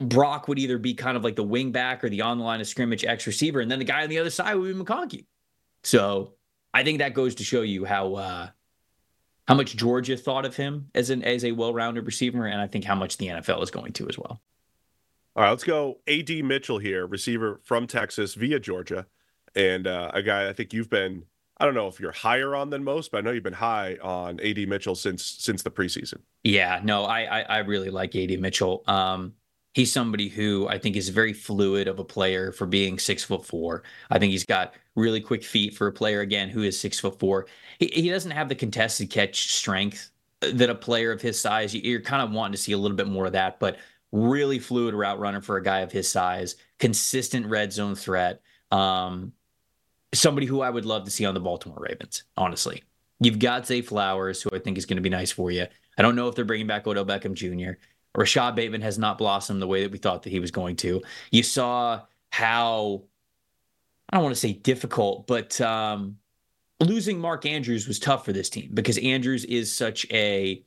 Brock 0.00 0.46
would 0.46 0.58
either 0.58 0.78
be 0.78 0.94
kind 0.94 1.16
of 1.16 1.24
like 1.24 1.36
the 1.36 1.42
wing 1.42 1.72
back 1.72 2.04
or 2.04 2.10
the 2.10 2.20
on 2.20 2.38
the 2.38 2.44
line 2.44 2.60
of 2.60 2.66
scrimmage 2.66 3.04
X 3.04 3.26
receiver, 3.26 3.60
and 3.60 3.70
then 3.70 3.78
the 3.78 3.84
guy 3.84 4.02
on 4.02 4.10
the 4.10 4.18
other 4.18 4.30
side 4.30 4.54
would 4.54 4.76
be 4.76 4.84
McConkey. 4.84 5.24
So 5.82 6.34
I 6.74 6.84
think 6.84 6.98
that 6.98 7.14
goes 7.14 7.34
to 7.36 7.44
show 7.44 7.62
you 7.62 7.84
how 7.84 8.14
uh, 8.14 8.48
how 9.46 9.54
much 9.54 9.76
Georgia 9.76 10.16
thought 10.16 10.44
of 10.44 10.56
him 10.56 10.90
as 10.94 11.10
an 11.10 11.22
as 11.22 11.44
a 11.44 11.52
well-rounded 11.52 12.04
receiver, 12.04 12.46
and 12.46 12.60
I 12.60 12.66
think 12.66 12.84
how 12.84 12.94
much 12.94 13.16
the 13.16 13.28
NFL 13.28 13.62
is 13.62 13.70
going 13.70 13.92
to 13.94 14.08
as 14.08 14.18
well. 14.18 14.40
All 15.34 15.42
right, 15.42 15.50
let's 15.50 15.64
go. 15.64 15.98
AD 16.08 16.30
Mitchell 16.44 16.78
here, 16.78 17.06
receiver 17.06 17.60
from 17.62 17.86
Texas 17.86 18.34
via 18.34 18.58
Georgia, 18.58 19.06
and 19.54 19.86
uh, 19.86 20.10
a 20.14 20.22
guy 20.22 20.48
I 20.48 20.52
think 20.52 20.72
you've 20.72 20.90
been. 20.90 21.24
I 21.58 21.64
don't 21.64 21.74
know 21.74 21.88
if 21.88 21.98
you're 21.98 22.12
higher 22.12 22.54
on 22.54 22.68
than 22.68 22.84
most, 22.84 23.10
but 23.10 23.18
I 23.18 23.20
know 23.22 23.30
you've 23.30 23.42
been 23.42 23.54
high 23.54 23.96
on 24.02 24.38
AD 24.40 24.68
Mitchell 24.68 24.94
since 24.94 25.24
since 25.24 25.62
the 25.62 25.70
preseason. 25.70 26.20
Yeah, 26.42 26.80
no, 26.82 27.04
I 27.04 27.40
I, 27.40 27.40
I 27.42 27.58
really 27.58 27.90
like 27.90 28.14
AD 28.16 28.38
Mitchell. 28.40 28.82
Um, 28.86 29.34
he's 29.76 29.92
somebody 29.92 30.30
who 30.30 30.66
I 30.68 30.78
think 30.78 30.96
is 30.96 31.10
very 31.10 31.34
fluid 31.34 31.86
of 31.86 31.98
a 31.98 32.04
player 32.04 32.50
for 32.50 32.64
being 32.64 32.98
six 32.98 33.22
foot 33.22 33.44
four. 33.44 33.82
I 34.08 34.18
think 34.18 34.30
he's 34.30 34.46
got 34.46 34.72
really 34.94 35.20
quick 35.20 35.44
feet 35.44 35.74
for 35.74 35.86
a 35.86 35.92
player 35.92 36.22
again 36.22 36.48
who 36.48 36.62
is 36.62 36.80
six 36.80 36.98
foot 36.98 37.18
four. 37.18 37.46
He, 37.78 37.88
he 37.88 38.08
doesn't 38.08 38.30
have 38.30 38.48
the 38.48 38.54
contested 38.54 39.10
catch 39.10 39.52
strength 39.52 40.08
that 40.40 40.70
a 40.70 40.74
player 40.74 41.12
of 41.12 41.20
his 41.20 41.38
size. 41.38 41.74
You're 41.74 42.00
kind 42.00 42.22
of 42.22 42.32
wanting 42.32 42.52
to 42.52 42.58
see 42.58 42.72
a 42.72 42.78
little 42.78 42.96
bit 42.96 43.06
more 43.06 43.26
of 43.26 43.32
that, 43.32 43.60
but 43.60 43.76
really 44.12 44.58
fluid 44.58 44.94
route 44.94 45.20
runner 45.20 45.42
for 45.42 45.58
a 45.58 45.62
guy 45.62 45.80
of 45.80 45.92
his 45.92 46.08
size, 46.08 46.56
consistent 46.78 47.44
red 47.44 47.70
zone 47.70 47.96
threat. 47.96 48.40
Um, 48.72 49.34
somebody 50.14 50.46
who 50.46 50.62
I 50.62 50.70
would 50.70 50.86
love 50.86 51.04
to 51.04 51.10
see 51.10 51.26
on 51.26 51.34
the 51.34 51.40
Baltimore 51.40 51.86
Ravens, 51.86 52.22
honestly. 52.34 52.82
You've 53.20 53.38
got 53.38 53.66
Zay 53.66 53.82
Flowers, 53.82 54.40
who 54.40 54.48
I 54.54 54.58
think 54.58 54.78
is 54.78 54.86
going 54.86 54.96
to 54.96 55.02
be 55.02 55.10
nice 55.10 55.32
for 55.32 55.50
you. 55.50 55.66
I 55.98 56.02
don't 56.02 56.16
know 56.16 56.28
if 56.28 56.34
they're 56.34 56.46
bringing 56.46 56.66
back 56.66 56.86
Odell 56.86 57.04
Beckham 57.04 57.34
Jr. 57.34 57.78
Rashod 58.16 58.56
Bateman 58.56 58.82
has 58.82 58.98
not 58.98 59.18
blossomed 59.18 59.60
the 59.60 59.66
way 59.66 59.82
that 59.82 59.92
we 59.92 59.98
thought 59.98 60.22
that 60.22 60.30
he 60.30 60.40
was 60.40 60.50
going 60.50 60.76
to. 60.76 61.02
You 61.30 61.42
saw 61.42 62.02
how 62.30 63.04
I 64.10 64.16
don't 64.16 64.24
want 64.24 64.34
to 64.34 64.40
say 64.40 64.52
difficult, 64.52 65.26
but 65.26 65.60
um, 65.60 66.18
losing 66.80 67.18
Mark 67.18 67.44
Andrews 67.44 67.88
was 67.88 67.98
tough 67.98 68.24
for 68.24 68.32
this 68.32 68.48
team 68.48 68.70
because 68.72 68.98
Andrews 68.98 69.44
is 69.44 69.74
such 69.74 70.06
a 70.10 70.64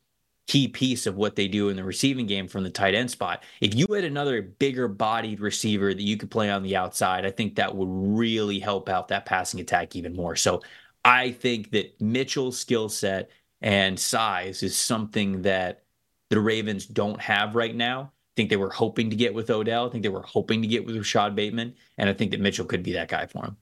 key 0.47 0.68
piece 0.68 1.06
of 1.06 1.16
what 1.16 1.36
they 1.36 1.47
do 1.47 1.70
in 1.70 1.76
the 1.76 1.84
receiving 1.84 2.26
game 2.26 2.47
from 2.47 2.64
the 2.64 2.70
tight 2.70 2.95
end 2.95 3.10
spot. 3.10 3.43
If 3.62 3.76
you 3.76 3.86
had 3.93 4.04
another 4.04 4.41
bigger 4.41 4.88
bodied 4.88 5.39
receiver 5.39 5.93
that 5.93 6.02
you 6.02 6.18
could 6.18 6.32
play 6.32 6.50
on 6.50 6.64
the 6.64 6.76
outside, 6.76 7.26
I 7.26 7.32
think 7.32 7.56
that 7.56 7.76
would 7.76 7.88
really 7.88 8.60
help 8.60 8.89
out 8.89 9.10
that 9.10 9.28
passing 9.28 9.60
attack 9.60 9.95
even 9.95 10.16
more. 10.16 10.36
So 10.36 10.62
I 11.06 11.32
think 11.32 11.72
that 11.72 12.02
Mitchell's 12.02 12.60
skill 12.60 12.89
set 12.89 13.30
and 13.62 14.00
size 14.00 14.64
is 14.64 14.76
something 14.76 15.43
that 15.43 15.84
the 16.30 16.40
Ravens 16.40 16.86
don't 16.86 17.20
have 17.20 17.56
right 17.56 17.76
now. 17.76 18.12
I 18.12 18.34
think 18.36 18.50
they 18.50 18.58
were 18.58 18.70
hoping 18.70 19.10
to 19.10 19.16
get 19.16 19.34
with 19.34 19.50
Odell. 19.50 19.88
I 19.88 19.92
think 19.92 20.04
they 20.04 20.10
were 20.10 20.22
hoping 20.22 20.62
to 20.62 20.68
get 20.68 20.86
with 20.86 20.96
Rashod 20.96 21.36
Bateman. 21.36 21.76
And 21.98 22.10
I 22.10 22.14
think 22.14 22.32
that 22.32 22.40
Mitchell 22.40 22.66
could 22.66 22.84
be 22.84 22.94
that 22.94 23.10
guy 23.10 23.26
for 23.26 23.44
him. 23.44 23.58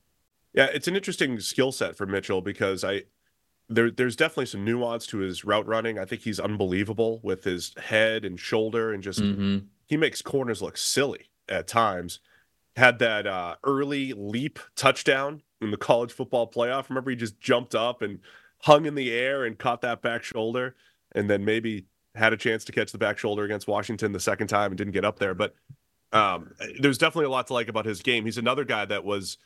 Yeah, 0.53 0.67
it's 0.73 0.87
an 0.87 0.95
interesting 0.95 1.39
skill 1.39 1.71
set 1.71 1.95
for 1.95 2.05
Mitchell 2.05 2.41
because 2.41 2.83
I 2.83 3.03
there 3.69 3.91
there's 3.91 4.15
definitely 4.15 4.45
some 4.47 4.63
nuance 4.63 5.05
to 5.07 5.19
his 5.19 5.43
route 5.43 5.67
running. 5.67 5.99
I 5.99 6.05
think 6.05 6.21
he's 6.21 6.39
unbelievable 6.39 7.19
with 7.23 7.43
his 7.43 7.73
head 7.77 8.25
and 8.25 8.39
shoulder 8.39 8.93
and 8.93 9.03
just 9.03 9.19
mm-hmm. 9.19 9.65
he 9.85 9.97
makes 9.97 10.21
corners 10.21 10.61
look 10.61 10.77
silly 10.77 11.29
at 11.49 11.67
times. 11.67 12.19
Had 12.75 12.99
that 12.99 13.25
uh, 13.25 13.55
early 13.63 14.13
leap 14.13 14.59
touchdown 14.75 15.41
in 15.61 15.71
the 15.71 15.77
college 15.77 16.11
football 16.11 16.49
playoff. 16.49 16.89
Remember, 16.89 17.09
he 17.09 17.15
just 17.15 17.39
jumped 17.39 17.73
up 17.73 18.01
and 18.01 18.19
hung 18.59 18.85
in 18.85 18.95
the 18.95 19.11
air 19.11 19.45
and 19.45 19.57
caught 19.57 19.81
that 19.81 20.01
back 20.01 20.23
shoulder, 20.23 20.75
and 21.13 21.29
then 21.29 21.43
maybe 21.43 21.85
had 22.17 22.33
a 22.33 22.37
chance 22.37 22.65
to 22.65 22.71
catch 22.71 22.91
the 22.91 22.97
back 22.97 23.17
shoulder 23.17 23.43
against 23.43 23.67
Washington 23.67 24.11
the 24.11 24.19
second 24.19 24.47
time 24.47 24.71
and 24.71 24.77
didn't 24.77 24.93
get 24.93 25.05
up 25.05 25.19
there. 25.19 25.33
But 25.33 25.55
um, 26.11 26.53
there's 26.79 26.97
definitely 26.97 27.25
a 27.25 27.29
lot 27.29 27.47
to 27.47 27.53
like 27.53 27.69
about 27.69 27.85
his 27.85 28.01
game. 28.01 28.25
He's 28.25 28.37
another 28.37 28.63
guy 28.63 28.85
that 28.85 29.03
was 29.03 29.37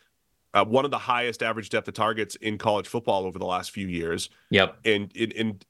uh, 0.53 0.65
one 0.65 0.86
of 0.86 0.91
the 0.91 0.97
highest 0.97 1.43
average 1.43 1.69
depth 1.69 1.88
of 1.88 1.93
targets 1.93 2.36
in 2.36 2.57
college 2.57 2.88
football 2.88 3.26
over 3.26 3.39
the 3.39 3.45
last 3.45 3.72
few 3.72 3.88
years. 3.88 4.30
Yep. 4.49 4.78
And 4.86 5.15
and 5.15 5.65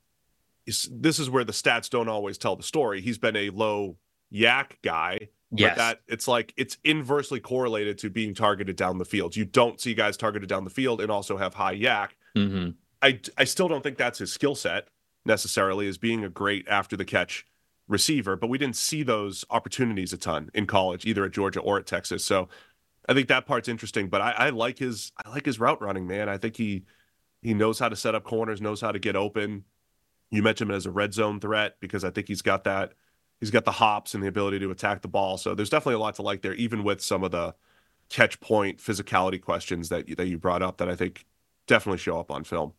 this 0.65 1.19
is 1.19 1.29
where 1.29 1.43
the 1.43 1.53
stats 1.53 1.89
don't 1.89 2.07
always 2.07 2.37
tell 2.37 2.55
the 2.55 2.63
story. 2.63 3.01
He's 3.01 3.17
been 3.17 3.35
a 3.35 3.49
low 3.49 3.97
YAC 4.33 4.73
guy. 4.81 5.29
Yes. 5.53 5.71
But 5.71 5.77
that 5.77 6.01
it's 6.07 6.27
like 6.27 6.53
it's 6.55 6.77
inversely 6.83 7.39
correlated 7.39 7.97
to 7.99 8.09
being 8.09 8.33
targeted 8.33 8.77
down 8.77 8.97
the 8.97 9.05
field. 9.05 9.35
You 9.35 9.43
don't 9.43 9.81
see 9.81 9.93
guys 9.93 10.15
targeted 10.15 10.47
down 10.47 10.63
the 10.63 10.69
field 10.69 11.01
and 11.01 11.11
also 11.11 11.35
have 11.35 11.53
high 11.53 11.75
YAC. 11.75 12.09
Mm-hmm. 12.37 12.69
I 13.01 13.19
I 13.37 13.43
still 13.43 13.67
don't 13.67 13.83
think 13.83 13.97
that's 13.97 14.19
his 14.19 14.31
skill 14.31 14.55
set 14.55 14.87
necessarily 15.25 15.87
as 15.87 15.97
being 15.97 16.23
a 16.23 16.29
great 16.29 16.67
after 16.67 16.97
the 16.97 17.05
catch 17.05 17.45
receiver, 17.87 18.35
but 18.35 18.47
we 18.47 18.57
didn't 18.57 18.75
see 18.75 19.03
those 19.03 19.45
opportunities 19.49 20.13
a 20.13 20.17
ton 20.17 20.49
in 20.53 20.65
college, 20.65 21.05
either 21.05 21.25
at 21.25 21.31
Georgia 21.31 21.59
or 21.59 21.77
at 21.77 21.85
Texas. 21.85 22.23
So 22.23 22.47
I 23.07 23.13
think 23.13 23.27
that 23.27 23.45
part's 23.45 23.67
interesting. 23.67 24.07
But 24.07 24.21
I, 24.21 24.31
I 24.31 24.49
like 24.49 24.79
his 24.79 25.11
I 25.23 25.29
like 25.29 25.45
his 25.45 25.59
route 25.59 25.81
running, 25.81 26.07
man. 26.07 26.29
I 26.29 26.37
think 26.37 26.55
he 26.57 26.83
he 27.41 27.53
knows 27.53 27.79
how 27.79 27.89
to 27.89 27.95
set 27.95 28.15
up 28.15 28.23
corners, 28.23 28.61
knows 28.61 28.81
how 28.81 28.91
to 28.91 28.99
get 28.99 29.15
open. 29.15 29.65
You 30.29 30.41
mentioned 30.41 30.71
him 30.71 30.77
as 30.77 30.85
a 30.85 30.91
red 30.91 31.13
zone 31.13 31.39
threat 31.39 31.75
because 31.79 32.03
I 32.03 32.09
think 32.09 32.27
he's 32.27 32.41
got 32.41 32.63
that 32.63 32.93
he's 33.39 33.51
got 33.51 33.65
the 33.65 33.71
hops 33.71 34.13
and 34.13 34.23
the 34.23 34.27
ability 34.27 34.59
to 34.59 34.71
attack 34.71 35.01
the 35.01 35.07
ball. 35.07 35.37
So 35.37 35.53
there's 35.53 35.69
definitely 35.69 35.95
a 35.95 35.99
lot 35.99 36.15
to 36.15 36.21
like 36.21 36.41
there, 36.41 36.53
even 36.53 36.83
with 36.83 37.01
some 37.01 37.23
of 37.23 37.31
the 37.31 37.55
catch 38.09 38.39
point 38.39 38.79
physicality 38.79 39.41
questions 39.41 39.89
that 39.89 40.15
that 40.17 40.27
you 40.27 40.37
brought 40.37 40.61
up 40.61 40.77
that 40.77 40.89
I 40.89 40.95
think 40.95 41.25
definitely 41.67 41.97
show 41.97 42.19
up 42.19 42.31
on 42.31 42.43
film. 42.43 42.73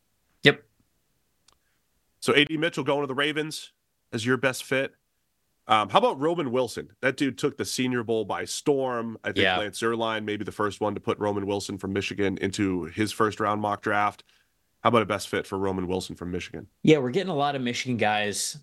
So 2.22 2.32
AD 2.34 2.50
Mitchell 2.52 2.84
going 2.84 3.00
to 3.00 3.08
the 3.08 3.14
Ravens 3.14 3.72
as 4.12 4.24
your 4.24 4.36
best 4.36 4.62
fit. 4.62 4.94
Um, 5.66 5.88
how 5.88 5.98
about 5.98 6.20
Roman 6.20 6.52
Wilson? 6.52 6.90
That 7.00 7.16
dude 7.16 7.36
took 7.36 7.56
the 7.56 7.64
Senior 7.64 8.04
Bowl 8.04 8.24
by 8.24 8.44
storm. 8.44 9.18
I 9.24 9.28
think 9.28 9.38
yeah. 9.38 9.58
Lance 9.58 9.80
Zierlein, 9.80 10.24
maybe 10.24 10.44
the 10.44 10.52
first 10.52 10.80
one 10.80 10.94
to 10.94 11.00
put 11.00 11.18
Roman 11.18 11.46
Wilson 11.46 11.78
from 11.78 11.92
Michigan 11.92 12.38
into 12.38 12.84
his 12.84 13.10
first 13.10 13.40
round 13.40 13.60
mock 13.60 13.82
draft. 13.82 14.22
How 14.82 14.88
about 14.88 15.02
a 15.02 15.06
best 15.06 15.28
fit 15.28 15.46
for 15.46 15.58
Roman 15.58 15.88
Wilson 15.88 16.14
from 16.14 16.30
Michigan? 16.30 16.68
Yeah, 16.82 16.98
we're 16.98 17.10
getting 17.10 17.30
a 17.30 17.36
lot 17.36 17.56
of 17.56 17.62
Michigan 17.62 17.96
guys 17.96 18.56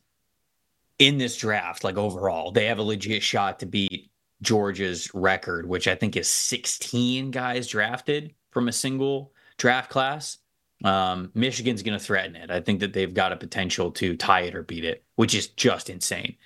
in 0.97 1.17
this 1.17 1.35
draft. 1.35 1.83
Like 1.83 1.97
overall, 1.97 2.51
they 2.51 2.65
have 2.67 2.79
a 2.79 2.83
legit 2.83 3.23
shot 3.23 3.59
to 3.59 3.65
beat 3.65 4.09
Georgia's 4.41 5.13
record, 5.13 5.67
which 5.67 5.87
I 5.87 5.95
think 5.95 6.15
is 6.15 6.29
16 6.29 7.31
guys 7.31 7.67
drafted 7.67 8.33
from 8.51 8.69
a 8.69 8.73
single 8.73 9.33
draft 9.57 9.89
class. 9.89 10.37
Um, 10.83 11.31
Michigan's 11.33 11.83
going 11.83 11.97
to 11.97 12.03
threaten 12.03 12.35
it. 12.35 12.49
I 12.49 12.61
think 12.61 12.79
that 12.79 12.93
they've 12.93 13.13
got 13.13 13.33
a 13.33 13.37
potential 13.37 13.91
to 13.91 14.15
tie 14.15 14.41
it 14.41 14.55
or 14.55 14.63
beat 14.63 14.85
it, 14.85 15.03
which 15.15 15.35
is 15.35 15.47
just 15.47 15.89
insane. 15.89 16.37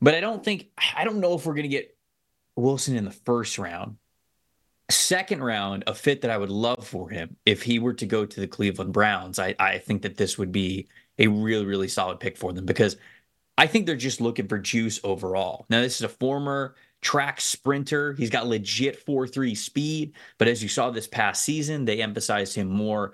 But 0.00 0.14
I 0.14 0.20
don't 0.20 0.44
think 0.44 0.68
I 0.94 1.04
don't 1.04 1.20
know 1.20 1.34
if 1.34 1.46
we're 1.46 1.54
going 1.54 1.62
to 1.62 1.68
get 1.68 1.96
Wilson 2.56 2.96
in 2.96 3.04
the 3.04 3.10
first 3.10 3.58
round. 3.58 3.96
Second 4.90 5.42
round, 5.42 5.84
a 5.86 5.94
fit 5.94 6.20
that 6.20 6.30
I 6.30 6.36
would 6.36 6.50
love 6.50 6.86
for 6.86 7.08
him 7.08 7.36
if 7.46 7.62
he 7.62 7.78
were 7.78 7.94
to 7.94 8.04
go 8.04 8.26
to 8.26 8.40
the 8.40 8.46
Cleveland 8.46 8.92
Browns. 8.92 9.38
I, 9.38 9.54
I 9.58 9.78
think 9.78 10.02
that 10.02 10.18
this 10.18 10.36
would 10.36 10.52
be 10.52 10.88
a 11.18 11.26
really, 11.26 11.64
really 11.64 11.88
solid 11.88 12.20
pick 12.20 12.36
for 12.36 12.52
them 12.52 12.66
because 12.66 12.98
I 13.56 13.66
think 13.66 13.86
they're 13.86 13.96
just 13.96 14.20
looking 14.20 14.46
for 14.46 14.58
juice 14.58 15.00
overall. 15.02 15.64
Now, 15.70 15.80
this 15.80 15.96
is 15.96 16.02
a 16.02 16.08
former 16.08 16.74
track 17.00 17.40
sprinter. 17.40 18.14
He's 18.14 18.30
got 18.30 18.46
legit 18.46 18.96
4 19.04 19.28
3 19.28 19.54
speed. 19.54 20.14
But 20.38 20.48
as 20.48 20.62
you 20.62 20.68
saw 20.68 20.90
this 20.90 21.06
past 21.06 21.44
season, 21.44 21.84
they 21.84 22.02
emphasized 22.02 22.54
him 22.54 22.68
more 22.68 23.12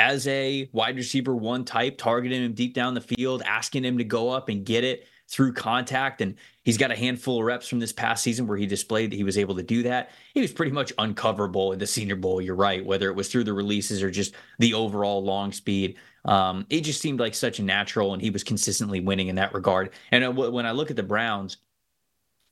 as 0.00 0.26
a 0.28 0.66
wide 0.72 0.96
receiver 0.96 1.36
one 1.36 1.62
type, 1.62 1.98
targeting 1.98 2.42
him 2.42 2.54
deep 2.54 2.72
down 2.72 2.94
the 2.94 3.02
field, 3.02 3.42
asking 3.44 3.84
him 3.84 3.98
to 3.98 4.04
go 4.04 4.30
up 4.30 4.48
and 4.48 4.64
get 4.64 4.82
it 4.82 5.06
through 5.28 5.52
contact. 5.52 6.22
And 6.22 6.36
he's 6.64 6.78
got 6.78 6.90
a 6.90 6.96
handful 6.96 7.38
of 7.38 7.44
reps 7.44 7.68
from 7.68 7.80
this 7.80 7.92
past 7.92 8.22
season 8.22 8.46
where 8.46 8.56
he 8.56 8.64
displayed 8.66 9.12
that 9.12 9.16
he 9.16 9.24
was 9.24 9.36
able 9.36 9.54
to 9.56 9.62
do 9.62 9.82
that. 9.82 10.10
He 10.32 10.40
was 10.40 10.52
pretty 10.52 10.72
much 10.72 10.90
uncoverable 10.96 11.72
in 11.74 11.78
the 11.78 11.86
Senior 11.86 12.16
Bowl. 12.16 12.40
You're 12.40 12.54
right, 12.54 12.84
whether 12.84 13.10
it 13.10 13.14
was 13.14 13.28
through 13.28 13.44
the 13.44 13.52
releases 13.52 14.02
or 14.02 14.10
just 14.10 14.34
the 14.58 14.72
overall 14.72 15.22
long 15.22 15.52
speed. 15.52 15.96
Um, 16.24 16.64
it 16.70 16.80
just 16.80 17.02
seemed 17.02 17.20
like 17.20 17.34
such 17.34 17.58
a 17.58 17.62
natural, 17.62 18.14
and 18.14 18.22
he 18.22 18.30
was 18.30 18.42
consistently 18.42 19.00
winning 19.00 19.28
in 19.28 19.36
that 19.36 19.52
regard. 19.52 19.90
And 20.12 20.24
uh, 20.24 20.32
when 20.32 20.64
I 20.64 20.70
look 20.70 20.88
at 20.88 20.96
the 20.96 21.02
Browns, 21.02 21.58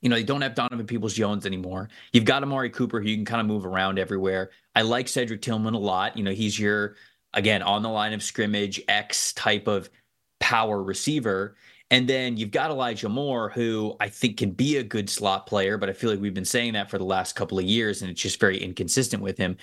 you 0.01 0.09
know, 0.09 0.15
they 0.15 0.23
don't 0.23 0.41
have 0.41 0.53
Donovan 0.53 0.85
Peoples 0.85 1.15
Jones 1.15 1.47
anymore. 1.47 1.89
You've 2.13 2.25
got 2.25 2.43
Amari 2.43 2.69
Cooper, 2.69 3.01
who 3.01 3.09
you 3.09 3.17
can 3.17 3.25
kind 3.25 3.41
of 3.41 3.47
move 3.47 3.65
around 3.65 3.97
everywhere. 3.97 4.51
I 4.75 4.83
like 4.83 5.07
Cedric 5.07 5.41
Tillman 5.41 5.73
a 5.73 5.79
lot. 5.79 6.15
You 6.15 6.23
know, 6.23 6.31
he's 6.31 6.57
your, 6.57 6.95
again, 7.33 7.61
on 7.61 7.81
the 7.83 7.89
line 7.89 8.13
of 8.13 8.23
scrimmage, 8.23 8.81
X 8.87 9.33
type 9.33 9.67
of 9.67 9.89
power 10.39 10.81
receiver. 10.81 11.55
And 11.91 12.07
then 12.07 12.37
you've 12.37 12.51
got 12.51 12.69
Elijah 12.69 13.09
Moore, 13.09 13.49
who 13.49 13.95
I 13.99 14.09
think 14.09 14.37
can 14.37 14.51
be 14.51 14.77
a 14.77 14.83
good 14.83 15.09
slot 15.09 15.47
player, 15.47 15.77
but 15.77 15.89
I 15.89 15.93
feel 15.93 16.11
like 16.11 16.19
we've 16.19 16.33
been 16.33 16.45
saying 16.45 16.73
that 16.73 16.89
for 16.89 16.97
the 16.97 17.03
last 17.03 17.35
couple 17.35 17.57
of 17.57 17.65
years, 17.65 18.01
and 18.01 18.11
it's 18.11 18.21
just 18.21 18.39
very 18.39 18.57
inconsistent 18.59 19.23
with 19.23 19.37
him. 19.37 19.57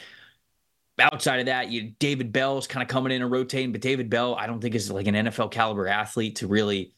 Outside 0.99 1.41
of 1.41 1.47
that, 1.47 1.71
you 1.71 1.93
David 1.99 2.33
Bell's 2.33 2.67
kind 2.67 2.83
of 2.83 2.89
coming 2.89 3.13
in 3.13 3.23
and 3.23 3.31
rotating, 3.31 3.71
but 3.71 3.81
David 3.81 4.11
Bell, 4.11 4.35
I 4.35 4.47
don't 4.47 4.61
think 4.61 4.75
is 4.75 4.91
like 4.91 5.07
an 5.07 5.15
NFL 5.15 5.51
caliber 5.51 5.87
athlete 5.87 6.37
to 6.37 6.47
really 6.47 6.95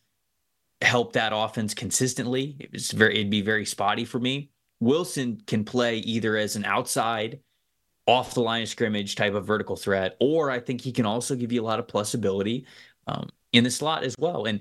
help 0.81 1.13
that 1.15 1.33
offense 1.35 1.75
consistently. 1.75 2.57
It's 2.73 2.93
very 2.93 3.17
it'd 3.17 3.31
be 3.31 3.43
very 3.43 3.67
spotty 3.67 4.05
for 4.05 4.21
me. 4.21 4.51
Wilson 4.81 5.43
can 5.47 5.65
play 5.65 5.99
either 5.99 6.37
as 6.37 6.57
an 6.57 6.65
outside, 6.65 7.41
off 8.09 8.35
the 8.35 8.41
line 8.41 8.63
of 8.63 8.69
scrimmage 8.69 9.15
type 9.15 9.35
of 9.35 9.45
vertical 9.45 9.77
threat, 9.77 10.17
or 10.19 10.51
I 10.51 10.59
think 10.59 10.81
he 10.81 10.91
can 10.91 11.07
also 11.07 11.37
give 11.37 11.53
you 11.53 11.63
a 11.63 11.65
lot 11.65 11.79
of 11.79 11.87
plus 11.87 12.15
ability 12.15 12.67
um, 13.07 13.29
in 13.53 13.63
the 13.63 13.71
slot 13.71 14.03
as 14.03 14.17
well. 14.19 14.47
And 14.47 14.61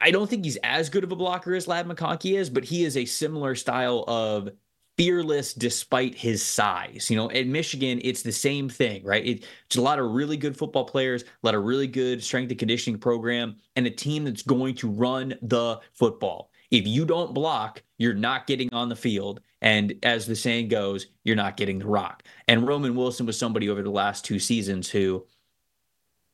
I 0.00 0.10
don't 0.10 0.28
think 0.28 0.44
he's 0.44 0.58
as 0.62 0.90
good 0.90 1.02
of 1.02 1.10
a 1.10 1.16
blocker 1.16 1.54
as 1.54 1.66
Ladd 1.66 1.88
McConkey 1.88 2.38
is, 2.38 2.50
but 2.50 2.64
he 2.64 2.84
is 2.84 2.98
a 2.98 3.06
similar 3.06 3.54
style 3.54 4.04
of 4.06 4.50
fearless 4.98 5.54
despite 5.54 6.14
his 6.14 6.44
size. 6.44 7.08
You 7.08 7.16
know, 7.16 7.30
at 7.30 7.46
Michigan, 7.46 7.98
it's 8.04 8.22
the 8.22 8.30
same 8.30 8.68
thing, 8.68 9.02
right? 9.04 9.24
It, 9.24 9.44
it's 9.64 9.76
a 9.76 9.80
lot 9.80 9.98
of 9.98 10.10
really 10.12 10.36
good 10.36 10.54
football 10.54 10.84
players, 10.84 11.22
a 11.22 11.26
lot 11.42 11.54
of 11.54 11.64
really 11.64 11.86
good 11.86 12.22
strength 12.22 12.50
and 12.50 12.58
conditioning 12.58 13.00
program, 13.00 13.56
and 13.76 13.86
a 13.86 13.90
team 13.90 14.24
that's 14.24 14.42
going 14.42 14.74
to 14.76 14.90
run 14.90 15.34
the 15.40 15.80
football. 15.94 16.50
If 16.70 16.86
you 16.86 17.06
don't 17.06 17.32
block, 17.32 17.82
you're 17.96 18.12
not 18.12 18.46
getting 18.46 18.72
on 18.74 18.90
the 18.90 18.96
field. 18.96 19.40
And 19.62 19.94
as 20.02 20.26
the 20.26 20.36
saying 20.36 20.68
goes, 20.68 21.06
you're 21.24 21.36
not 21.36 21.56
getting 21.56 21.78
the 21.78 21.86
rock. 21.86 22.22
And 22.48 22.66
Roman 22.66 22.94
Wilson 22.94 23.26
was 23.26 23.38
somebody 23.38 23.68
over 23.68 23.82
the 23.82 23.90
last 23.90 24.24
two 24.24 24.38
seasons 24.38 24.88
who 24.88 25.26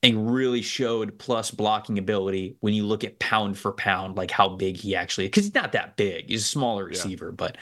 and 0.03 0.31
really 0.31 0.63
showed 0.63 1.19
plus 1.19 1.51
blocking 1.51 1.99
ability 1.99 2.57
when 2.61 2.75
you 2.75 2.87
look 2.87 3.03
at 3.03 3.19
pound 3.19 3.59
for 3.59 3.73
pound, 3.73 4.17
like 4.17 4.31
how 4.31 4.49
big 4.49 4.77
he 4.77 4.95
actually 4.95 5.27
because 5.27 5.45
he's 5.45 5.55
not 5.55 5.73
that 5.73 5.97
big. 5.97 6.29
He's 6.29 6.43
a 6.43 6.47
smaller 6.47 6.85
receiver, 6.85 7.27
yeah. 7.27 7.37
but 7.37 7.57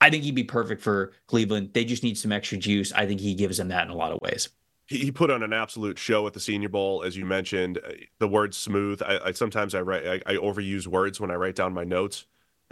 I 0.00 0.10
think 0.10 0.24
he'd 0.24 0.34
be 0.34 0.44
perfect 0.44 0.82
for 0.82 1.12
Cleveland. 1.28 1.70
They 1.72 1.84
just 1.84 2.02
need 2.02 2.18
some 2.18 2.32
extra 2.32 2.58
juice. 2.58 2.92
I 2.92 3.06
think 3.06 3.20
he 3.20 3.34
gives 3.34 3.58
them 3.58 3.68
that 3.68 3.84
in 3.84 3.90
a 3.90 3.96
lot 3.96 4.12
of 4.12 4.20
ways. 4.20 4.48
He 4.88 5.10
put 5.10 5.30
on 5.30 5.42
an 5.42 5.52
absolute 5.52 5.98
show 5.98 6.26
at 6.26 6.32
the 6.32 6.40
Senior 6.40 6.68
Bowl, 6.68 7.02
as 7.02 7.16
you 7.16 7.24
mentioned. 7.24 7.80
The 8.20 8.28
word 8.28 8.54
"smooth." 8.54 9.02
I, 9.02 9.18
I 9.26 9.32
sometimes 9.32 9.74
I 9.74 9.80
write 9.80 10.06
I, 10.06 10.32
I, 10.32 10.34
overuse 10.36 10.86
words 10.86 11.20
when 11.20 11.30
I 11.30 11.34
write 11.34 11.56
down 11.56 11.72
my 11.72 11.82
notes, 11.82 12.26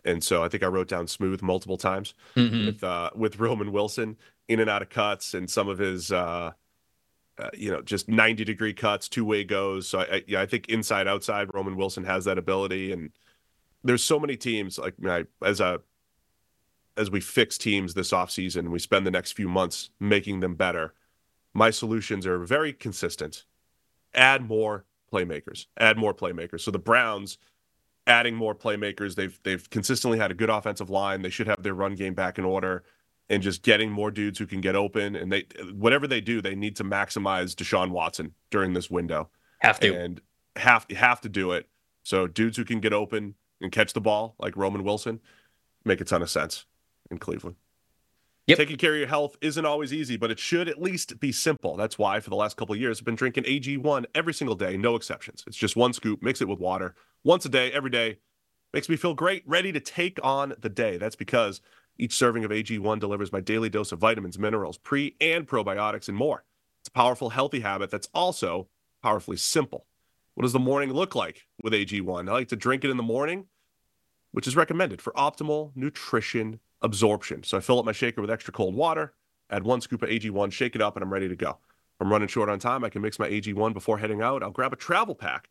and 0.05 0.22
so 0.22 0.42
I 0.42 0.48
think 0.48 0.62
I 0.62 0.66
wrote 0.66 0.88
down 0.88 1.07
"smooth" 1.07 1.42
multiple 1.42 1.76
times 1.76 2.14
mm-hmm. 2.36 2.66
with 2.66 2.84
uh, 2.84 3.11
with 3.14 3.38
Roman 3.38 3.72
Wilson 3.72 4.16
in 4.48 4.61
and 4.61 4.68
out 4.68 4.82
of 4.82 4.90
cuts 4.90 5.34
and 5.34 5.48
some 5.48 5.68
of 5.68 5.78
his 5.78 6.12
uh, 6.12 6.52
uh, 7.38 7.50
you 7.52 7.70
know, 7.70 7.82
just 7.82 8.09
90 8.09 8.44
degree 8.44 8.72
cuts, 8.72 9.09
two 9.09 9.24
way 9.24 9.42
goes. 9.44 9.88
So 9.88 10.00
I, 10.00 10.22
yeah, 10.26 10.40
I 10.40 10.46
think 10.46 10.68
inside 10.68 11.09
outside, 11.09 11.52
Roman 11.52 11.76
Wilson 11.76 12.05
has 12.05 12.24
that 12.26 12.38
ability. 12.38 12.92
And 12.92 13.11
there's 13.82 14.05
so 14.05 14.20
many 14.20 14.36
teams 14.36 14.78
like 14.78 14.94
I, 15.05 15.24
as 15.42 15.61
a, 15.61 15.80
as 16.96 17.11
we 17.11 17.20
fix 17.20 17.59
teams 17.59 17.94
this 17.94 18.12
offseason, 18.12 18.68
we 18.68 18.78
spend 18.78 19.05
the 19.05 19.11
next 19.11 19.32
few 19.32 19.48
months 19.48 19.90
making 19.98 20.40
them 20.40 20.55
better. 20.55 20.94
My 21.52 21.70
solutions 21.70 22.24
are 22.24 22.38
very 22.38 22.72
consistent. 22.72 23.44
Add 24.14 24.46
more 24.46 24.84
playmakers. 25.12 25.66
Add 25.76 25.98
more 25.98 26.14
playmakers. 26.14 26.61
So 26.61 26.70
the 26.70 26.78
Browns 26.78 27.38
adding 28.07 28.34
more 28.34 28.55
playmakers. 28.55 29.14
They've 29.14 29.38
they've 29.42 29.68
consistently 29.70 30.18
had 30.18 30.30
a 30.30 30.34
good 30.34 30.50
offensive 30.50 30.90
line. 30.90 31.22
They 31.22 31.30
should 31.30 31.46
have 31.46 31.62
their 31.62 31.74
run 31.74 31.94
game 31.94 32.14
back 32.14 32.38
in 32.38 32.44
order 32.44 32.84
and 33.28 33.42
just 33.42 33.62
getting 33.62 33.90
more 33.90 34.11
dudes 34.11 34.38
who 34.38 34.46
can 34.46 34.61
get 34.61 34.76
open. 34.76 35.16
And 35.16 35.32
they 35.32 35.46
whatever 35.72 36.07
they 36.07 36.20
do, 36.20 36.40
they 36.40 36.55
need 36.55 36.76
to 36.76 36.84
maximize 36.84 37.55
Deshaun 37.55 37.90
Watson 37.90 38.34
during 38.50 38.72
this 38.74 38.90
window. 38.90 39.30
Have 39.61 39.80
to 39.80 39.94
and 39.94 40.20
have 40.57 40.86
have 40.90 41.20
to 41.22 41.28
do 41.28 41.52
it. 41.52 41.68
So 42.02 42.26
dudes 42.26 42.57
who 42.57 42.64
can 42.64 42.80
get 42.80 42.92
open 42.92 43.34
and 43.61 43.72
catch 43.72 43.92
the 43.92 44.00
ball, 44.00 44.34
like 44.38 44.57
Roman 44.57 44.84
Wilson, 44.84 45.20
make 45.84 46.00
a 46.00 46.05
ton 46.05 46.22
of 46.22 46.28
sense 46.28 46.66
in 47.11 47.18
Cleveland. 47.18 47.57
Yep. 48.47 48.59
Taking 48.59 48.76
care 48.76 48.92
of 48.92 48.99
your 48.99 49.09
health 49.09 49.36
isn't 49.40 49.64
always 49.64 49.92
easy, 49.92 50.18
but 50.18 50.30
it 50.30 50.38
should 50.38 50.68
at 50.68 50.80
least 50.80 51.18
be 51.18 51.32
simple. 51.32 51.76
That's 51.76 51.99
why 51.99 52.20
for 52.20 52.28
the 52.28 52.36
last 52.36 52.59
couple 52.59 52.76
years 52.76 52.99
I've 52.99 53.07
been 53.07 53.14
drinking 53.14 53.45
AG1 53.45 54.05
every 54.14 54.34
single 54.34 54.55
day, 54.55 54.76
no 54.76 54.97
exceptions. 54.97 55.45
It's 55.47 55.57
just 55.57 55.76
one 55.76 55.95
scoop, 55.95 56.22
mix 56.22 56.42
it 56.42 56.49
with 56.49 56.59
water 56.59 56.95
once 57.24 57.47
a 57.47 57.49
day, 57.49 57.72
every 57.72 57.90
day. 57.90 58.18
Makes 58.74 58.90
me 58.90 58.97
feel 58.97 59.14
great, 59.14 59.45
ready 59.47 59.72
to 59.72 59.80
take 59.80 60.18
on 60.22 60.55
the 60.61 60.68
day. 60.68 60.99
That's 60.99 61.16
because 61.16 61.62
each 61.97 62.14
serving 62.14 62.45
of 62.45 62.51
AG1 62.51 63.01
delivers 63.01 63.32
my 63.32 63.40
daily 63.40 63.70
dose 63.70 63.92
of 63.92 63.99
vitamins, 64.01 64.38
minerals, 64.38 64.76
pre 64.76 65.16
and 65.20 65.47
probiotics, 65.47 66.09
and 66.09 66.16
more. 66.16 66.45
It's 66.80 66.88
a 66.88 66.92
powerful, 66.92 67.30
healthy 67.30 67.61
habit 67.61 67.90
that's 67.90 68.09
also 68.12 68.68
powerfully 69.03 69.38
simple. 69.38 69.86
What 70.34 70.42
does 70.42 70.53
the 70.53 70.59
morning 70.59 70.92
look 70.92 71.14
like 71.14 71.47
with 71.62 71.72
AG1? 71.72 72.28
I 72.28 72.32
like 72.32 72.49
to 72.49 72.57
drink 72.57 72.84
it 72.84 72.90
in 72.90 72.97
the 72.97 73.03
morning, 73.03 73.47
which 74.32 74.47
is 74.47 74.57
recommended 74.57 75.01
for 75.01 75.12
optimal 75.14 75.70
nutrition 75.74 76.59
absorption. 76.85 77.43
So 77.43 77.57
I 77.57 77.61
fill 77.61 77.80
up 77.80 77.85
my 77.85 77.93
shaker 77.93 78.20
with 78.20 78.30
extra 78.30 78.53
cold 78.53 78.76
water, 78.76 79.14
add 79.51 79.64
one 79.64 79.80
scoop 79.80 80.03
of 80.03 80.11
AG1, 80.11 80.53
shake 80.53 80.76
it 80.76 80.82
up, 80.82 80.95
and 80.95 81.03
I'm 81.03 81.12
ready 81.12 81.28
to 81.28 81.35
go. 81.35 81.49
If 81.51 82.01
I'm 82.01 82.12
running 82.12 82.28
short 82.28 82.49
on 82.49 82.59
time, 82.59 82.85
I 82.85 82.91
can 82.91 83.03
mix 83.03 83.18
my 83.18 83.28
AG1 83.28 83.72
before 83.72 83.99
heading 83.99 84.20
out. 84.22 84.43
I'll 84.43 84.51
grab 84.51 84.72
a 84.72 84.76
travel 84.76 85.14
pack. 85.14 85.49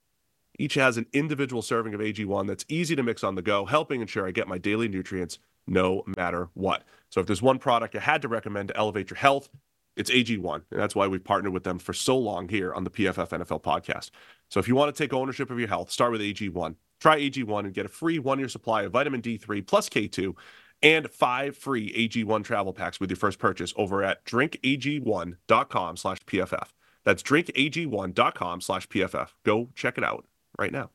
Each 0.59 0.75
has 0.75 0.97
an 0.97 1.07
individual 1.11 1.63
serving 1.63 1.95
of 1.95 1.99
AG1 1.99 2.47
that's 2.47 2.65
easy 2.69 2.95
to 2.95 3.03
mix 3.03 3.23
on 3.23 3.35
the 3.35 3.41
go, 3.41 3.65
helping 3.65 4.01
ensure 4.01 4.27
I 4.27 4.31
get 4.31 4.47
my 4.47 4.59
daily 4.59 4.87
nutrients 4.87 5.39
no 5.65 6.03
matter 6.15 6.49
what. 6.53 6.83
So 7.09 7.19
if 7.19 7.25
there's 7.25 7.41
one 7.41 7.57
product 7.57 7.95
I 7.95 7.99
had 7.99 8.21
to 8.21 8.27
recommend 8.27 8.67
to 8.67 8.77
elevate 8.77 9.09
your 9.09 9.17
health, 9.17 9.49
it's 9.95 10.11
AG1. 10.11 10.63
And 10.69 10.79
that's 10.79 10.95
why 10.95 11.07
we've 11.07 11.23
partnered 11.23 11.53
with 11.53 11.63
them 11.63 11.79
for 11.79 11.93
so 11.93 12.17
long 12.17 12.47
here 12.47 12.73
on 12.73 12.83
the 12.83 12.89
PFF 12.91 13.29
NFL 13.29 13.63
podcast. 13.63 14.11
So 14.49 14.59
if 14.59 14.67
you 14.67 14.75
want 14.75 14.93
to 14.93 15.03
take 15.03 15.13
ownership 15.13 15.49
of 15.49 15.57
your 15.57 15.69
health, 15.69 15.89
start 15.89 16.11
with 16.11 16.21
AG1. 16.21 16.75
Try 16.99 17.19
AG1 17.19 17.59
and 17.65 17.73
get 17.73 17.85
a 17.85 17.89
free 17.89 18.19
one 18.19 18.37
year 18.37 18.49
supply 18.49 18.83
of 18.83 18.91
vitamin 18.91 19.21
D3 19.21 19.65
plus 19.65 19.89
K2 19.89 20.35
and 20.83 21.09
five 21.09 21.57
free 21.57 21.91
AG1 21.93 22.43
travel 22.43 22.73
packs 22.73 22.99
with 22.99 23.09
your 23.09 23.17
first 23.17 23.39
purchase 23.39 23.73
over 23.75 24.03
at 24.03 24.23
drinkag1.com 24.25 25.97
slash 25.97 26.19
PFF. 26.25 26.67
That's 27.03 27.23
drinkag1.com 27.23 28.61
slash 28.61 28.87
PFF. 28.87 29.29
Go 29.43 29.69
check 29.73 29.97
it 29.97 30.03
out 30.03 30.25
right 30.59 30.71
now. 30.71 30.91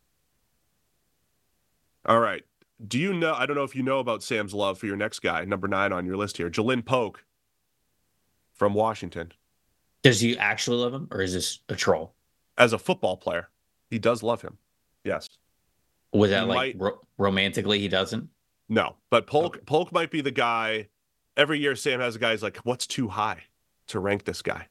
All 2.07 2.21
right 2.21 2.45
do 2.87 2.99
you 2.99 3.13
know? 3.13 3.35
I 3.35 3.47
don't 3.47 3.57
know 3.57 3.65
if 3.65 3.75
you 3.75 3.83
know 3.83 3.99
about 3.99 4.23
Sam's 4.23 4.55
love 4.55 4.79
for 4.79 4.87
your 4.87 4.97
next 4.97 5.21
guy, 5.21 5.45
number 5.45 5.67
nine 5.67 5.93
on 5.93 6.07
your 6.07 6.17
list 6.17 6.37
here, 6.37 6.51
Ja'Lynn 6.51 6.85
Polk 6.85 7.25
from 8.55 8.75
Washington. 8.75 9.33
Does 10.03 10.21
he 10.21 10.39
actually 10.39 10.77
love 10.79 10.95
him, 10.95 11.09
or 11.11 11.21
is 11.21 11.35
this 11.35 11.61
a 11.69 11.75
troll? 11.75 12.15
As 12.57 12.73
a 12.73 12.79
football 12.79 13.17
player, 13.17 13.49
he 13.91 13.99
does 13.99 14.23
love 14.23 14.43
him. 14.43 14.59
Yes. 15.05 15.29
Was 16.13 16.31
that 16.31 16.45
he 16.45 16.49
like 16.49 16.57
might... 16.57 16.81
ro- 16.81 17.01
romantically? 17.19 17.81
He 17.81 17.89
doesn't. 17.89 18.29
No, 18.69 18.97
but 19.11 19.27
Polk 19.27 19.57
okay. 19.57 19.65
Polk 19.65 19.93
might 19.93 20.11
be 20.11 20.21
the 20.21 20.31
guy. 20.31 20.89
Every 21.37 21.59
year, 21.59 21.77
Sam 21.77 22.01
has 22.01 22.17
a 22.17 22.19
guy. 22.19 22.33
He's 22.33 22.43
like, 22.43 22.59
"What's 22.59 22.87
too 22.87 23.09
high 23.09 23.45
to 23.89 24.01
rank 24.01 24.25
this 24.25 24.43
guy?" 24.43 24.69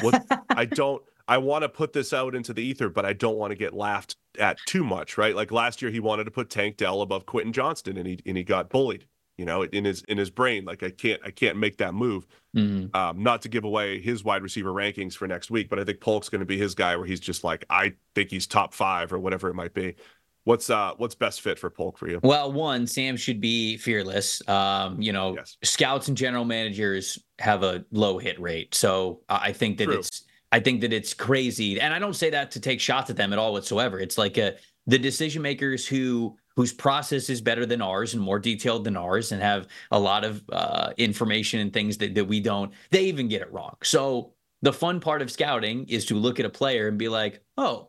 What 0.00 0.24
I 0.50 0.64
don't. 0.64 1.02
I 1.26 1.38
want 1.38 1.62
to 1.62 1.68
put 1.68 1.92
this 1.92 2.12
out 2.12 2.34
into 2.34 2.52
the 2.52 2.62
ether, 2.62 2.88
but 2.88 3.06
I 3.06 3.14
don't 3.14 3.36
want 3.36 3.50
to 3.50 3.56
get 3.56 3.72
laughed 3.72 4.16
at 4.38 4.58
too 4.66 4.84
much, 4.84 5.16
right? 5.16 5.34
Like 5.34 5.50
last 5.50 5.80
year, 5.80 5.90
he 5.90 6.00
wanted 6.00 6.24
to 6.24 6.30
put 6.30 6.50
Tank 6.50 6.76
Dell 6.76 7.00
above 7.00 7.26
Quentin 7.26 7.52
Johnston, 7.52 7.96
and 7.96 8.06
he 8.06 8.18
and 8.26 8.36
he 8.36 8.44
got 8.44 8.68
bullied. 8.70 9.06
You 9.38 9.44
know, 9.44 9.62
in 9.62 9.84
his 9.84 10.02
in 10.04 10.16
his 10.16 10.30
brain, 10.30 10.64
like 10.64 10.82
I 10.82 10.90
can't 10.90 11.20
I 11.24 11.30
can't 11.30 11.56
make 11.58 11.78
that 11.78 11.92
move. 11.92 12.26
Mm-hmm. 12.54 12.94
Um, 12.94 13.22
not 13.22 13.42
to 13.42 13.48
give 13.48 13.64
away 13.64 14.00
his 14.00 14.22
wide 14.22 14.42
receiver 14.42 14.70
rankings 14.70 15.14
for 15.14 15.26
next 15.26 15.50
week, 15.50 15.68
but 15.68 15.80
I 15.80 15.84
think 15.84 16.00
Polk's 16.00 16.28
going 16.28 16.40
to 16.40 16.46
be 16.46 16.56
his 16.56 16.76
guy 16.76 16.94
where 16.94 17.06
he's 17.06 17.20
just 17.20 17.42
like 17.42 17.64
I 17.68 17.94
think 18.14 18.30
he's 18.30 18.46
top 18.46 18.72
five 18.72 19.12
or 19.12 19.18
whatever 19.18 19.48
it 19.48 19.54
might 19.54 19.74
be. 19.74 19.96
What's 20.44 20.68
uh 20.68 20.92
what's 20.98 21.14
best 21.14 21.40
fit 21.40 21.58
for 21.58 21.70
Polk 21.70 21.98
for 21.98 22.08
you? 22.08 22.20
Well, 22.22 22.52
one, 22.52 22.86
Sam 22.86 23.16
should 23.16 23.40
be 23.40 23.76
fearless. 23.78 24.46
Um, 24.48 25.00
you 25.00 25.12
know, 25.12 25.34
yes. 25.36 25.56
scouts 25.62 26.08
and 26.08 26.16
general 26.16 26.44
managers 26.44 27.18
have 27.38 27.62
a 27.62 27.84
low 27.90 28.18
hit 28.18 28.38
rate, 28.38 28.74
so 28.74 29.22
uh, 29.28 29.40
I 29.42 29.52
think 29.52 29.78
that 29.78 29.86
True. 29.86 29.98
it's 29.98 30.24
I 30.52 30.60
think 30.60 30.82
that 30.82 30.92
it's 30.92 31.14
crazy, 31.14 31.80
and 31.80 31.92
I 31.92 31.98
don't 31.98 32.14
say 32.14 32.30
that 32.30 32.50
to 32.52 32.60
take 32.60 32.80
shots 32.80 33.10
at 33.10 33.16
them 33.16 33.32
at 33.32 33.38
all 33.38 33.52
whatsoever. 33.52 33.98
It's 33.98 34.18
like 34.18 34.36
a, 34.36 34.54
the 34.86 34.98
decision 34.98 35.42
makers 35.42 35.86
who 35.86 36.36
whose 36.56 36.72
process 36.72 37.28
is 37.28 37.40
better 37.40 37.66
than 37.66 37.82
ours 37.82 38.14
and 38.14 38.22
more 38.22 38.38
detailed 38.38 38.84
than 38.84 38.96
ours 38.96 39.32
and 39.32 39.42
have 39.42 39.66
a 39.90 39.98
lot 39.98 40.24
of 40.24 40.42
uh, 40.52 40.92
information 40.96 41.60
and 41.60 41.72
things 41.72 41.98
that, 41.98 42.14
that 42.14 42.24
we 42.24 42.40
don't 42.40 42.72
they 42.90 43.04
even 43.04 43.28
get 43.28 43.42
it 43.42 43.52
wrong 43.52 43.76
so 43.82 44.32
the 44.62 44.72
fun 44.72 45.00
part 45.00 45.20
of 45.20 45.30
scouting 45.30 45.86
is 45.88 46.06
to 46.06 46.14
look 46.14 46.38
at 46.38 46.46
a 46.46 46.50
player 46.50 46.88
and 46.88 46.98
be 46.98 47.08
like 47.08 47.42
oh 47.56 47.88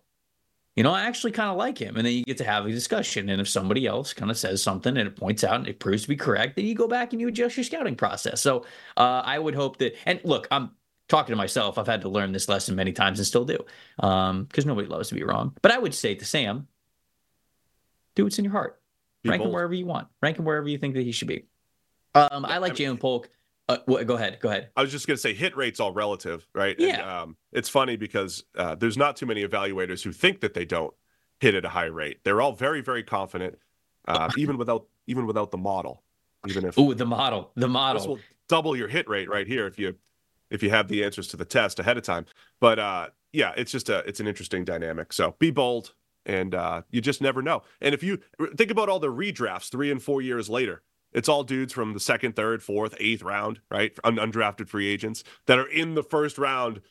you 0.75 0.83
know 0.83 0.91
i 0.91 1.01
actually 1.01 1.31
kind 1.31 1.49
of 1.49 1.57
like 1.57 1.77
him 1.77 1.95
and 1.95 2.05
then 2.05 2.13
you 2.13 2.23
get 2.23 2.37
to 2.37 2.43
have 2.43 2.65
a 2.65 2.71
discussion 2.71 3.29
and 3.29 3.41
if 3.41 3.47
somebody 3.47 3.85
else 3.85 4.13
kind 4.13 4.31
of 4.31 4.37
says 4.37 4.61
something 4.61 4.97
and 4.97 5.07
it 5.07 5.15
points 5.15 5.43
out 5.43 5.55
and 5.55 5.67
it 5.67 5.79
proves 5.79 6.03
to 6.03 6.07
be 6.07 6.15
correct 6.15 6.55
then 6.55 6.65
you 6.65 6.75
go 6.75 6.87
back 6.87 7.13
and 7.13 7.21
you 7.21 7.27
adjust 7.27 7.57
your 7.57 7.63
scouting 7.63 7.95
process 7.95 8.41
so 8.41 8.65
uh, 8.97 9.21
i 9.25 9.39
would 9.39 9.55
hope 9.55 9.77
that 9.77 9.95
and 10.05 10.19
look 10.23 10.47
i'm 10.51 10.71
talking 11.07 11.33
to 11.33 11.37
myself, 11.37 11.77
I've 11.77 11.87
had 11.87 12.01
to 12.01 12.09
learn 12.09 12.31
this 12.31 12.49
lesson 12.49 12.75
many 12.75 12.91
times 12.91 13.19
and 13.19 13.27
still 13.27 13.45
do, 13.45 13.57
because 13.97 14.29
um, 14.29 14.47
nobody 14.65 14.87
loves 14.87 15.09
to 15.09 15.15
be 15.15 15.23
wrong. 15.23 15.55
But 15.61 15.71
I 15.71 15.77
would 15.77 15.93
say 15.93 16.15
to 16.15 16.25
Sam, 16.25 16.67
do 18.15 18.23
what's 18.23 18.39
in 18.39 18.45
your 18.45 18.53
heart. 18.53 18.79
Be 19.23 19.29
Rank 19.29 19.41
bold. 19.41 19.49
him 19.49 19.53
wherever 19.53 19.73
you 19.73 19.85
want. 19.85 20.07
Rank 20.21 20.39
him 20.39 20.45
wherever 20.45 20.67
you 20.67 20.77
think 20.77 20.95
that 20.95 21.03
he 21.03 21.11
should 21.11 21.27
be. 21.27 21.45
Um, 22.13 22.45
I 22.45 22.59
like 22.59 22.73
Ja'Lynn 22.73 22.99
Polk. 22.99 23.29
Uh, 23.67 23.77
go 24.03 24.15
ahead. 24.15 24.39
Go 24.39 24.49
ahead. 24.49 24.69
I 24.75 24.81
was 24.81 24.91
just 24.91 25.07
going 25.07 25.15
to 25.15 25.21
say 25.21 25.33
hit 25.33 25.57
rate's 25.57 25.79
all 25.79 25.91
relative, 25.91 26.47
right? 26.53 26.75
Yeah. 26.77 26.99
And, 26.99 27.01
um, 27.01 27.37
it's 27.51 27.69
funny 27.69 27.95
because 27.95 28.43
uh, 28.55 28.75
there's 28.75 28.97
not 28.97 29.15
too 29.15 29.25
many 29.25 29.45
evaluators 29.45 30.03
who 30.03 30.11
think 30.11 30.41
that 30.41 30.53
they 30.53 30.65
don't 30.65 30.93
hit 31.39 31.55
at 31.55 31.65
a 31.65 31.69
high 31.69 31.85
rate. 31.85 32.19
They're 32.23 32.41
all 32.41 32.53
very, 32.53 32.81
very 32.81 33.03
confident, 33.03 33.57
uh, 34.07 34.29
even 34.37 34.57
without 34.57 34.85
even 35.07 35.25
without 35.25 35.51
the 35.51 35.57
model. 35.57 36.03
Even 36.47 36.65
if 36.65 36.77
oh, 36.77 36.93
the 36.93 37.05
model, 37.05 37.51
the 37.55 37.67
model 37.67 37.99
this 37.99 38.07
will 38.07 38.19
double 38.47 38.75
your 38.75 38.87
hit 38.87 39.09
rate 39.09 39.29
right 39.29 39.47
here 39.47 39.65
if 39.65 39.79
you 39.79 39.95
if 40.51 40.61
you 40.61 40.69
have 40.69 40.87
the 40.87 41.03
answers 41.03 41.27
to 41.29 41.37
the 41.37 41.45
test 41.45 41.79
ahead 41.79 41.97
of 41.97 42.03
time. 42.03 42.25
But 42.59 42.77
uh, 42.77 43.07
yeah, 43.33 43.53
it's 43.57 43.71
just 43.71 43.89
a 43.89 43.99
it's 43.99 44.19
an 44.19 44.27
interesting 44.27 44.63
dynamic. 44.63 45.11
So 45.11 45.35
be 45.39 45.49
bold, 45.49 45.93
and 46.25 46.53
uh, 46.53 46.83
you 46.91 47.01
just 47.01 47.21
never 47.21 47.41
know. 47.41 47.63
And 47.81 47.95
if 47.95 48.03
you 48.03 48.19
think 48.55 48.69
about 48.69 48.89
all 48.89 48.99
the 48.99 49.11
redrafts 49.11 49.69
three 49.69 49.89
and 49.89 50.01
four 50.01 50.21
years 50.21 50.49
later, 50.49 50.83
it's 51.15 51.29
all 51.29 51.43
dudes 51.43 51.73
from 51.73 51.93
the 51.93 51.99
second, 51.99 52.35
third, 52.35 52.61
fourth, 52.61 52.93
eighth 52.99 53.23
round, 53.23 53.61
right? 53.71 53.97
Un- 54.03 54.17
undrafted 54.17 54.67
free 54.67 54.87
agents 54.87 55.23
that 55.47 55.57
are 55.57 55.67
in 55.67 55.95
the 55.95 56.03
first 56.03 56.37
round 56.37 56.81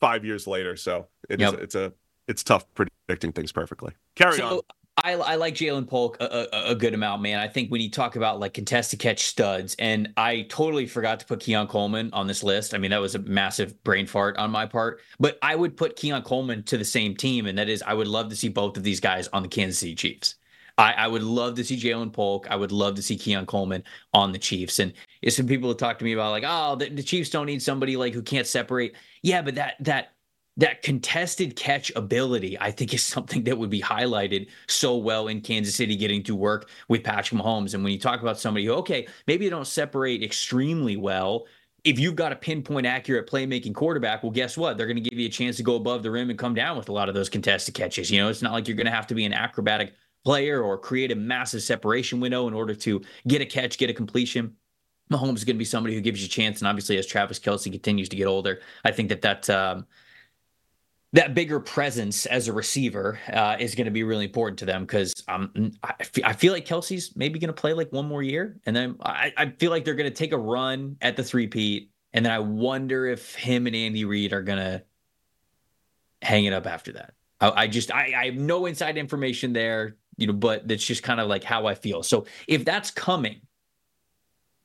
five 0.00 0.24
years 0.24 0.46
later. 0.46 0.76
So 0.76 1.08
it 1.28 1.40
yep. 1.40 1.54
is, 1.54 1.60
it's 1.60 1.74
a 1.74 1.92
it's 2.28 2.44
tough 2.44 2.64
predicting 2.74 3.32
things 3.32 3.52
perfectly. 3.52 3.92
Carry 4.14 4.36
so, 4.36 4.48
on. 4.48 4.60
I, 5.02 5.14
I 5.14 5.34
like 5.36 5.54
Ja'Lynn 5.54 5.88
Polk 5.88 6.18
a, 6.20 6.48
a, 6.52 6.70
a, 6.72 6.74
good 6.74 6.92
amount, 6.92 7.22
man. 7.22 7.38
I 7.38 7.48
think 7.48 7.70
when 7.70 7.80
you 7.80 7.90
talk 7.90 8.14
about 8.14 8.38
like 8.38 8.52
contested 8.52 9.00
catch 9.00 9.24
studs, 9.24 9.74
and 9.78 10.12
I 10.18 10.42
totally 10.42 10.86
forgot 10.86 11.18
to 11.20 11.26
put 11.26 11.40
Keon 11.40 11.66
Coleman 11.66 12.10
on 12.12 12.26
this 12.26 12.42
list. 12.44 12.74
I 12.74 12.78
mean, 12.78 12.90
that 12.90 13.00
was 13.00 13.14
a 13.14 13.18
massive 13.20 13.82
brain 13.84 14.06
fart 14.06 14.36
on 14.36 14.50
my 14.50 14.66
part, 14.66 15.00
but 15.18 15.38
I 15.40 15.56
would 15.56 15.78
put 15.78 15.96
Keon 15.96 16.22
Coleman 16.22 16.62
to 16.64 16.76
the 16.76 16.84
same 16.84 17.16
team, 17.16 17.46
and 17.46 17.56
that 17.56 17.70
is, 17.70 17.82
I 17.82 17.94
would 17.94 18.06
love 18.06 18.28
to 18.28 18.36
see 18.36 18.48
both 18.48 18.76
of 18.76 18.82
these 18.82 19.00
guys 19.00 19.28
on 19.32 19.42
the 19.42 19.48
Kansas 19.48 19.78
City 19.78 19.94
Chiefs. 19.94 20.36
I, 20.82 20.92
I 20.92 21.06
would 21.06 21.22
love 21.22 21.54
to 21.54 21.64
see 21.64 21.76
Ja'Lynn 21.76 22.12
Polk. 22.12 22.50
I 22.50 22.56
would 22.56 22.72
love 22.72 22.96
to 22.96 23.02
see 23.02 23.16
Keon 23.16 23.46
Coleman 23.46 23.84
on 24.12 24.32
the 24.32 24.38
Chiefs. 24.38 24.80
And 24.80 24.92
some 25.28 25.46
people 25.46 25.68
have 25.68 25.78
talked 25.78 26.00
to 26.00 26.04
me 26.04 26.12
about 26.12 26.32
like, 26.32 26.44
oh, 26.44 26.74
the, 26.74 26.88
the 26.88 27.04
Chiefs 27.04 27.30
don't 27.30 27.46
need 27.46 27.62
somebody 27.62 27.96
like 27.96 28.12
who 28.12 28.22
can't 28.22 28.46
separate. 28.46 28.96
Yeah, 29.22 29.42
but 29.42 29.54
that 29.54 29.76
that 29.80 30.14
that 30.56 30.82
contested 30.82 31.54
catch 31.54 31.92
ability, 31.94 32.58
I 32.60 32.72
think, 32.72 32.92
is 32.92 33.02
something 33.02 33.44
that 33.44 33.56
would 33.56 33.70
be 33.70 33.80
highlighted 33.80 34.48
so 34.66 34.96
well 34.96 35.28
in 35.28 35.40
Kansas 35.40 35.74
City 35.74 35.94
getting 35.96 36.22
to 36.24 36.34
work 36.34 36.68
with 36.88 37.04
Patrick 37.04 37.40
Mahomes. 37.40 37.74
And 37.74 37.84
when 37.84 37.92
you 37.92 37.98
talk 37.98 38.20
about 38.20 38.38
somebody 38.38 38.66
who, 38.66 38.72
okay, 38.72 39.06
maybe 39.26 39.46
they 39.46 39.50
don't 39.50 39.66
separate 39.66 40.22
extremely 40.22 40.96
well. 40.96 41.46
If 41.84 41.98
you've 41.98 42.16
got 42.16 42.32
a 42.32 42.36
pinpoint 42.36 42.86
accurate 42.86 43.28
playmaking 43.28 43.74
quarterback, 43.74 44.22
well, 44.22 44.30
guess 44.30 44.56
what? 44.56 44.76
They're 44.76 44.86
going 44.86 45.02
to 45.02 45.08
give 45.08 45.18
you 45.18 45.26
a 45.26 45.30
chance 45.30 45.56
to 45.56 45.62
go 45.62 45.76
above 45.76 46.02
the 46.02 46.10
rim 46.10 46.28
and 46.28 46.38
come 46.38 46.54
down 46.54 46.76
with 46.76 46.88
a 46.88 46.92
lot 46.92 47.08
of 47.08 47.14
those 47.14 47.28
contested 47.28 47.74
catches. 47.74 48.10
You 48.10 48.20
know, 48.20 48.28
it's 48.28 48.42
not 48.42 48.52
like 48.52 48.68
you're 48.68 48.76
going 48.76 48.86
to 48.86 48.92
have 48.92 49.06
to 49.08 49.14
be 49.14 49.24
an 49.24 49.32
acrobatic 49.32 49.94
player 50.24 50.62
or 50.62 50.78
create 50.78 51.10
a 51.10 51.16
massive 51.16 51.62
separation 51.62 52.20
window 52.20 52.48
in 52.48 52.54
order 52.54 52.74
to 52.74 53.02
get 53.26 53.40
a 53.40 53.46
catch, 53.46 53.78
get 53.78 53.90
a 53.90 53.94
completion. 53.94 54.56
Mahomes 55.10 55.36
is 55.36 55.44
going 55.44 55.56
to 55.56 55.58
be 55.58 55.64
somebody 55.64 55.94
who 55.94 56.00
gives 56.00 56.20
you 56.20 56.26
a 56.26 56.28
chance. 56.28 56.60
And 56.60 56.68
obviously, 56.68 56.96
as 56.96 57.06
Travis 57.06 57.38
Kelce 57.38 57.70
continues 57.70 58.08
to 58.10 58.16
get 58.16 58.26
older, 58.26 58.60
I 58.84 58.92
think 58.92 59.08
that 59.10 59.22
that 59.22 59.50
um, 59.50 59.86
that 61.12 61.34
bigger 61.34 61.60
presence 61.60 62.24
as 62.26 62.48
a 62.48 62.52
receiver 62.52 63.18
uh, 63.32 63.56
is 63.58 63.74
going 63.74 63.84
to 63.84 63.90
be 63.90 64.02
really 64.02 64.24
important 64.24 64.58
to 64.60 64.64
them 64.64 64.82
because 64.82 65.12
um, 65.28 65.72
I, 65.82 65.94
f- 66.00 66.24
I 66.24 66.32
feel 66.32 66.52
like 66.52 66.64
Kelce's 66.64 67.14
maybe 67.14 67.38
going 67.38 67.54
to 67.54 67.60
play 67.60 67.74
like 67.74 67.92
one 67.92 68.06
more 68.06 68.22
year, 68.22 68.58
and 68.64 68.74
then 68.74 68.96
I, 69.02 69.32
I 69.36 69.46
feel 69.50 69.70
like 69.70 69.84
they're 69.84 69.94
going 69.94 70.08
to 70.08 70.16
take 70.16 70.32
a 70.32 70.38
run 70.38 70.96
at 71.02 71.16
the 71.16 71.22
three 71.22 71.46
peat, 71.46 71.90
and 72.14 72.24
then 72.24 72.32
I 72.32 72.38
wonder 72.38 73.06
if 73.06 73.34
him 73.34 73.66
and 73.66 73.76
Andy 73.76 74.04
Reid 74.06 74.32
are 74.32 74.42
going 74.42 74.58
to 74.58 74.82
hang 76.22 76.46
it 76.46 76.54
up 76.54 76.66
after 76.66 76.92
that. 76.92 77.12
I, 77.40 77.64
I 77.64 77.66
just 77.66 77.92
I, 77.92 78.14
I 78.16 78.24
have 78.26 78.36
no 78.36 78.64
inside 78.64 78.96
information 78.96 79.52
there, 79.52 79.96
you 80.22 80.28
know, 80.28 80.32
but 80.32 80.66
that's 80.66 80.84
just 80.84 81.02
kind 81.02 81.20
of 81.20 81.28
like 81.28 81.44
how 81.44 81.66
I 81.66 81.74
feel. 81.74 82.02
So 82.02 82.26
if 82.48 82.64
that's 82.64 82.90
coming, 82.90 83.40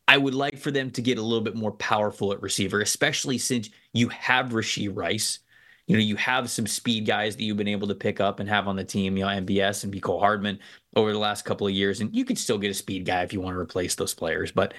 I 0.08 0.18
would 0.18 0.36
like 0.36 0.58
for 0.58 0.72
them 0.72 0.92
to 0.92 1.02
get 1.02 1.18
a 1.18 1.22
little 1.22 1.44
bit 1.44 1.56
more 1.56 1.74
powerful 1.74 2.32
at 2.32 2.42
receiver, 2.42 2.80
especially 2.80 3.38
since 3.38 3.70
you 3.92 4.08
have 4.10 4.50
Rashee 4.50 4.90
Rice 4.94 5.40
you 5.88 5.96
know, 5.96 6.04
you 6.04 6.18
have 6.18 6.50
some 6.50 6.68
speed 6.68 7.06
guys 7.06 7.38
that 7.38 7.44
you've 7.44 7.58
been 7.58 7.68
able 7.68 7.88
to 7.88 7.96
pick 7.96 8.20
up 8.20 8.40
and 8.40 8.50
have 8.50 8.68
on 8.68 8.76
the 8.76 8.84
team, 8.84 9.18
you 9.18 9.24
know, 9.24 9.30
MVS 9.30 9.86
and 9.86 9.94
Mecole 9.94 10.20
Hardman 10.20 10.60
over 10.96 11.14
the 11.14 11.18
last 11.18 11.46
couple 11.46 11.66
of 11.66 11.74
years. 11.74 12.02
And 12.02 12.14
you 12.14 12.26
could 12.26 12.38
still 12.38 12.58
get 12.58 12.72
a 12.72 12.74
speed 12.74 13.06
guy 13.06 13.24
if 13.24 13.32
you 13.32 13.40
want 13.40 13.56
to 13.56 13.60
replace 13.60 13.96
those 13.96 14.14
players. 14.14 14.52
But 14.52 14.74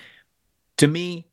to 0.77 0.87
me, 0.87 1.27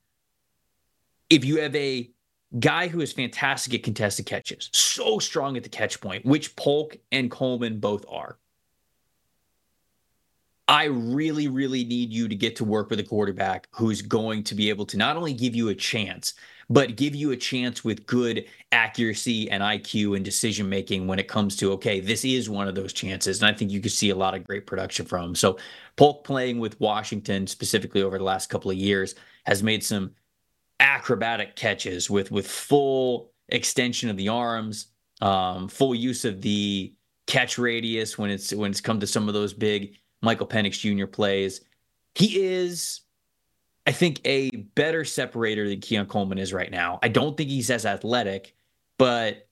if 1.30 1.44
you 1.44 1.60
have 1.60 1.76
a 1.76 2.10
guy 2.58 2.88
who 2.88 3.02
is 3.02 3.12
fantastic 3.12 3.74
at 3.74 3.84
contested 3.84 4.26
catches, 4.26 4.70
so 4.72 5.20
strong 5.20 5.58
at 5.58 5.64
the 5.64 5.70
catch 5.70 6.00
point, 6.00 6.26
which 6.26 6.56
Polk 6.56 6.96
and 7.12 7.30
Coleman 7.30 7.80
both 7.82 8.06
are, 8.08 8.38
I 10.68 10.86
really, 10.86 11.48
really 11.48 11.84
need 11.84 12.12
you 12.12 12.28
to 12.28 12.36
get 12.36 12.56
to 12.56 12.64
work 12.64 12.90
with 12.90 13.00
a 13.00 13.04
quarterback 13.04 13.68
who's 13.72 14.02
going 14.02 14.44
to 14.46 14.56
be 14.56 14.70
able 14.70 14.86
to 14.88 14.98
not 14.98 15.16
only 15.16 15.34
give 15.34 15.56
you 15.56 15.70
a 15.70 15.76
chance, 15.76 16.34
but 16.70 16.96
give 16.96 17.14
you 17.14 17.32
a 17.32 17.38
chance 17.38 17.84
with 17.84 18.08
good 18.08 18.46
accuracy 18.72 19.50
and 19.52 19.62
IQ 19.62 20.16
and 20.16 20.26
decision 20.26 20.68
making 20.68 21.06
when 21.06 21.20
it 21.20 21.28
comes 21.28 21.56
to, 21.58 21.72
okay, 21.74 22.00
this 22.00 22.26
is 22.26 22.50
one 22.50 22.68
of 22.68 22.74
those 22.74 22.94
chances. 22.94 23.42
And 23.42 23.50
I 23.50 23.56
think 23.56 23.70
you 23.70 23.80
could 23.80 23.92
see 23.92 24.10
a 24.10 24.16
lot 24.16 24.34
of 24.34 24.44
great 24.44 24.66
production 24.66 25.06
from. 25.06 25.36
So 25.36 25.58
Polk 25.98 26.24
playing 26.24 26.58
with 26.58 26.80
Washington 26.80 27.46
specifically 27.46 28.02
over 28.02 28.18
the 28.18 28.24
last 28.24 28.50
couple 28.50 28.72
of 28.72 28.78
years 28.78 29.14
has 29.46 29.62
made 29.62 29.84
some 29.84 30.16
acrobatic 30.80 31.56
catches 31.56 32.10
with 32.10 32.32
with 32.32 32.48
full 32.48 33.32
extension 33.50 34.10
of 34.10 34.18
the 34.18 34.30
arms, 34.30 34.88
um, 35.22 35.68
full 35.68 35.94
use 35.94 36.26
of 36.26 36.42
the 36.42 36.94
catch 37.28 37.58
radius 37.60 38.18
when 38.18 38.32
it's 38.32 38.52
when 38.54 38.72
it's 38.72 38.82
come 38.82 39.00
to 39.00 39.08
some 39.08 39.28
of 39.28 39.34
those 39.36 39.54
big 39.54 39.96
Michael 40.22 40.48
Penix 40.48 40.80
Jr. 40.80 41.08
plays. 41.08 41.62
He 42.16 42.44
is, 42.44 43.02
I 43.86 43.92
think, 43.92 44.22
a 44.26 44.50
better 44.50 45.06
separator 45.06 45.68
than 45.68 45.82
Keon 45.82 46.08
Coleman 46.08 46.38
is 46.38 46.54
right 46.54 46.72
now. 46.72 47.00
I 47.04 47.10
don't 47.10 47.36
think 47.36 47.50
he's 47.50 47.70
as 47.70 47.86
athletic, 47.86 48.56
but 48.98 49.48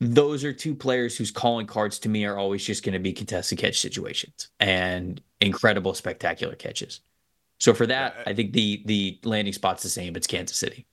those 0.00 0.44
are 0.44 0.52
two 0.52 0.74
players 0.74 1.16
whose 1.16 1.30
calling 1.30 1.66
cards 1.66 1.98
to 2.00 2.08
me 2.08 2.24
are 2.24 2.36
always 2.36 2.64
just 2.64 2.84
going 2.84 2.92
to 2.92 2.98
be 2.98 3.12
contested 3.12 3.58
catch 3.58 3.80
situations 3.80 4.48
and 4.60 5.20
incredible, 5.40 5.94
spectacular 5.94 6.54
catches. 6.54 7.00
So 7.58 7.72
for 7.72 7.86
that, 7.86 8.16
I, 8.26 8.34
think 8.34 8.52
the 8.52 8.82
the 8.84 9.18
landing 9.24 9.54
spot's 9.54 9.82
the 9.82 9.88
same. 9.88 10.14
It's 10.16 10.26
Kansas 10.26 10.58
City. 10.58 10.86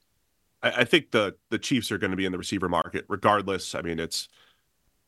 I, 0.61 0.71
I 0.71 0.83
think 0.85 1.11
the 1.11 1.35
the 1.49 1.59
Chiefs 1.59 1.91
are 1.91 1.97
going 1.97 2.11
to 2.11 2.17
be 2.17 2.25
in 2.25 2.31
the 2.31 2.37
receiver 2.37 2.69
market 2.69 3.05
regardless. 3.09 3.75
I 3.75 3.81
mean, 3.81 3.99
it's 3.99 4.29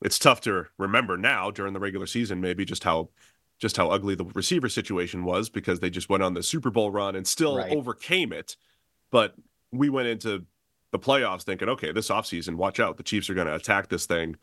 it's 0.04 0.20
tough 0.20 0.42
to 0.42 0.66
remember 0.78 1.18
now 1.18 1.52
during 1.52 1.74
the 1.74 1.80
regular 1.80 2.06
season, 2.06 2.42
maybe 2.42 2.66
just 2.66 2.84
how 2.84 3.10
just 3.58 3.78
how 3.78 3.90
ugly 3.90 4.16
the 4.16 4.26
receiver 4.26 4.68
situation 4.68 5.24
was 5.24 5.50
because 5.50 5.80
they 5.80 5.90
just 5.90 6.10
went 6.10 6.22
on 6.22 6.34
the 6.34 6.44
Super 6.44 6.70
Bowl 6.70 6.92
run 6.92 7.16
and 7.16 7.26
still 7.26 7.58
right. 7.58 7.72
overcame 7.72 8.34
it. 8.34 8.58
But 9.12 9.34
we 9.72 9.90
went 9.90 10.08
into 10.08 10.46
the 10.92 11.00
playoffs 11.00 11.44
thinking, 11.44 11.70
okay, 11.70 11.92
this 11.92 12.10
offseason, 12.10 12.56
watch 12.56 12.80
out. 12.80 12.98
The 12.98 13.04
Chiefs 13.04 13.30
are 13.30 13.34
going 13.34 13.48
to 13.48 13.56
attack 13.56 13.88
this 13.88 14.06
thing 14.06 14.36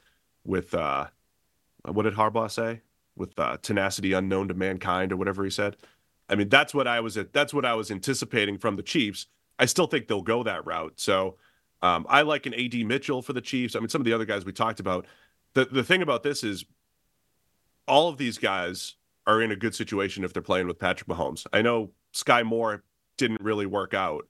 with, 0.44 0.72
uh, 0.74 1.06
what 1.84 2.04
did 2.04 2.14
Harbaugh 2.14 2.50
say? 2.50 2.80
With 3.16 3.38
uh, 3.38 3.58
tenacity 3.60 4.14
unknown 4.14 4.48
to 4.48 4.54
mankind 4.54 5.12
or 5.12 5.16
whatever 5.16 5.44
he 5.44 5.50
said. 5.50 5.76
I 6.28 6.34
mean, 6.34 6.48
that's 6.48 6.72
what 6.72 6.88
I 6.88 7.00
was 7.00 7.18
that's 7.32 7.52
what 7.52 7.66
I 7.66 7.74
was 7.74 7.90
anticipating 7.90 8.56
from 8.56 8.76
the 8.76 8.82
Chiefs. 8.82 9.26
I 9.58 9.66
still 9.66 9.86
think 9.86 10.08
they'll 10.08 10.22
go 10.22 10.42
that 10.44 10.64
route. 10.64 10.94
So 10.96 11.36
um, 11.82 12.06
I 12.08 12.22
like 12.22 12.46
an 12.46 12.54
AD 12.54 12.74
Mitchell 12.86 13.20
for 13.20 13.34
the 13.34 13.42
Chiefs. 13.42 13.76
I 13.76 13.80
mean, 13.80 13.90
some 13.90 14.00
of 14.00 14.06
the 14.06 14.14
other 14.14 14.24
guys 14.24 14.46
we 14.46 14.52
talked 14.52 14.80
about. 14.80 15.06
The 15.54 15.66
the 15.66 15.84
thing 15.84 16.02
about 16.02 16.22
this 16.22 16.42
is 16.44 16.64
all 17.86 18.08
of 18.08 18.18
these 18.18 18.38
guys 18.38 18.96
are 19.26 19.40
in 19.40 19.52
a 19.52 19.56
good 19.56 19.74
situation 19.74 20.24
if 20.24 20.32
they're 20.32 20.42
playing 20.42 20.66
with 20.66 20.78
Patrick 20.78 21.08
Mahomes. 21.08 21.46
I 21.52 21.62
know 21.62 21.90
Skyy 22.14 22.44
Moore 22.44 22.82
didn't 23.16 23.42
really 23.42 23.66
work 23.66 23.94
out, 23.94 24.28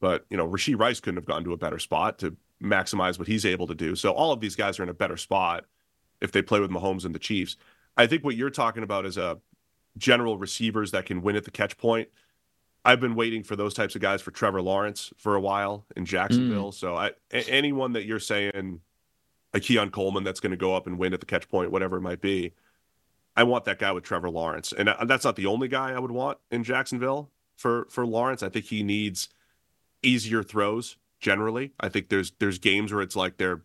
but 0.00 0.24
you 0.30 0.36
know 0.36 0.48
Rashee 0.48 0.78
Rice 0.78 1.00
couldn't 1.00 1.18
have 1.18 1.26
gone 1.26 1.44
to 1.44 1.52
a 1.52 1.56
better 1.56 1.78
spot 1.78 2.18
to 2.20 2.36
maximize 2.62 3.18
what 3.18 3.28
he's 3.28 3.44
able 3.44 3.66
to 3.66 3.74
do. 3.74 3.96
So 3.96 4.12
all 4.12 4.32
of 4.32 4.40
these 4.40 4.56
guys 4.56 4.78
are 4.78 4.82
in 4.84 4.88
a 4.88 4.94
better 4.94 5.16
spot 5.16 5.64
if 6.20 6.32
they 6.32 6.42
play 6.42 6.60
with 6.60 6.70
Mahomes 6.70 7.04
and 7.04 7.14
the 7.14 7.18
Chiefs. 7.18 7.56
I 7.96 8.06
think 8.06 8.24
what 8.24 8.36
you're 8.36 8.50
talking 8.50 8.84
about 8.84 9.04
is 9.04 9.16
a 9.16 9.38
general 9.98 10.38
receivers 10.38 10.92
that 10.92 11.06
can 11.06 11.22
win 11.22 11.36
at 11.36 11.44
the 11.44 11.50
catch 11.50 11.76
point. 11.76 12.08
I've 12.84 13.00
been 13.00 13.14
waiting 13.14 13.42
for 13.44 13.54
those 13.54 13.74
types 13.74 13.94
of 13.94 14.00
guys 14.00 14.22
for 14.22 14.30
Trevor 14.30 14.62
Lawrence 14.62 15.12
for 15.16 15.34
a 15.34 15.40
while 15.40 15.84
in 15.96 16.04
Jacksonville. 16.04 16.70
Mm. 16.70 16.74
So 16.74 16.96
I, 16.96 17.10
anyone 17.30 17.92
that 17.92 18.04
you're 18.04 18.18
saying 18.18 18.80
a 19.54 19.60
Keon 19.60 19.90
Coleman 19.90 20.24
that's 20.24 20.40
going 20.40 20.50
to 20.50 20.56
go 20.56 20.74
up 20.74 20.86
and 20.86 20.98
win 20.98 21.12
at 21.12 21.20
the 21.20 21.26
catch 21.26 21.48
point, 21.48 21.70
whatever 21.70 21.96
it 21.96 22.00
might 22.00 22.20
be, 22.20 22.52
I 23.36 23.44
want 23.44 23.64
that 23.64 23.78
guy 23.78 23.92
with 23.92 24.04
Trevor 24.04 24.30
Lawrence, 24.30 24.72
and 24.72 24.92
that's 25.06 25.24
not 25.24 25.36
the 25.36 25.46
only 25.46 25.68
guy 25.68 25.92
I 25.92 25.98
would 25.98 26.10
want 26.10 26.38
in 26.50 26.64
Jacksonville 26.64 27.30
for 27.56 27.86
for 27.90 28.06
Lawrence. 28.06 28.42
I 28.42 28.48
think 28.48 28.66
he 28.66 28.82
needs 28.82 29.28
easier 30.02 30.42
throws 30.42 30.96
generally. 31.18 31.72
I 31.80 31.88
think 31.88 32.08
there's 32.08 32.32
there's 32.38 32.58
games 32.58 32.92
where 32.92 33.02
it's 33.02 33.16
like 33.16 33.38
their 33.38 33.62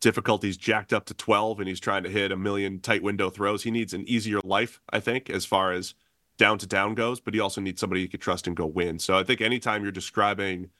difficulties 0.00 0.56
jacked 0.56 0.92
up 0.92 1.06
to 1.06 1.14
12 1.14 1.58
and 1.58 1.68
he's 1.68 1.80
trying 1.80 2.04
to 2.04 2.08
hit 2.08 2.30
a 2.30 2.36
million 2.36 2.78
tight 2.78 3.02
window 3.02 3.30
throws. 3.30 3.64
He 3.64 3.70
needs 3.72 3.92
an 3.92 4.08
easier 4.08 4.38
life, 4.44 4.80
I 4.90 5.00
think, 5.00 5.28
as 5.28 5.44
far 5.44 5.72
as 5.72 5.94
down 6.36 6.58
to 6.58 6.66
down 6.68 6.94
goes, 6.94 7.18
but 7.18 7.34
he 7.34 7.40
also 7.40 7.60
needs 7.60 7.80
somebody 7.80 8.02
he 8.02 8.08
could 8.08 8.20
trust 8.20 8.46
and 8.46 8.56
go 8.56 8.66
win. 8.66 9.00
So 9.00 9.18
I 9.18 9.24
think 9.24 9.40
anytime 9.40 9.82
you're 9.82 9.90
describing 9.90 10.70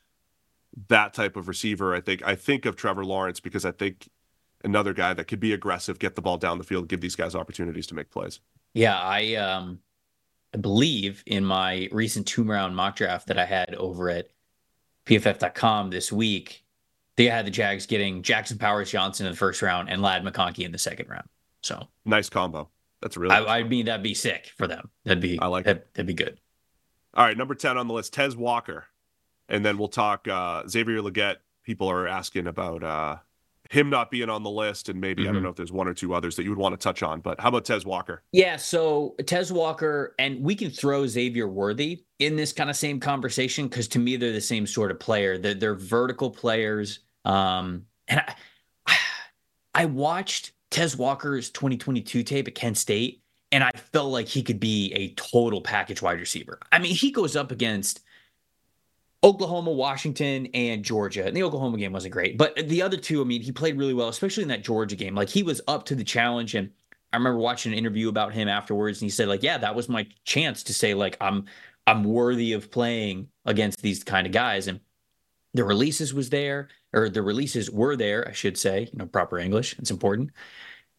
that 0.87 1.15
type 1.15 1.35
of 1.37 1.49
receiver, 1.49 1.95
I 1.95 2.01
think 2.01 2.23
I 2.25 2.37
think 2.37 2.65
of 2.65 2.77
Trevor 2.77 3.05
Lawrence 3.05 3.41
because 3.41 3.65
I 3.65 3.73
think 3.73 4.09
another 4.65 4.93
guy 4.93 5.15
that 5.15 5.25
could 5.25 5.41
be 5.41 5.53
aggressive, 5.53 5.99
get 5.99 6.15
the 6.17 6.23
ball 6.23 6.39
down 6.39 6.59
the 6.59 6.65
field, 6.65 6.89
give 6.89 7.01
these 7.01 7.17
guys 7.17 7.35
opportunities 7.35 7.87
to 7.89 7.95
make 7.95 8.11
plays. 8.11 8.41
Yeah, 8.75 8.99
I 8.99 9.35
um 9.35 9.81
I 10.55 10.59
believe 10.59 11.23
in 11.27 11.45
my 11.45 11.89
recent 11.93 12.27
two 12.27 12.45
round 12.45 12.75
mock 12.75 12.97
draft 12.97 13.29
that 13.29 13.39
I 13.39 13.45
had 13.45 13.75
over 13.75 14.09
at 14.11 14.29
pff.com 15.07 15.91
this 15.91 16.13
week, 16.13 16.65
they 17.17 17.27
had 17.27 17.47
the 17.47 17.51
Jags 17.51 17.87
getting 17.87 18.23
Jackson 18.23 18.59
Powers 18.59 18.91
Johnson 18.91 19.27
in 19.27 19.33
the 19.33 19.39
first 19.39 19.63
round 19.63 19.91
and 19.91 20.03
Ladd 20.03 20.25
McConkey 20.25 20.65
in 20.65 20.73
the 20.73 20.79
second 20.79 21.09
round. 21.09 21.29
So 21.63 21.89
nice 22.05 22.29
combo. 22.29 22.69
That's 23.01 23.17
really. 23.17 23.35
I, 23.35 23.59
I, 23.59 23.63
mean, 23.63 23.87
that'd 23.87 24.03
be 24.03 24.15
sick 24.15 24.53
for 24.57 24.67
them. 24.67 24.91
That'd 25.05 25.21
be. 25.21 25.39
I 25.39 25.47
like. 25.47 25.65
That'd, 25.65 25.83
that'd, 25.95 26.07
be 26.07 26.15
good. 26.15 26.39
All 27.15 27.25
right, 27.25 27.37
number 27.37 27.55
ten 27.55 27.77
on 27.77 27.89
the 27.89 27.95
list, 27.95 28.13
Tez 28.13 28.37
Walker, 28.37 28.87
and 29.49 29.65
then 29.65 29.79
we'll 29.79 29.89
talk 29.89 30.27
uh, 30.29 30.67
Xavier 30.69 31.01
Legette. 31.01 31.37
People 31.65 31.91
are 31.91 32.09
asking 32.09 32.47
about 32.47 32.83
uh, 32.83 33.17
him 33.69 33.91
not 33.91 34.11
being 34.11 34.31
on 34.31 34.43
the 34.43 34.51
list, 34.51 34.89
and 34.89 35.01
maybe 35.01 35.23
mm-hmm. 35.23 35.29
I 35.29 35.33
don't 35.33 35.37
mm-hmm. 35.37 35.45
know 35.45 35.51
if 35.51 35.57
there's 35.57 35.73
one 35.73 35.87
or 35.87 35.95
two 35.95 36.15
others 36.15 36.37
that 36.37 36.45
you 36.45 36.51
would 36.51 36.59
want 36.59 36.73
to 36.73 36.83
touch 36.83 37.03
on. 37.03 37.21
But 37.21 37.41
how 37.41 37.51
about 37.51 37.67
Tez 37.67 37.85
Walker? 37.85 38.23
Yeah, 38.33 38.57
so 38.57 39.15
Tez 39.27 39.53
Walker, 39.53 40.15
and 40.19 40.43
we 40.43 40.55
can 40.55 40.71
throw 40.71 41.07
Xavier 41.07 41.47
Worthy 41.47 42.05
in 42.19 42.35
this 42.35 42.53
kind 42.53 42.71
of 42.71 42.77
same 42.77 42.99
conversation 42.99 43.69
because 43.69 43.87
to 43.89 43.99
me 43.99 44.17
they're 44.17 44.33
the 44.33 44.41
same 44.41 44.67
sort 44.67 44.91
of 44.91 44.99
player. 44.99 45.37
They're, 45.39 45.55
they're 45.55 45.75
vertical 45.75 46.31
players. 46.31 47.01
Um, 47.25 47.85
and 48.09 48.23
I, 48.87 48.97
I 49.75 49.85
watched 49.85 50.53
Tez 50.71 50.97
Walker's 50.97 51.51
2022 51.51 52.23
tape 52.23 52.49
at 52.49 52.55
Kent 52.55 52.79
State, 52.79 53.23
and 53.53 53.63
I 53.63 53.71
felt 53.93 54.13
like 54.13 54.29
he 54.29 54.43
could 54.43 54.61
be 54.61 54.93
a 54.95 55.13
total 55.15 55.61
package 55.61 56.01
wide 56.01 56.21
receiver. 56.21 56.59
I 56.73 56.79
mean, 56.79 56.95
he 56.95 57.11
goes 57.11 57.37
up 57.37 57.53
against 57.53 58.01
Oklahoma, 59.25 59.73
Washington, 59.73 60.47
and 60.55 60.85
Georgia. 60.85 61.27
And 61.27 61.37
the 61.37 61.43
Oklahoma 61.43 61.77
game 61.77 61.93
wasn't 61.93 62.13
great, 62.13 62.39
but 62.39 62.57
the 62.69 62.83
other 62.83 62.97
two, 62.97 63.21
I 63.21 63.25
mean, 63.25 63.43
he 63.43 63.51
played 63.53 63.77
really 63.77 63.95
well, 63.95 64.09
especially 64.09 64.45
in 64.45 64.49
that 64.51 64.63
Georgia 64.63 64.97
game. 64.97 65.15
Like 65.15 65.29
he 65.29 65.43
was 65.43 65.61
up 65.67 65.85
to 65.87 65.95
the 65.95 66.05
challenge. 66.05 66.55
And 66.55 66.71
I 67.13 67.17
remember 67.17 67.39
watching 67.39 67.73
an 67.73 67.79
interview 67.79 68.09
about 68.09 68.33
him 68.33 68.49
afterwards, 68.49 69.01
and 69.01 69.07
he 69.07 69.11
said, 69.11 69.29
like, 69.29 69.43
yeah, 69.43 69.59
that 69.59 69.75
was 69.75 69.89
my 69.89 70.07
chance 70.25 70.63
to 70.65 70.75
say, 70.75 70.95
like, 70.95 71.17
I'm 71.21 71.47
I'm 71.87 72.05
worthy 72.05 72.53
of 72.53 72.71
playing 72.71 73.29
against 73.47 73.81
these 73.81 74.05
kind 74.05 74.27
of 74.27 74.33
guys. 74.33 74.69
And 74.69 74.81
the 75.55 75.65
releases 75.65 76.13
was 76.13 76.29
there, 76.29 76.69
or 76.93 77.09
the 77.09 77.23
releases 77.23 77.71
were 77.71 77.97
there, 77.97 78.29
I 78.29 78.33
should 78.33 78.59
say, 78.59 78.83
you 78.93 78.99
know, 78.99 79.07
proper 79.07 79.39
English. 79.39 79.75
It's 79.79 79.91
important. 79.91 80.31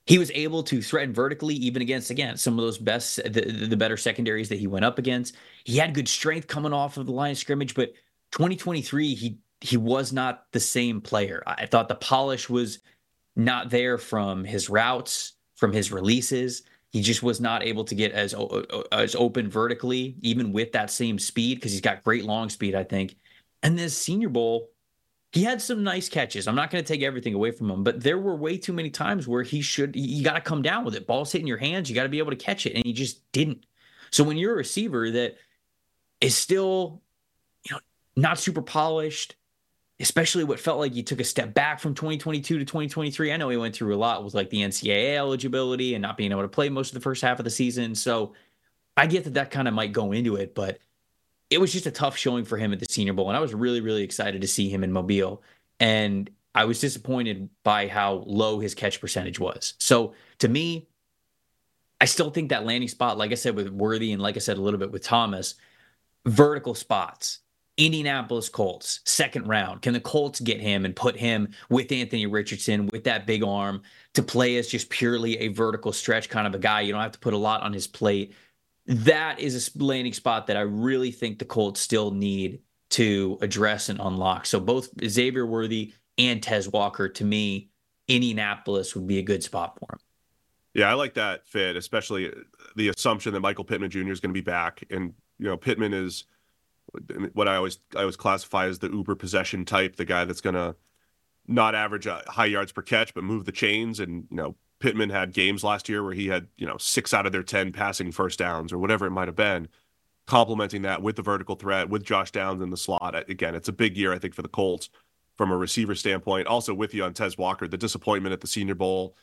He 0.08 0.18
was 0.18 0.32
able 0.32 0.64
to 0.64 0.82
threaten 0.82 1.14
vertically, 1.14 1.54
even 1.54 1.84
against 1.84 2.10
again 2.10 2.36
some 2.38 2.58
of 2.58 2.66
those 2.66 2.80
best, 2.80 3.18
the, 3.18 3.68
the 3.70 3.78
better 3.78 3.96
secondaries 3.96 4.50
that 4.50 4.58
he 4.58 4.66
went 4.66 4.84
up 4.84 4.98
against. 4.98 5.36
He 5.64 5.78
had 5.78 5.94
good 5.94 6.08
strength 6.08 6.48
coming 6.48 6.74
off 6.74 6.98
of 6.98 7.06
the 7.06 7.12
line 7.12 7.32
of 7.32 7.38
scrimmage, 7.38 7.76
but 7.76 7.94
2023 8.32 9.16
he 9.16 9.40
he 9.62 9.78
was 9.78 10.14
not 10.14 10.46
the 10.52 10.60
same 10.60 11.02
player. 11.02 11.44
I 11.46 11.66
thought 11.66 11.90
the 11.90 11.96
polish 11.96 12.50
was 12.50 12.80
not 13.36 13.70
there 13.70 13.98
from 13.98 14.44
his 14.44 14.70
routes, 14.70 15.34
from 15.56 15.74
his 15.74 15.92
releases. 15.92 16.64
He 16.92 17.02
just 17.02 17.22
was 17.22 17.40
not 17.40 17.64
able 17.64 17.84
to 17.86 17.96
get 17.96 18.14
as 18.14 18.34
as 18.92 19.16
open 19.16 19.50
vertically, 19.50 20.16
even 20.22 20.52
with 20.52 20.72
that 20.72 20.90
same 20.90 21.20
speed, 21.20 21.56
because 21.56 21.72
he's 21.72 21.82
got 21.82 22.04
great 22.04 22.26
long 22.26 22.50
speed, 22.50 22.74
I 22.74 22.84
think. 22.84 23.16
And 23.62 23.78
this 23.78 23.96
Senior 23.96 24.30
Bowl, 24.30 24.70
he 25.32 25.44
had 25.44 25.62
some 25.62 25.84
nice 25.84 26.10
catches. 26.10 26.48
I'm 26.48 26.56
not 26.56 26.72
going 26.72 26.84
to 26.84 26.88
take 26.88 27.04
everything 27.04 27.36
away 27.36 27.52
from 27.52 27.70
him, 27.70 27.84
but 27.84 28.02
there 28.02 28.18
were 28.18 28.36
way 28.36 28.58
too 28.58 28.74
many 28.74 28.90
times 28.90 29.28
where 29.28 29.44
he 29.44 29.62
should. 29.62 29.96
You 29.96 30.24
got 30.24 30.34
to 30.34 30.42
come 30.42 30.62
down 30.62 30.86
with 30.86 30.96
it. 30.96 31.06
Ball's 31.06 31.32
hitting 31.32 31.48
your 31.48 31.58
hands. 31.58 31.90
You 31.90 31.96
got 31.96 32.04
to 32.04 32.10
be 32.10 32.20
able 32.20 32.32
to 32.32 32.38
catch 32.38 32.66
it, 32.66 32.74
and 32.74 32.84
he 32.86 32.94
just 32.94 33.30
didn't. 33.34 33.66
So 34.10 34.24
when 34.24 34.38
you're 34.38 34.54
a 34.54 34.58
receiver 34.58 35.12
that 35.12 35.36
is 36.22 36.36
still 36.36 37.04
not 38.22 38.40
super 38.40 38.62
polished, 38.62 39.36
especially 40.00 40.44
what 40.44 40.60
felt 40.60 40.80
like 40.80 40.94
he 40.94 41.04
took 41.04 41.20
a 41.20 41.26
step 41.26 41.54
back 41.54 41.80
from 41.80 41.94
2022 41.94 42.60
to 42.60 42.66
2023. 42.66 43.32
I 43.32 43.38
know 43.38 43.50
he 43.50 43.58
went 43.58 43.76
through 43.76 43.96
a 43.96 43.98
lot 43.98 44.24
with 44.24 44.34
like 44.34 44.50
the 44.50 44.62
NCAA 44.62 45.16
eligibility 45.16 45.94
and 45.94 46.02
not 46.02 46.18
being 46.18 46.32
able 46.32 46.42
to 46.44 46.48
play 46.48 46.70
most 46.70 46.90
of 46.90 46.94
the 46.94 47.02
first 47.02 47.22
half 47.22 47.40
of 47.40 47.44
the 47.44 47.50
season. 47.50 47.96
So 47.96 48.34
I 48.96 49.08
get 49.08 49.26
that 49.26 49.34
that 49.36 49.52
kind 49.52 49.68
of 49.68 49.74
might 49.74 49.92
go 49.92 50.12
into 50.12 50.36
it, 50.36 50.56
but 50.56 50.80
it 51.50 51.60
was 51.60 51.74
just 51.74 51.86
a 51.88 51.92
tough 51.92 52.18
showing 52.18 52.46
for 52.46 52.58
him 52.58 52.72
at 52.72 52.80
the 52.80 52.86
Senior 52.86 53.14
Bowl. 53.14 53.28
And 53.28 53.38
I 53.38 53.42
was 53.42 53.54
really, 53.54 53.82
really 53.82 54.04
excited 54.04 54.42
to 54.42 54.48
see 54.48 54.70
him 54.70 54.84
in 54.84 54.92
Mobile. 54.92 55.42
And 55.80 56.30
I 56.54 56.66
was 56.66 56.80
disappointed 56.80 57.50
by 57.64 57.88
how 57.88 58.24
low 58.26 58.60
his 58.60 58.76
catch 58.76 59.02
percentage 59.02 59.40
was. 59.40 59.74
So 59.80 60.14
to 60.40 60.48
me, 60.48 60.88
I 62.02 62.06
still 62.06 62.30
think 62.30 62.50
that 62.50 62.66
landing 62.66 62.90
spot, 62.90 63.18
like 63.18 63.32
I 63.32 63.36
said 63.36 63.56
with 63.56 63.70
Worthy 63.70 64.14
and 64.14 64.22
like 64.22 64.36
I 64.36 64.40
said 64.40 64.58
a 64.58 64.62
little 64.62 64.80
bit 64.80 64.92
with 64.92 65.04
Thomas, 65.04 65.56
vertical 66.26 66.76
spots 66.76 67.40
Indianapolis 67.80 68.50
Colts, 68.50 69.00
second 69.06 69.48
round. 69.48 69.82
Can 69.82 69.94
the 69.94 70.02
Colts 70.02 70.42
get 70.42 70.60
him 70.60 70.84
and 70.84 70.94
put 70.94 71.16
him 71.16 71.48
with 71.70 71.92
Anthony 71.94 72.26
Richardson 72.26 72.88
with 72.88 73.06
that 73.06 73.26
big 73.26 73.42
arm 73.42 73.82
to 74.16 74.22
play 74.22 74.58
as 74.58 74.68
just 74.68 74.90
purely 74.90 75.38
a 75.38 75.48
vertical 75.48 75.94
stretch 75.94 76.30
kind 76.30 76.46
of 76.46 76.54
a 76.54 76.60
guy? 76.60 76.82
You 76.82 76.92
don't 76.92 77.02
have 77.02 77.14
to 77.14 77.20
put 77.20 77.34
a 77.34 77.38
lot 77.38 77.62
on 77.62 77.72
his 77.72 77.88
plate. 77.88 78.34
That 78.86 79.40
is 79.40 79.74
a 79.74 79.84
landing 79.84 80.12
spot 80.12 80.48
that 80.48 80.58
I 80.58 80.62
really 80.62 81.10
think 81.10 81.40
the 81.40 81.46
Colts 81.46 81.80
still 81.80 82.12
need 82.12 82.60
to 82.90 83.38
address 83.42 83.88
and 83.88 84.02
unlock. 84.02 84.46
So 84.46 84.60
both 84.60 84.90
Xavier 85.08 85.46
Worthy 85.46 85.94
and 86.18 86.44
Tez 86.44 86.68
Walker, 86.68 87.08
to 87.08 87.24
me, 87.24 87.70
Indianapolis 88.10 88.94
would 88.94 89.08
be 89.08 89.20
a 89.20 89.24
good 89.24 89.42
spot 89.42 89.80
for 89.80 89.94
him. 89.94 90.00
Yeah, 90.74 90.90
I 90.90 90.96
like 90.96 91.14
that 91.14 91.48
fit, 91.48 91.78
especially 91.78 92.34
the 92.76 92.90
assumption 92.90 93.32
that 93.34 93.40
Michael 93.40 93.64
Pittman 93.64 93.90
Jr. 93.90 94.12
is 94.12 94.20
going 94.20 94.32
to 94.32 94.38
be 94.38 94.42
back. 94.42 94.84
And, 94.90 95.14
you 95.38 95.46
know, 95.46 95.56
Pittman 95.56 95.94
is– 95.94 96.26
what 97.34 97.48
I 97.48 97.56
always 97.56 97.80
I 97.96 98.02
always 98.02 98.16
classify 98.16 98.68
as 98.68 98.80
the 98.80 98.90
uber 98.90 99.16
possession 99.16 99.66
type, 99.66 99.96
the 99.96 100.06
guy 100.06 100.26
that's 100.26 100.42
gonna 100.42 100.76
not 101.48 101.76
average 101.76 102.08
high 102.28 102.46
yards 102.46 102.72
per 102.72 102.82
catch, 102.82 103.14
but 103.14 103.24
move 103.24 103.46
the 103.46 103.52
chains. 103.52 104.00
And 104.00 104.28
you 104.30 104.38
know, 104.38 104.56
Pittman 104.80 105.10
had 105.10 105.34
games 105.34 105.64
last 105.64 105.90
year 105.90 106.04
where 106.04 106.14
he 106.14 106.28
had 106.28 106.48
you 106.58 106.68
know 106.68 106.78
six 106.78 107.14
out 107.14 107.26
of 107.26 107.32
their 107.32 107.44
ten 107.44 107.72
passing 107.72 108.12
first 108.12 108.40
downs 108.40 108.72
or 108.72 108.78
whatever 108.78 109.06
it 109.06 109.12
might 109.12 109.28
have 109.28 109.36
been. 109.36 109.68
Complementing 110.28 110.84
that 110.84 111.02
with 111.02 111.16
the 111.16 111.24
vertical 111.24 111.56
threat, 111.56 111.90
with 111.90 112.04
Josh 112.04 112.30
Downs 112.30 112.62
in 112.62 112.70
the 112.70 112.78
slot. 112.78 113.16
Again, 113.30 113.56
it's 113.56 113.68
a 113.68 113.74
big 113.74 113.98
year 113.98 114.14
I 114.14 114.20
think 114.20 114.36
for 114.36 114.44
the 114.44 114.48
Colts 114.48 114.90
from 115.40 115.52
a 115.52 115.58
receiver 115.58 115.96
standpoint. 115.96 116.46
Also 116.46 116.74
with 116.74 116.94
you 116.94 117.04
on 117.04 117.14
Tez 117.14 117.38
Walker, 117.38 117.68
the 117.68 117.78
disappointment 117.78 118.34
at 118.34 118.42
the 118.42 118.46
Senior 118.46 118.76
Bowl, 118.76 119.16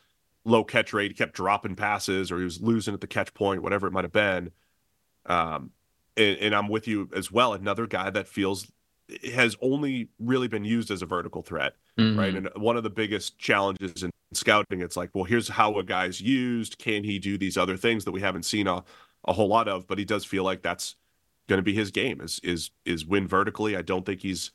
low 0.47 0.65
catch 0.65 0.93
rate, 0.93 1.11
he 1.11 1.15
kept 1.15 1.35
dropping 1.35 1.77
passes 1.77 2.33
or 2.33 2.39
he 2.39 2.45
was 2.45 2.61
losing 2.61 2.95
at 2.95 3.03
the 3.03 3.07
catch 3.07 3.35
point, 3.35 3.63
whatever 3.63 3.87
it 3.87 3.93
might 3.93 4.05
have 4.05 4.13
been. 4.13 4.51
Um, 5.27 5.73
and, 6.17 6.39
and 6.39 6.55
I'm 6.55 6.69
with 6.69 6.89
you 6.89 7.09
as 7.15 7.31
well. 7.31 7.53
Another 7.53 7.87
guy 7.87 8.11
that 8.11 8.29
feels 8.29 8.71
has 9.33 9.57
only 9.61 10.09
really 10.19 10.49
been 10.49 10.65
used 10.65 10.91
as 10.91 11.03
a 11.03 11.07
vertical 11.07 11.43
threat, 11.43 11.75
mm-hmm. 11.99 12.19
right? 12.19 12.35
And 12.35 12.49
one 12.57 12.77
of 12.77 12.83
the 12.83 12.91
biggest 12.91 13.39
challenges 13.39 14.03
in 14.03 14.11
scouting, 14.33 14.81
it's 14.81 14.97
like, 14.97 15.11
well, 15.15 15.25
here's 15.25 15.49
how 15.49 15.79
a 15.79 15.85
guy's 15.85 16.21
used. 16.21 16.79
Can 16.79 17.05
he 17.05 17.19
do 17.19 17.39
these 17.39 17.57
other 17.57 17.77
things 17.77 18.05
that 18.05 18.13
we 18.13 18.21
haven't 18.21 18.45
seen 18.45 18.67
a, 18.67 18.83
a 19.25 19.33
whole 19.33 19.49
lot 19.49 19.69
of? 19.69 19.87
But 19.87 19.99
he 19.99 20.05
does 20.05 20.25
feel 20.25 20.43
like 20.43 20.63
that's 20.63 20.97
going 21.49 21.59
to 21.59 21.63
be 21.63 21.75
his 21.75 21.91
game 21.91 22.21
is 22.21 22.41
is 22.43 22.71
is 22.85 23.07
win 23.07 23.29
vertically. 23.29 23.77
I 23.77 23.83
don't 23.83 24.05
think 24.05 24.23
he's 24.23 24.51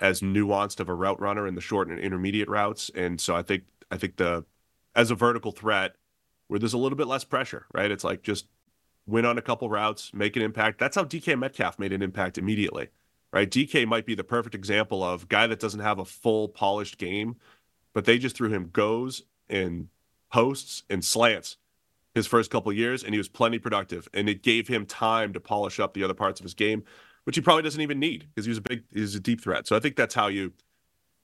as 0.00 0.20
nuanced 0.20 0.80
of 0.80 0.88
a 0.88 0.94
route 0.94 1.20
runner 1.20 1.46
in 1.46 1.54
the 1.54 1.60
short 1.60 1.88
and 1.88 1.98
intermediate 1.98 2.48
routes, 2.48 2.90
and 2.94 3.20
so 3.20 3.34
I 3.34 3.42
think 3.42 3.64
I 3.90 3.96
think 3.96 4.16
the 4.16 4.44
as 4.94 5.10
a 5.10 5.14
vertical 5.14 5.52
threat 5.52 5.94
where 6.48 6.58
there's 6.58 6.74
a 6.74 6.78
little 6.78 6.96
bit 6.96 7.06
less 7.06 7.24
pressure, 7.24 7.66
right? 7.72 7.90
It's 7.90 8.04
like 8.04 8.22
just 8.22 8.46
win 9.08 9.24
on 9.24 9.38
a 9.38 9.42
couple 9.42 9.68
routes, 9.70 10.12
make 10.12 10.36
an 10.36 10.42
impact. 10.42 10.78
That's 10.78 10.94
how 10.94 11.04
DK 11.04 11.38
Metcalf 11.38 11.78
made 11.78 11.92
an 11.92 12.02
impact 12.02 12.36
immediately, 12.36 12.88
right? 13.32 13.50
DK 13.50 13.86
might 13.86 14.04
be 14.04 14.14
the 14.14 14.22
perfect 14.22 14.54
example 14.54 15.02
of 15.02 15.28
guy 15.28 15.46
that 15.46 15.58
doesn't 15.58 15.80
have 15.80 15.98
a 15.98 16.04
full 16.04 16.48
polished 16.48 16.98
game, 16.98 17.36
but 17.94 18.04
they 18.04 18.18
just 18.18 18.36
threw 18.36 18.50
him 18.50 18.68
goes 18.72 19.22
and 19.48 19.88
posts 20.30 20.82
and 20.90 21.02
slants 21.02 21.56
his 22.14 22.26
first 22.26 22.50
couple 22.50 22.70
years, 22.72 23.02
and 23.02 23.14
he 23.14 23.18
was 23.18 23.28
plenty 23.28 23.58
productive, 23.58 24.08
and 24.12 24.28
it 24.28 24.42
gave 24.42 24.68
him 24.68 24.84
time 24.84 25.32
to 25.32 25.40
polish 25.40 25.80
up 25.80 25.94
the 25.94 26.04
other 26.04 26.14
parts 26.14 26.38
of 26.38 26.44
his 26.44 26.54
game, 26.54 26.84
which 27.24 27.36
he 27.36 27.42
probably 27.42 27.62
doesn't 27.62 27.80
even 27.80 27.98
need 27.98 28.26
because 28.28 28.44
he 28.44 28.50
was 28.50 28.58
a 28.58 28.62
big, 28.62 28.84
he's 28.92 29.14
a 29.14 29.20
deep 29.20 29.40
threat. 29.40 29.66
So 29.66 29.74
I 29.74 29.80
think 29.80 29.96
that's 29.96 30.14
how 30.14 30.26
you 30.26 30.52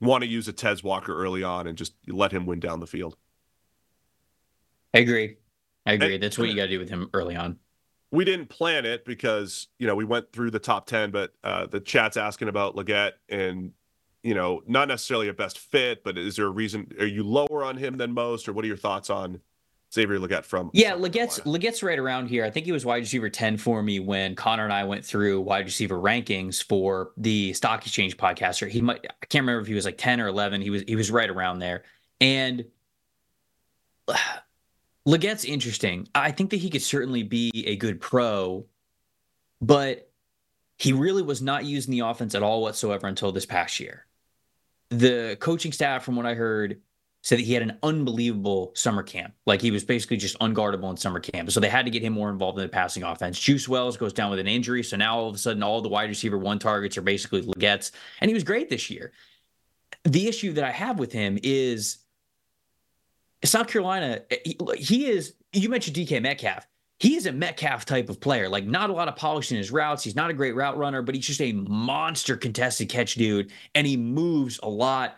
want 0.01 0.23
to 0.25 0.29
use 0.29 0.49
a 0.49 0.53
Tez 0.53 0.83
Walker 0.83 1.15
early 1.15 1.43
on 1.43 1.67
and 1.67 1.77
just 1.77 1.95
let 2.09 2.33
him 2.33 2.47
win 2.47 2.61
down 2.61 2.81
the 2.81 2.87
field. 2.87 3.17
I 4.95 4.99
agree. 5.01 5.37
I 5.85 5.95
agree. 5.95 6.15
And, 6.15 6.23
That's 6.23 6.39
what 6.39 6.49
you 6.49 6.57
got 6.57 6.63
to 6.63 6.69
do 6.69 6.79
with 6.79 6.89
him 6.89 7.11
early 7.13 7.37
on 7.37 7.59
we 8.15 8.25
didn't 8.25 8.49
plan 8.49 8.87
it 8.87 9.05
because 9.05 9.69
you 9.79 9.87
know 9.87 9.95
we 9.95 10.05
went 10.05 10.33
through 10.33 10.51
the 10.51 10.59
top 10.59 10.87
10 10.87 11.11
but 11.11 11.33
uh, 11.43 11.67
the 11.67 11.81
chat's 11.81 12.17
asking 12.17 12.49
about 12.49 12.77
Legette 12.77 13.13
and 13.29 13.73
you 14.23 14.35
know 14.35 14.63
not 14.67 14.89
necessarily 14.89 15.29
a 15.29 15.35
best 15.35 15.59
fit 15.59 16.05
but 16.05 16.17
is 16.17 16.37
there 16.37 16.47
a 16.47 16.51
reason 16.51 16.91
are 16.99 17.07
you 17.07 17.23
lower 17.25 17.65
on 17.65 17.77
him 17.77 17.97
than 17.97 18.13
most 18.13 18.49
or 18.49 18.53
what 18.53 18.65
are 18.65 18.69
your 18.69 18.77
thoughts 18.77 19.11
on 19.11 19.41
Xavier 19.93 20.19
Legette 20.19 20.45
from 20.45 20.71
yeah 20.73 20.93
Legette's 20.93 21.41
Legette's 21.41 21.83
right 21.83 21.99
around 21.99 22.29
here. 22.29 22.45
I 22.45 22.51
think 22.51 22.67
he 22.67 22.73
was 22.73 22.85
wide 22.85 23.03
receiver 23.03 23.29
10 23.29 23.59
for 23.59 23.83
me 23.83 24.01
when 24.01 24.35
Connor 24.35 24.65
and 24.65 24.73
I 24.73 24.85
went 24.85 25.05
through 25.05 25.41
wide 25.41 25.67
receiver 25.67 25.97
rankings 25.97 26.63
for 26.63 27.13
the 27.17 27.53
stock 27.53 27.87
exchange 27.87 28.17
podcast 28.17 28.63
or 28.63 28.67
he 28.67 28.81
might 28.81 29.07
I 29.09 29.27
can't 29.27 29.43
remember 29.43 29.61
if 29.61 29.67
he 29.67 29.75
was 29.75 29.85
like 29.85 29.99
10 29.99 30.21
or 30.21 30.29
11 30.29 30.63
he 30.63 30.71
was 30.71 30.83
he 30.87 30.97
was 30.97 31.11
right 31.11 31.31
around 31.31 31.59
there. 31.61 31.85
And 32.21 32.65
Legette's 35.07 35.45
interesting. 35.45 36.09
I 36.15 36.31
think 36.31 36.51
that 36.51 36.57
he 36.57 36.71
could 36.71 36.83
certainly 36.83 37.23
be 37.23 37.51
a 37.67 37.77
good 37.77 38.01
pro, 38.01 38.67
but 39.61 40.11
he 40.79 40.93
really 40.93 41.23
was 41.23 41.43
not 41.43 41.65
using 41.65 41.93
the 41.93 42.01
offense 42.01 42.35
at 42.35 42.43
all 42.43 42.63
whatsoever 42.63 43.07
until 43.07 43.31
this 43.31 43.47
past 43.47 43.79
year. 43.81 44.07
The 44.91 45.37
coaching 45.41 45.73
staff, 45.73 46.05
from 46.05 46.17
what 46.17 46.27
I 46.27 46.35
heard, 46.35 46.81
said 47.23 47.39
that 47.39 47.45
he 47.45 47.55
had 47.55 47.63
an 47.63 47.79
unbelievable 47.83 48.73
summer 48.75 49.03
camp. 49.03 49.33
Like 49.47 49.63
he 49.63 49.71
was 49.71 49.83
basically 49.83 50.19
just 50.19 50.39
unguardable 50.41 50.91
in 50.91 50.97
summer 50.99 51.21
camp. 51.21 51.51
So 51.51 51.59
they 51.59 51.71
had 51.71 51.87
to 51.87 51.91
get 51.91 52.03
him 52.03 52.13
more 52.13 52.29
involved 52.29 52.59
in 52.59 52.63
the 52.63 52.69
passing 52.69 53.03
offense. 53.03 53.41
Juice 53.41 53.67
Wells 53.67 53.97
goes 53.97 54.13
down 54.13 54.31
with 54.31 54.39
an 54.39 54.47
injury. 54.47 54.83
So 54.83 54.99
now 54.99 55.17
all 55.17 55.29
of 55.29 55.35
a 55.35 55.39
sudden, 55.39 55.63
all 55.63 55.81
the 55.81 55.89
wide 55.89 56.11
receiver 56.11 56.37
one 56.37 56.59
targets 56.59 56.99
are 56.99 57.03
basically 57.03 57.41
Legette's. 57.41 57.93
And 58.21 58.29
he 58.29 58.35
was 58.35 58.45
great 58.45 58.69
this 58.69 58.91
year. 58.91 59.13
The 60.05 60.29
issue 60.29 60.53
that 60.53 60.65
I 60.65 60.71
have 60.71 60.99
with 60.99 61.13
him 61.13 61.39
is 61.43 61.97
South 63.45 63.69
Carolina, 63.69 64.23
eh, 64.31 64.37
he, 64.45 64.59
he 64.77 65.07
is, 65.07 65.35
you 65.53 65.69
mentioned 65.69 65.97
DK 65.97 66.23
Metcalf. 66.23 66.67
He 66.99 67.17
is 67.17 67.27
a 67.27 67.33
Metcalf 67.33 67.85
type 67.85 68.09
of 68.09 68.21
player, 68.21 68.49
like 68.49 68.65
not 68.65 68.89
a 68.89 68.93
lot 68.93 69.09
of 69.09 69.17
polish 69.17 69.51
in 69.51 69.59
his 69.59 69.71
routes. 69.71 70.05
He's 70.05 70.17
not 70.17 70.31
a 70.31 70.35
great 70.35 70.55
route 70.55 70.79
runner, 70.79 71.03
but 71.03 71.15
he's 71.15 71.27
just 71.27 71.41
a 71.41 71.53
monster 71.53 72.37
contested 72.37 72.89
catch 72.89 73.15
dude. 73.15 73.53
And 73.75 73.87
he 73.87 73.97
moves 73.97 74.61
a 74.63 74.69
lot 74.69 75.17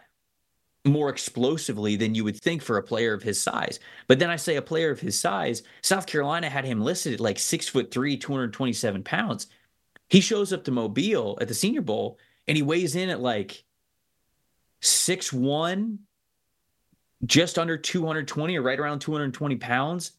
more 0.86 1.10
explosively 1.10 1.96
than 1.96 2.14
you 2.14 2.24
would 2.24 2.40
think 2.40 2.62
for 2.62 2.78
a 2.78 2.82
player 2.82 3.12
of 3.12 3.22
his 3.22 3.40
size. 3.40 3.78
But 4.06 4.18
then 4.18 4.30
I 4.30 4.36
say 4.36 4.56
a 4.56 4.62
player 4.62 4.90
of 4.90 5.00
his 5.00 5.18
size, 5.18 5.62
South 5.82 6.06
Carolina 6.06 6.48
had 6.48 6.64
him 6.64 6.80
listed 6.80 7.14
at 7.14 7.20
like 7.20 7.38
six 7.38 7.68
foot 7.68 7.90
three, 7.90 8.16
227 8.16 9.02
pounds. 9.02 9.48
He 10.08 10.20
shows 10.20 10.52
up 10.52 10.64
to 10.64 10.70
Mobile 10.70 11.36
at 11.40 11.48
the 11.48 11.54
Senior 11.54 11.82
Bowl 11.82 12.18
and 12.46 12.56
he 12.56 12.62
weighs 12.62 12.94
in 12.94 13.10
at 13.10 13.20
like 13.20 13.64
six 14.80 15.32
one, 15.32 16.00
just 17.26 17.58
under 17.58 17.76
220 17.76 18.56
or 18.56 18.62
right 18.62 18.78
around 18.78 19.00
220 19.00 19.56
pounds. 19.56 20.12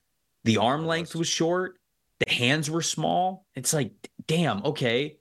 The 0.43 0.57
arm 0.57 0.85
length 0.85 1.15
was 1.15 1.27
short. 1.27 1.77
The 2.19 2.31
hands 2.31 2.69
were 2.69 2.81
small. 2.81 3.45
It's 3.55 3.73
like, 3.73 3.91
damn, 4.27 4.63
okay. 4.65 5.17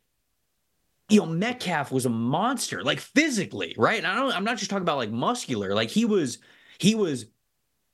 You 1.09 1.21
know, 1.21 1.27
Metcalf 1.27 1.93
was 1.93 2.07
a 2.07 2.11
monster, 2.11 2.83
like 2.83 2.99
physically, 2.99 3.75
right? 3.79 3.99
And 3.99 4.07
I 4.07 4.17
don't, 4.17 4.33
I'm 4.33 4.45
not 4.45 4.59
just 4.59 4.71
talking 4.71 4.83
about 4.83 4.97
like 4.97 5.11
muscular. 5.11 5.75
Like 5.75 5.91
he 5.91 6.05
was, 6.05 6.39
he 6.79 6.95
was, 6.95 7.27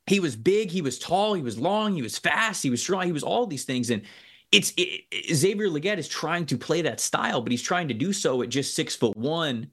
he 0.07 0.19
was 0.19 0.35
big, 0.35 0.71
he 0.71 0.83
was 0.83 0.99
tall, 0.99 1.35
he 1.35 1.43
was 1.43 1.59
long, 1.59 1.95
he 1.95 2.03
was 2.03 2.19
fast, 2.19 2.63
he 2.63 2.71
was 2.71 2.81
strong, 2.81 3.07
he 3.07 3.13
was 3.13 3.23
all 3.23 3.47
these 3.47 3.65
things. 3.65 3.91
And 3.91 4.03
it's 4.51 4.73
it, 4.77 5.05
it, 5.11 5.35
Xavier 5.35 5.69
Legette 5.69 5.99
is 5.99 6.09
trying 6.09 6.47
to 6.47 6.59
play 6.59 6.83
that 6.83 7.01
style, 7.01 7.41
but 7.41 7.51
he's 7.51 7.63
trying 7.63 7.89
to 7.89 7.95
do 7.95 8.13
so 8.13 8.43
at 8.43 8.49
just 8.49 8.75
six 8.75 8.95
foot 8.95 9.17
one 9.17 9.71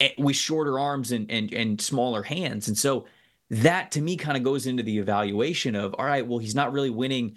eh, 0.00 0.10
with 0.18 0.36
shorter 0.36 0.78
arms 0.78 1.12
and 1.12 1.30
and 1.30 1.52
and 1.52 1.80
smaller 1.80 2.22
hands. 2.22 2.68
And 2.68 2.76
so 2.76 3.06
that 3.50 3.92
to 3.92 4.00
me 4.00 4.16
kind 4.16 4.36
of 4.36 4.42
goes 4.42 4.66
into 4.66 4.82
the 4.82 4.98
evaluation 4.98 5.74
of 5.74 5.94
all 5.98 6.04
right, 6.04 6.26
well, 6.26 6.38
he's 6.38 6.54
not 6.54 6.72
really 6.72 6.90
winning 6.90 7.36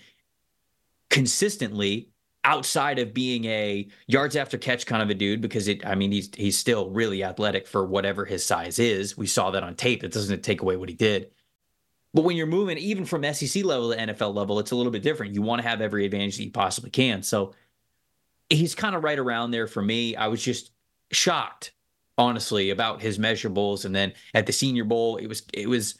consistently 1.09 2.09
outside 2.43 2.97
of 2.99 3.13
being 3.13 3.45
a 3.45 3.87
yards 4.07 4.35
after 4.35 4.57
catch 4.57 4.85
kind 4.85 5.03
of 5.03 5.09
a 5.09 5.13
dude 5.13 5.41
because 5.41 5.67
it 5.67 5.85
I 5.85 5.95
mean 5.95 6.11
he's 6.11 6.29
he's 6.35 6.57
still 6.57 6.89
really 6.89 7.23
athletic 7.23 7.67
for 7.67 7.85
whatever 7.85 8.25
his 8.25 8.45
size 8.45 8.79
is. 8.79 9.17
We 9.17 9.27
saw 9.27 9.51
that 9.51 9.63
on 9.63 9.75
tape. 9.75 10.03
It 10.03 10.11
doesn't 10.11 10.43
take 10.43 10.61
away 10.61 10.75
what 10.77 10.89
he 10.89 10.95
did. 10.95 11.31
But 12.13 12.23
when 12.23 12.35
you're 12.35 12.47
moving 12.47 12.77
even 12.77 13.05
from 13.05 13.23
SEC 13.33 13.63
level 13.63 13.91
to 13.91 13.97
NFL 13.97 14.33
level, 14.33 14.59
it's 14.59 14.71
a 14.71 14.75
little 14.75 14.91
bit 14.91 15.03
different. 15.03 15.33
You 15.33 15.41
want 15.41 15.61
to 15.61 15.67
have 15.67 15.81
every 15.81 16.05
advantage 16.05 16.37
that 16.37 16.43
you 16.43 16.51
possibly 16.51 16.89
can. 16.89 17.23
So 17.23 17.53
he's 18.49 18.75
kind 18.75 18.95
of 18.95 19.03
right 19.03 19.17
around 19.17 19.51
there 19.51 19.67
for 19.67 19.81
me. 19.81 20.15
I 20.15 20.27
was 20.27 20.43
just 20.43 20.71
shocked, 21.11 21.71
honestly, 22.21 22.69
about 22.69 23.01
his 23.01 23.17
measurables. 23.17 23.83
And 23.83 23.95
then 23.95 24.13
at 24.35 24.45
the 24.45 24.53
Senior 24.53 24.85
Bowl, 24.85 25.17
it 25.17 25.27
was 25.27 25.43
it 25.53 25.67
was 25.67 25.95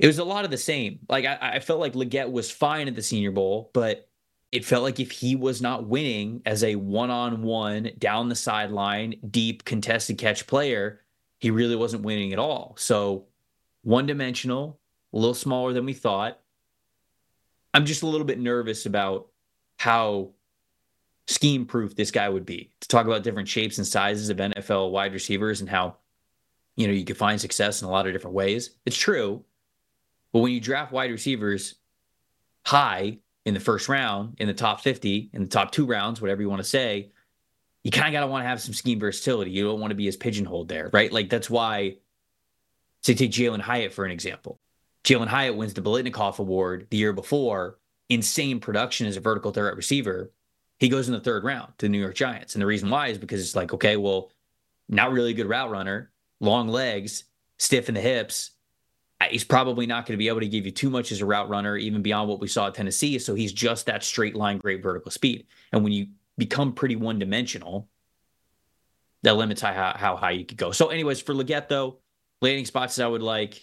it 0.00 0.06
was 0.06 0.18
a 0.18 0.24
lot 0.24 0.44
of 0.44 0.50
the 0.50 0.58
same. 0.58 1.00
Like 1.08 1.26
I, 1.26 1.38
I 1.40 1.60
felt 1.60 1.80
like 1.80 1.92
Legette 1.92 2.32
was 2.32 2.50
fine 2.50 2.88
at 2.88 2.96
the 2.96 3.02
Senior 3.02 3.30
Bowl, 3.30 3.70
but 3.74 4.08
it 4.50 4.64
felt 4.64 4.82
like 4.82 5.00
if 5.00 5.10
he 5.10 5.36
was 5.36 5.62
not 5.62 5.86
winning 5.86 6.42
as 6.44 6.64
a 6.64 6.76
one-on-one 6.76 7.90
down 7.98 8.28
the 8.28 8.34
sideline, 8.34 9.14
deep 9.30 9.64
contested 9.64 10.18
catch 10.18 10.46
player, 10.46 11.00
he 11.38 11.50
really 11.50 11.76
wasn't 11.76 12.02
winning 12.02 12.32
at 12.32 12.38
all. 12.38 12.74
So 12.78 13.26
one-dimensional, 13.82 14.78
a 15.12 15.16
little 15.16 15.34
smaller 15.34 15.72
than 15.72 15.86
we 15.86 15.94
thought. 15.94 16.38
I'm 17.74 17.86
just 17.86 18.02
a 18.02 18.06
little 18.06 18.26
bit 18.26 18.38
nervous 18.38 18.84
about 18.84 19.28
how 19.78 20.32
scheme 21.26 21.66
proof 21.66 21.94
this 21.94 22.10
guy 22.10 22.28
would 22.28 22.44
be 22.44 22.70
to 22.80 22.88
talk 22.88 23.06
about 23.06 23.22
different 23.22 23.48
shapes 23.48 23.78
and 23.78 23.86
sizes 23.86 24.28
of 24.28 24.38
NFL 24.38 24.90
wide 24.90 25.12
receivers 25.12 25.60
and 25.60 25.70
how 25.70 25.96
you 26.76 26.86
know 26.86 26.92
you 26.92 27.04
can 27.04 27.16
find 27.16 27.40
success 27.40 27.82
in 27.82 27.88
a 27.88 27.90
lot 27.90 28.06
of 28.06 28.12
different 28.12 28.34
ways. 28.34 28.70
It's 28.84 28.96
true. 28.96 29.44
But 30.32 30.40
when 30.40 30.52
you 30.52 30.60
draft 30.60 30.92
wide 30.92 31.10
receivers 31.10 31.74
high 32.64 33.18
in 33.44 33.54
the 33.54 33.60
first 33.60 33.88
round, 33.88 34.36
in 34.38 34.46
the 34.46 34.54
top 34.54 34.80
50, 34.80 35.30
in 35.32 35.42
the 35.42 35.48
top 35.48 35.72
two 35.72 35.84
rounds, 35.84 36.20
whatever 36.20 36.40
you 36.40 36.48
want 36.48 36.62
to 36.62 36.68
say, 36.68 37.10
you 37.84 37.90
kind 37.90 38.06
of 38.06 38.12
got 38.12 38.20
to 38.20 38.30
want 38.30 38.44
to 38.44 38.48
have 38.48 38.60
some 38.60 38.74
scheme 38.74 39.00
versatility. 39.00 39.50
You 39.50 39.64
don't 39.64 39.80
want 39.80 39.90
to 39.90 39.96
be 39.96 40.08
as 40.08 40.16
pigeonholed 40.16 40.68
there, 40.68 40.88
right? 40.92 41.12
Like 41.12 41.28
that's 41.28 41.50
why, 41.50 41.96
say, 43.02 43.14
take 43.14 43.32
Jalin 43.32 43.60
Hyatt 43.60 43.92
for 43.92 44.04
an 44.04 44.12
example. 44.12 44.60
Jalin 45.04 45.26
Hyatt 45.26 45.56
wins 45.56 45.74
the 45.74 45.82
Biletnikoff 45.82 46.38
Award 46.38 46.86
the 46.90 46.96
year 46.96 47.12
before. 47.12 47.78
Insane 48.08 48.60
production 48.60 49.06
as 49.06 49.16
a 49.16 49.20
vertical 49.20 49.50
threat 49.50 49.76
receiver. 49.76 50.30
He 50.82 50.88
goes 50.88 51.06
in 51.06 51.14
the 51.14 51.20
third 51.20 51.44
round 51.44 51.78
to 51.78 51.86
the 51.86 51.88
New 51.90 52.00
York 52.00 52.16
Giants. 52.16 52.56
And 52.56 52.60
the 52.60 52.66
reason 52.66 52.90
why 52.90 53.06
is 53.06 53.16
because 53.16 53.40
it's 53.40 53.54
like, 53.54 53.72
okay, 53.72 53.96
well, 53.96 54.32
not 54.88 55.12
really 55.12 55.30
a 55.30 55.32
good 55.32 55.48
route 55.48 55.70
runner, 55.70 56.10
long 56.40 56.66
legs, 56.66 57.22
stiff 57.60 57.88
in 57.88 57.94
the 57.94 58.00
hips. 58.00 58.50
He's 59.30 59.44
probably 59.44 59.86
not 59.86 60.06
going 60.06 60.14
to 60.14 60.18
be 60.18 60.26
able 60.26 60.40
to 60.40 60.48
give 60.48 60.66
you 60.66 60.72
too 60.72 60.90
much 60.90 61.12
as 61.12 61.20
a 61.20 61.24
route 61.24 61.48
runner, 61.48 61.76
even 61.76 62.02
beyond 62.02 62.28
what 62.28 62.40
we 62.40 62.48
saw 62.48 62.66
at 62.66 62.74
Tennessee. 62.74 63.20
So 63.20 63.36
he's 63.36 63.52
just 63.52 63.86
that 63.86 64.02
straight 64.02 64.34
line, 64.34 64.58
great 64.58 64.82
vertical 64.82 65.12
speed. 65.12 65.46
And 65.70 65.84
when 65.84 65.92
you 65.92 66.08
become 66.36 66.72
pretty 66.72 66.96
one 66.96 67.20
dimensional, 67.20 67.88
that 69.22 69.36
limits 69.36 69.60
how, 69.60 69.94
how 69.96 70.16
high 70.16 70.32
you 70.32 70.44
could 70.44 70.58
go. 70.58 70.72
So, 70.72 70.88
anyways, 70.88 71.22
for 71.22 71.32
Legette, 71.32 71.68
though, 71.68 71.98
landing 72.40 72.66
spots 72.66 72.96
that 72.96 73.04
I 73.04 73.08
would 73.08 73.22
like, 73.22 73.62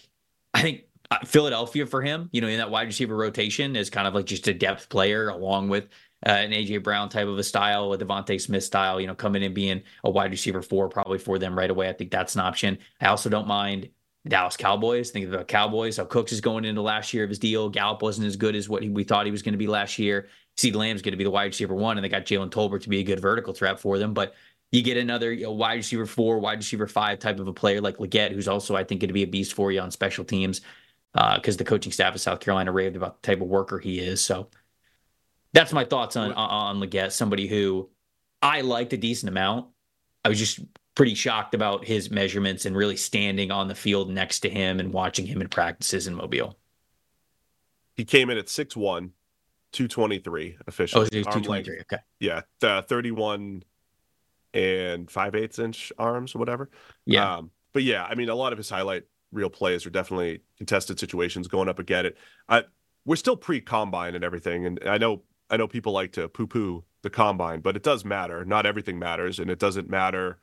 I 0.54 0.62
think 0.62 0.84
uh, 1.10 1.18
Philadelphia 1.26 1.84
for 1.84 2.00
him, 2.00 2.30
you 2.32 2.40
know, 2.40 2.48
in 2.48 2.56
that 2.56 2.70
wide 2.70 2.86
receiver 2.86 3.14
rotation 3.14 3.76
is 3.76 3.90
kind 3.90 4.08
of 4.08 4.14
like 4.14 4.24
just 4.24 4.48
a 4.48 4.54
depth 4.54 4.88
player 4.88 5.28
along 5.28 5.68
with 5.68 5.88
uh, 6.26 6.30
an 6.30 6.50
AJ 6.50 6.82
Brown 6.82 7.08
type 7.08 7.26
of 7.26 7.38
a 7.38 7.42
style, 7.42 7.92
a 7.92 7.98
DeVonta 7.98 8.40
Smith 8.40 8.64
style, 8.64 9.00
you 9.00 9.06
know, 9.06 9.14
coming 9.14 9.42
in 9.42 9.54
being 9.54 9.82
a 10.04 10.10
wide 10.10 10.30
receiver 10.30 10.62
four 10.62 10.88
probably 10.88 11.18
for 11.18 11.38
them 11.38 11.56
right 11.56 11.70
away. 11.70 11.88
I 11.88 11.92
think 11.92 12.10
that's 12.10 12.34
an 12.34 12.42
option. 12.42 12.78
I 13.00 13.06
also 13.06 13.30
don't 13.30 13.46
mind 13.46 13.88
Dallas 14.28 14.56
Cowboys. 14.56 15.10
Think 15.10 15.26
about 15.26 15.48
Cowboys. 15.48 15.96
How 15.96 16.04
Cooks 16.04 16.32
is 16.32 16.40
going 16.40 16.64
into 16.64 16.82
last 16.82 17.14
year 17.14 17.24
of 17.24 17.30
his 17.30 17.38
deal. 17.38 17.70
Gallup 17.70 18.02
wasn't 18.02 18.26
as 18.26 18.36
good 18.36 18.54
as 18.54 18.68
what 18.68 18.84
we 18.84 19.02
thought 19.02 19.24
he 19.24 19.32
was 19.32 19.42
going 19.42 19.54
to 19.54 19.58
be 19.58 19.66
last 19.66 19.98
year. 19.98 20.28
CeeDee 20.58 20.74
Lamb's 20.74 21.00
going 21.00 21.12
to 21.12 21.16
be 21.16 21.24
the 21.24 21.30
wide 21.30 21.44
receiver 21.44 21.74
one, 21.74 21.96
and 21.96 22.04
they 22.04 22.08
got 22.08 22.26
Jalen 22.26 22.50
Tolbert 22.50 22.82
to 22.82 22.90
be 22.90 22.98
a 22.98 23.02
good 23.04 23.20
vertical 23.20 23.54
threat 23.54 23.80
for 23.80 23.98
them. 23.98 24.12
But 24.12 24.34
you 24.72 24.82
get 24.82 24.98
another 24.98 25.32
you 25.32 25.44
know, 25.44 25.52
wide 25.52 25.74
receiver 25.74 26.04
four, 26.04 26.38
wide 26.38 26.58
receiver 26.58 26.86
five 26.86 27.18
type 27.18 27.40
of 27.40 27.48
a 27.48 27.52
player 27.52 27.80
like 27.80 27.96
Legette, 27.96 28.32
who's 28.32 28.48
also, 28.48 28.76
I 28.76 28.84
think, 28.84 29.00
going 29.00 29.08
to 29.08 29.14
be 29.14 29.22
a 29.22 29.26
beast 29.26 29.54
for 29.54 29.72
you 29.72 29.80
on 29.80 29.90
special 29.90 30.24
teams 30.24 30.60
because 31.12 31.56
uh, 31.56 31.58
the 31.58 31.64
coaching 31.64 31.90
staff 31.90 32.14
of 32.14 32.20
South 32.20 32.40
Carolina 32.40 32.72
raved 32.72 32.96
about 32.96 33.20
the 33.20 33.26
type 33.26 33.40
of 33.40 33.48
worker 33.48 33.78
he 33.78 33.98
is. 33.98 34.20
So 34.20 34.48
that's 35.52 35.72
my 35.72 35.84
thoughts 35.84 36.16
on 36.16 36.32
on 36.32 36.80
Legette, 36.80 37.12
somebody 37.12 37.46
who 37.46 37.90
I 38.42 38.60
liked 38.62 38.92
a 38.92 38.96
decent 38.96 39.28
amount. 39.28 39.68
I 40.24 40.28
was 40.28 40.38
just 40.38 40.60
pretty 40.94 41.14
shocked 41.14 41.54
about 41.54 41.84
his 41.84 42.10
measurements 42.10 42.66
and 42.66 42.76
really 42.76 42.96
standing 42.96 43.50
on 43.50 43.68
the 43.68 43.74
field 43.74 44.10
next 44.10 44.40
to 44.40 44.50
him 44.50 44.80
and 44.80 44.92
watching 44.92 45.26
him 45.26 45.40
in 45.40 45.48
practices 45.48 46.06
in 46.06 46.14
Mobile. 46.14 46.58
He 47.94 48.04
came 48.04 48.30
in 48.30 48.38
at 48.38 48.46
6'1, 48.46 49.10
223 49.72 50.56
officially. 50.66 51.06
Oh, 51.06 51.08
223. 51.08 51.80
Okay. 51.80 51.96
Yeah. 52.18 52.42
Uh, 52.62 52.82
31 52.82 53.62
and 54.52 55.10
5 55.10 55.34
eighths 55.34 55.58
inch 55.58 55.92
arms 55.98 56.34
or 56.34 56.38
whatever. 56.38 56.70
Yeah. 57.06 57.36
Um, 57.36 57.50
but 57.72 57.82
yeah, 57.82 58.04
I 58.04 58.14
mean, 58.14 58.28
a 58.28 58.34
lot 58.34 58.52
of 58.52 58.58
his 58.58 58.68
highlight 58.68 59.04
reel 59.32 59.50
plays 59.50 59.86
are 59.86 59.90
definitely 59.90 60.40
contested 60.56 60.98
situations 60.98 61.46
going 61.48 61.68
up 61.68 61.78
against 61.78 62.06
it. 62.08 62.18
I, 62.48 62.64
we're 63.04 63.16
still 63.16 63.36
pre 63.36 63.60
combine 63.60 64.14
and 64.14 64.24
everything, 64.24 64.66
and 64.66 64.80
I 64.86 64.98
know 64.98 65.22
I 65.50 65.56
know 65.56 65.68
people 65.68 65.92
like 65.92 66.12
to 66.12 66.28
poo 66.28 66.46
poo 66.46 66.84
the 67.02 67.10
combine, 67.10 67.60
but 67.60 67.76
it 67.76 67.82
does 67.82 68.04
matter. 68.04 68.44
Not 68.44 68.66
everything 68.66 68.98
matters, 68.98 69.38
and 69.38 69.50
it 69.50 69.58
doesn't 69.58 69.88
matter 69.88 70.38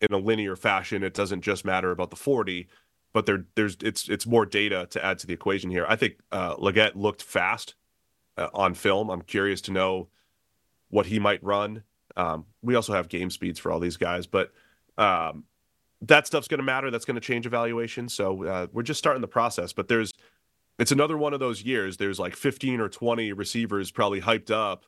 in 0.00 0.12
a 0.12 0.18
linear 0.18 0.56
fashion. 0.56 1.02
It 1.02 1.14
doesn't 1.14 1.42
just 1.42 1.64
matter 1.64 1.90
about 1.90 2.10
the 2.10 2.16
forty, 2.16 2.68
but 3.12 3.26
there 3.26 3.46
there's 3.54 3.76
it's 3.82 4.08
it's 4.08 4.26
more 4.26 4.44
data 4.46 4.86
to 4.90 5.04
add 5.04 5.18
to 5.20 5.26
the 5.26 5.32
equation 5.32 5.70
here. 5.70 5.86
I 5.88 5.96
think 5.96 6.18
uh, 6.30 6.56
Legette 6.56 6.94
looked 6.94 7.22
fast 7.22 7.74
uh, 8.36 8.48
on 8.52 8.74
film. 8.74 9.10
I'm 9.10 9.22
curious 9.22 9.60
to 9.62 9.72
know 9.72 10.08
what 10.90 11.06
he 11.06 11.18
might 11.18 11.42
run. 11.42 11.82
Um, 12.16 12.46
we 12.62 12.74
also 12.74 12.92
have 12.92 13.08
game 13.08 13.30
speeds 13.30 13.58
for 13.58 13.72
all 13.72 13.80
these 13.80 13.96
guys, 13.96 14.26
but 14.26 14.52
um, 14.98 15.44
that 16.02 16.26
stuff's 16.26 16.48
going 16.48 16.58
to 16.58 16.64
matter. 16.64 16.90
That's 16.90 17.04
going 17.04 17.16
to 17.16 17.20
change 17.20 17.46
evaluation. 17.46 18.08
So 18.08 18.44
uh, 18.44 18.66
we're 18.72 18.82
just 18.82 18.98
starting 18.98 19.20
the 19.20 19.26
process. 19.28 19.72
But 19.72 19.88
there's, 19.88 20.12
it's 20.78 20.92
another 20.92 21.16
one 21.16 21.34
of 21.34 21.40
those 21.40 21.62
years. 21.62 21.96
There's 21.96 22.18
like 22.18 22.36
15 22.36 22.80
or 22.80 22.88
20 22.88 23.32
receivers 23.32 23.90
probably 23.90 24.20
hyped 24.20 24.50
up 24.50 24.84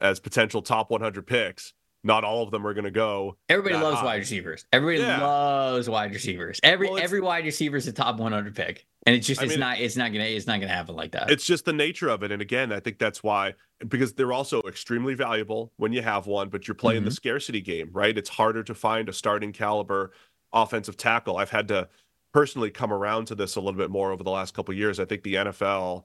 as 0.00 0.20
potential 0.20 0.62
top 0.62 0.90
100 0.90 1.26
picks. 1.26 1.74
Not 2.02 2.24
all 2.24 2.42
of 2.42 2.50
them 2.50 2.66
are 2.66 2.72
going 2.72 2.84
to 2.84 2.90
go. 2.90 3.36
Everybody 3.50 3.74
loves 3.74 3.98
high. 3.98 4.04
wide 4.04 4.20
receivers. 4.20 4.64
Everybody 4.72 5.02
Yeah. 5.02 5.20
loves 5.20 5.88
wide 5.88 6.12
receivers. 6.14 6.58
Every 6.62 6.88
Well, 6.88 6.98
every 6.98 7.20
wide 7.20 7.44
receiver 7.44 7.76
is 7.76 7.86
a 7.88 7.92
top 7.92 8.18
100 8.18 8.56
pick, 8.56 8.86
and 9.04 9.14
it's 9.14 9.26
just 9.26 9.42
I 9.42 9.44
it's 9.44 9.50
mean- 9.50 9.60
not 9.60 9.80
it's 9.80 9.96
not 9.96 10.10
gonna 10.10 10.24
it's 10.24 10.46
not 10.46 10.60
gonna 10.60 10.72
happen 10.72 10.96
like 10.96 11.12
that. 11.12 11.30
It's 11.30 11.44
just 11.44 11.66
the 11.66 11.74
nature 11.74 12.08
of 12.08 12.22
it. 12.22 12.32
And 12.32 12.40
again, 12.40 12.72
I 12.72 12.80
think 12.80 12.98
that's 12.98 13.22
why, 13.22 13.52
because 13.86 14.14
they're 14.14 14.32
also 14.32 14.62
extremely 14.62 15.12
valuable 15.12 15.74
when 15.76 15.92
you 15.92 16.00
have 16.00 16.26
one, 16.26 16.48
but 16.48 16.66
you're 16.66 16.74
playing 16.74 17.04
the 17.04 17.10
mm-hmm. 17.10 17.16
scarcity 17.16 17.60
game, 17.60 17.90
right? 17.92 18.16
It's 18.16 18.30
harder 18.30 18.62
to 18.62 18.74
find 18.74 19.10
a 19.10 19.12
starting 19.12 19.52
caliber 19.52 20.12
offensive 20.54 20.96
tackle. 20.96 21.36
I've 21.36 21.50
had 21.50 21.68
to 21.68 21.86
personally 22.32 22.70
come 22.70 22.92
around 22.92 23.26
to 23.26 23.34
this 23.34 23.56
a 23.56 23.60
little 23.60 23.78
bit 23.78 23.90
more 23.90 24.12
over 24.12 24.22
the 24.22 24.30
last 24.30 24.54
couple 24.54 24.72
of 24.72 24.78
years. 24.78 25.00
I 25.00 25.04
think 25.04 25.22
the 25.22 25.34
NFL 25.34 26.04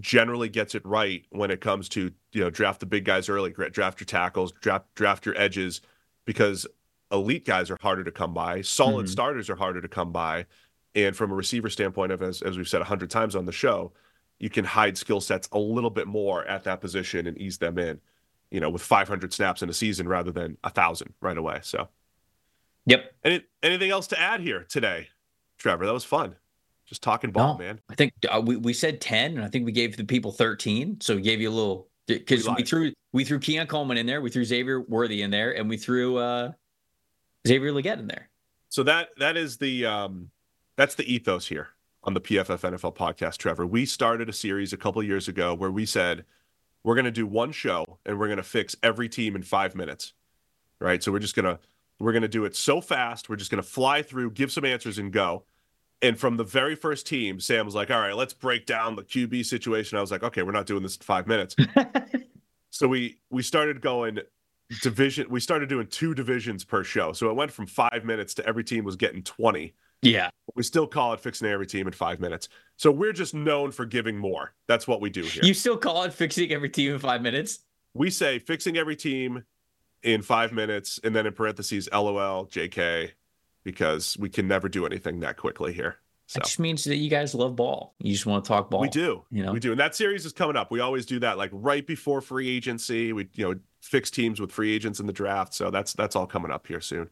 generally 0.00 0.48
gets 0.48 0.74
it 0.74 0.84
right 0.84 1.24
when 1.30 1.50
it 1.50 1.60
comes 1.60 1.88
to 1.90 2.10
you 2.32 2.40
know 2.40 2.50
draft 2.50 2.80
the 2.80 2.86
big 2.86 3.04
guys 3.04 3.28
early, 3.28 3.50
draft 3.50 4.00
your 4.00 4.06
tackles, 4.06 4.52
draft 4.52 4.86
draft 4.94 5.26
your 5.26 5.38
edges, 5.38 5.80
because 6.24 6.66
elite 7.12 7.44
guys 7.44 7.70
are 7.70 7.78
harder 7.80 8.02
to 8.04 8.10
come 8.10 8.34
by. 8.34 8.60
Solid 8.62 9.06
Mhm. 9.06 9.10
starters 9.10 9.50
are 9.50 9.56
harder 9.56 9.80
to 9.80 9.88
come 9.88 10.10
by, 10.10 10.46
and 10.94 11.16
from 11.16 11.30
a 11.30 11.34
receiver 11.34 11.70
standpoint, 11.70 12.10
of 12.12 12.22
as 12.22 12.42
as 12.42 12.56
we've 12.56 12.68
said 12.68 12.80
a 12.80 12.84
hundred 12.84 13.10
times 13.10 13.36
on 13.36 13.46
the 13.46 13.52
show, 13.52 13.92
you 14.40 14.50
can 14.50 14.64
hide 14.64 14.98
skill 14.98 15.20
sets 15.20 15.48
a 15.52 15.58
little 15.58 15.90
bit 15.90 16.08
more 16.08 16.44
at 16.46 16.64
that 16.64 16.80
position 16.80 17.26
and 17.26 17.38
ease 17.38 17.58
them 17.58 17.78
in. 17.78 18.00
You 18.50 18.60
know, 18.60 18.70
with 18.70 18.82
500 18.82 19.32
snaps 19.32 19.62
in 19.62 19.68
a 19.70 19.72
season 19.72 20.06
rather 20.08 20.30
than 20.32 20.58
a 20.64 20.70
thousand 20.70 21.14
right 21.20 21.36
away. 21.36 21.58
So, 21.62 21.88
yep. 22.86 23.12
any 23.24 23.44
anything 23.62 23.90
else 23.90 24.06
to 24.08 24.20
add 24.20 24.40
here 24.40 24.64
today, 24.68 25.08
Trevor? 25.58 25.86
That 25.86 25.92
was 25.92 26.04
fun. 26.04 26.34
Just 26.86 27.02
talking 27.02 27.30
ball, 27.30 27.54
No. 27.54 27.64
man. 27.64 27.80
I 27.88 27.94
think 27.94 28.12
uh, 28.28 28.42
we, 28.44 28.56
we 28.56 28.72
said 28.74 29.00
10, 29.00 29.36
and 29.36 29.44
I 29.44 29.48
think 29.48 29.64
we 29.64 29.72
gave 29.72 29.96
the 29.96 30.04
people 30.04 30.32
13. 30.32 31.00
So 31.00 31.16
we 31.16 31.22
gave 31.22 31.40
you 31.40 31.48
a 31.48 31.52
little 31.52 31.88
because 32.06 32.46
We 32.46 32.54
we, 32.58 32.62
threw 32.62 32.92
we 33.12 33.24
threw 33.24 33.38
Keon 33.38 33.66
Coleman 33.66 33.96
in 33.96 34.04
there, 34.06 34.20
we 34.20 34.28
threw 34.30 34.44
Xavier 34.44 34.80
Worthy 34.82 35.22
in 35.22 35.30
there, 35.30 35.56
and 35.56 35.68
we 35.68 35.78
threw 35.78 36.18
uh, 36.18 36.52
Xavier 37.46 37.72
Legette 37.72 37.98
in 37.98 38.06
there. 38.06 38.28
So 38.68 38.82
that 38.82 39.10
that 39.18 39.36
is 39.36 39.56
the 39.56 39.86
um 39.86 40.30
that's 40.76 40.94
the 40.96 41.10
ethos 41.10 41.46
here 41.46 41.68
on 42.02 42.12
the 42.12 42.20
PFF 42.20 42.60
NFL 42.72 42.94
podcast, 42.96 43.38
Trevor. 43.38 43.64
We 43.66 43.86
started 43.86 44.28
a 44.28 44.32
series 44.32 44.72
a 44.72 44.76
couple 44.76 45.02
years 45.02 45.28
ago 45.28 45.54
where 45.54 45.70
we 45.70 45.86
said 45.86 46.24
we're 46.82 46.94
going 46.96 47.06
to 47.06 47.10
do 47.10 47.26
one 47.26 47.52
show 47.52 47.98
and 48.04 48.18
we're 48.18 48.26
going 48.26 48.36
to 48.36 48.42
fix 48.42 48.76
every 48.82 49.08
team 49.08 49.36
in 49.36 49.42
five 49.42 49.74
minutes. 49.74 50.12
Right. 50.80 51.02
So 51.02 51.10
we're 51.12 51.20
just 51.20 51.34
going 51.36 51.46
to 51.46 51.58
we're 51.98 52.12
going 52.12 52.22
to 52.22 52.28
do 52.28 52.44
it 52.44 52.56
so 52.56 52.80
fast. 52.80 53.28
We're 53.28 53.36
just 53.36 53.50
going 53.50 53.62
to 53.62 53.68
fly 53.68 54.02
through, 54.02 54.32
give 54.32 54.50
some 54.50 54.64
answers, 54.64 54.98
and 54.98 55.12
go. 55.12 55.44
And 56.02 56.18
from 56.18 56.36
the 56.36 56.44
very 56.44 56.74
first 56.74 57.06
team, 57.06 57.40
Sam 57.40 57.64
was 57.64 57.74
like, 57.74 57.90
"All 57.90 58.00
right, 58.00 58.16
let's 58.16 58.34
break 58.34 58.66
down 58.66 58.96
the 58.96 59.02
QB 59.02 59.46
situation." 59.46 59.96
I 59.96 60.00
was 60.00 60.10
like, 60.10 60.22
"Okay, 60.22 60.42
we're 60.42 60.52
not 60.52 60.66
doing 60.66 60.82
this 60.82 60.96
in 60.96 61.02
five 61.02 61.26
minutes." 61.26 61.56
so 62.70 62.88
we 62.88 63.18
we 63.30 63.42
started 63.42 63.80
going 63.80 64.18
division. 64.82 65.26
We 65.30 65.40
started 65.40 65.68
doing 65.68 65.86
two 65.86 66.14
divisions 66.14 66.64
per 66.64 66.84
show. 66.84 67.12
So 67.12 67.30
it 67.30 67.36
went 67.36 67.50
from 67.50 67.66
five 67.66 68.02
minutes 68.04 68.34
to 68.34 68.46
every 68.46 68.64
team 68.64 68.84
was 68.84 68.96
getting 68.96 69.22
twenty. 69.22 69.74
Yeah. 70.02 70.30
We 70.54 70.62
still 70.62 70.86
call 70.86 71.14
it 71.14 71.20
fixing 71.20 71.48
every 71.48 71.66
team 71.66 71.86
in 71.86 71.92
five 71.92 72.20
minutes. 72.20 72.48
So 72.76 72.90
we're 72.90 73.12
just 73.12 73.32
known 73.32 73.70
for 73.70 73.86
giving 73.86 74.18
more. 74.18 74.52
That's 74.68 74.86
what 74.86 75.00
we 75.00 75.08
do 75.08 75.22
here. 75.22 75.42
You 75.42 75.54
still 75.54 75.78
call 75.78 76.02
it 76.02 76.12
fixing 76.12 76.52
every 76.52 76.68
team 76.68 76.92
in 76.92 76.98
five 76.98 77.22
minutes? 77.22 77.60
We 77.94 78.10
say 78.10 78.38
fixing 78.38 78.76
every 78.76 78.96
team 78.96 79.44
in 80.04 80.22
five 80.22 80.52
minutes, 80.52 81.00
and 81.02 81.14
then 81.16 81.26
in 81.26 81.32
parentheses, 81.32 81.88
LOL, 81.92 82.46
JK, 82.46 83.10
because 83.64 84.16
we 84.18 84.28
can 84.28 84.46
never 84.46 84.68
do 84.68 84.86
anything 84.86 85.20
that 85.20 85.36
quickly 85.36 85.72
here. 85.72 85.96
So. 86.26 86.38
That 86.38 86.46
just 86.46 86.58
means 86.58 86.84
that 86.84 86.96
you 86.96 87.10
guys 87.10 87.34
love 87.34 87.56
ball. 87.56 87.94
You 87.98 88.12
just 88.12 88.24
want 88.24 88.44
to 88.44 88.48
talk 88.48 88.70
ball. 88.70 88.80
We 88.80 88.88
do. 88.88 89.24
You 89.30 89.44
know? 89.44 89.52
We 89.52 89.60
do. 89.60 89.72
And 89.72 89.80
that 89.80 89.94
series 89.94 90.24
is 90.24 90.32
coming 90.32 90.56
up. 90.56 90.70
We 90.70 90.80
always 90.80 91.04
do 91.04 91.18
that 91.20 91.36
like 91.36 91.50
right 91.52 91.86
before 91.86 92.20
free 92.20 92.48
agency. 92.48 93.12
We, 93.12 93.28
you 93.34 93.44
know, 93.52 93.60
fix 93.82 94.10
teams 94.10 94.40
with 94.40 94.50
free 94.50 94.72
agents 94.74 95.00
in 95.00 95.06
the 95.06 95.12
draft. 95.12 95.52
So 95.52 95.70
that's 95.70 95.92
that's 95.92 96.16
all 96.16 96.26
coming 96.26 96.50
up 96.50 96.66
here 96.66 96.80
soon. 96.80 97.10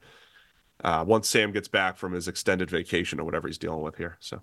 Uh, 0.83 1.05
once 1.07 1.29
Sam 1.29 1.53
gets 1.53 1.69
back 1.69 1.99
from 1.99 2.13
his 2.13 2.27
extended 2.27 2.71
vacation 2.71 3.21
or 3.21 3.25
whatever 3.25 3.49
he's 3.49 3.59
dealing 3.59 3.83
with 3.83 3.97
here. 3.97 4.17
So 4.21 4.41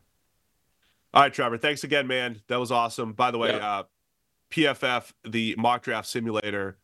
all 1.14 1.24
right, 1.24 1.34
Trevor. 1.34 1.58
Thanks 1.58 1.84
again, 1.84 2.06
man. 2.06 2.42
That 2.48 2.60
was 2.60 2.72
awesome. 2.72 3.14
By 3.14 3.32
the 3.32 3.40
way, 3.40 3.50
Yeah. 3.50 3.80
uh, 3.80 3.84
PFF, 4.52 5.12
the 5.28 5.56
mock 5.58 5.82
draft 5.82 6.08
simulator, 6.08 6.78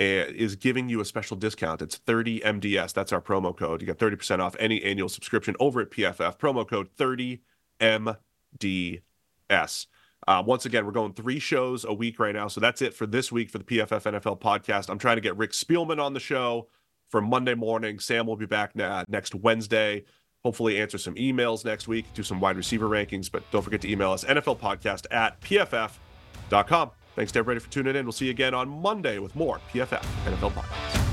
is 0.00 0.56
giving 0.56 0.88
you 0.88 1.00
a 1.00 1.04
special 1.04 1.36
discount. 1.36 1.82
It's 1.82 1.96
30 1.96 2.40
MDS. 2.40 2.92
That's 2.92 3.12
our 3.12 3.20
promo 3.20 3.56
code. 3.56 3.82
You 3.82 3.86
get 3.86 3.98
30% 3.98 4.40
off 4.40 4.56
any 4.58 4.82
annual 4.82 5.08
subscription 5.08 5.54
over 5.60 5.80
at 5.80 5.90
PFF. 5.90 6.38
Promo 6.38 6.66
code 6.66 6.88
30 6.96 7.42
MDS. 7.80 9.86
Uh, 10.28 10.42
once 10.46 10.66
again, 10.66 10.86
we're 10.86 10.92
going 10.92 11.12
three 11.12 11.38
shows 11.38 11.84
a 11.84 11.92
week 11.92 12.18
right 12.18 12.34
now. 12.34 12.48
So 12.48 12.60
that's 12.60 12.82
it 12.82 12.94
for 12.94 13.06
this 13.06 13.32
week 13.32 13.50
for 13.50 13.58
the 13.58 13.64
PFF 13.64 14.02
NFL 14.02 14.40
podcast. 14.40 14.88
I'm 14.88 14.98
trying 14.98 15.16
to 15.16 15.22
get 15.22 15.36
Rick 15.36 15.52
Spielman 15.52 16.02
on 16.02 16.14
the 16.14 16.20
show 16.20 16.68
for 17.08 17.20
Monday 17.20 17.54
morning. 17.54 17.98
Sam 17.98 18.26
will 18.26 18.36
be 18.36 18.46
back 18.46 18.76
na- 18.76 19.04
next 19.08 19.34
Wednesday. 19.34 20.04
Hopefully, 20.44 20.80
answer 20.80 20.96
some 20.96 21.14
emails 21.16 21.66
next 21.66 21.88
week, 21.88 22.06
do 22.14 22.22
some 22.22 22.40
wide 22.40 22.56
receiver 22.56 22.88
rankings. 22.88 23.30
But 23.30 23.42
don't 23.50 23.62
forget 23.62 23.82
to 23.82 23.90
email 23.90 24.12
us 24.12 24.24
NFL 24.24 24.58
podcast 24.58 25.06
at 25.10 25.38
pff.com. 25.42 26.90
Thanks 27.16 27.32
to 27.32 27.38
everybody 27.40 27.60
for 27.60 27.70
tuning 27.70 27.96
in. 27.96 28.04
We'll 28.04 28.12
see 28.12 28.26
you 28.26 28.30
again 28.30 28.54
on 28.54 28.68
Monday 28.68 29.18
with 29.18 29.34
more 29.34 29.60
PFF 29.72 30.04
NFL 30.24 30.52
podcast. 30.52 31.09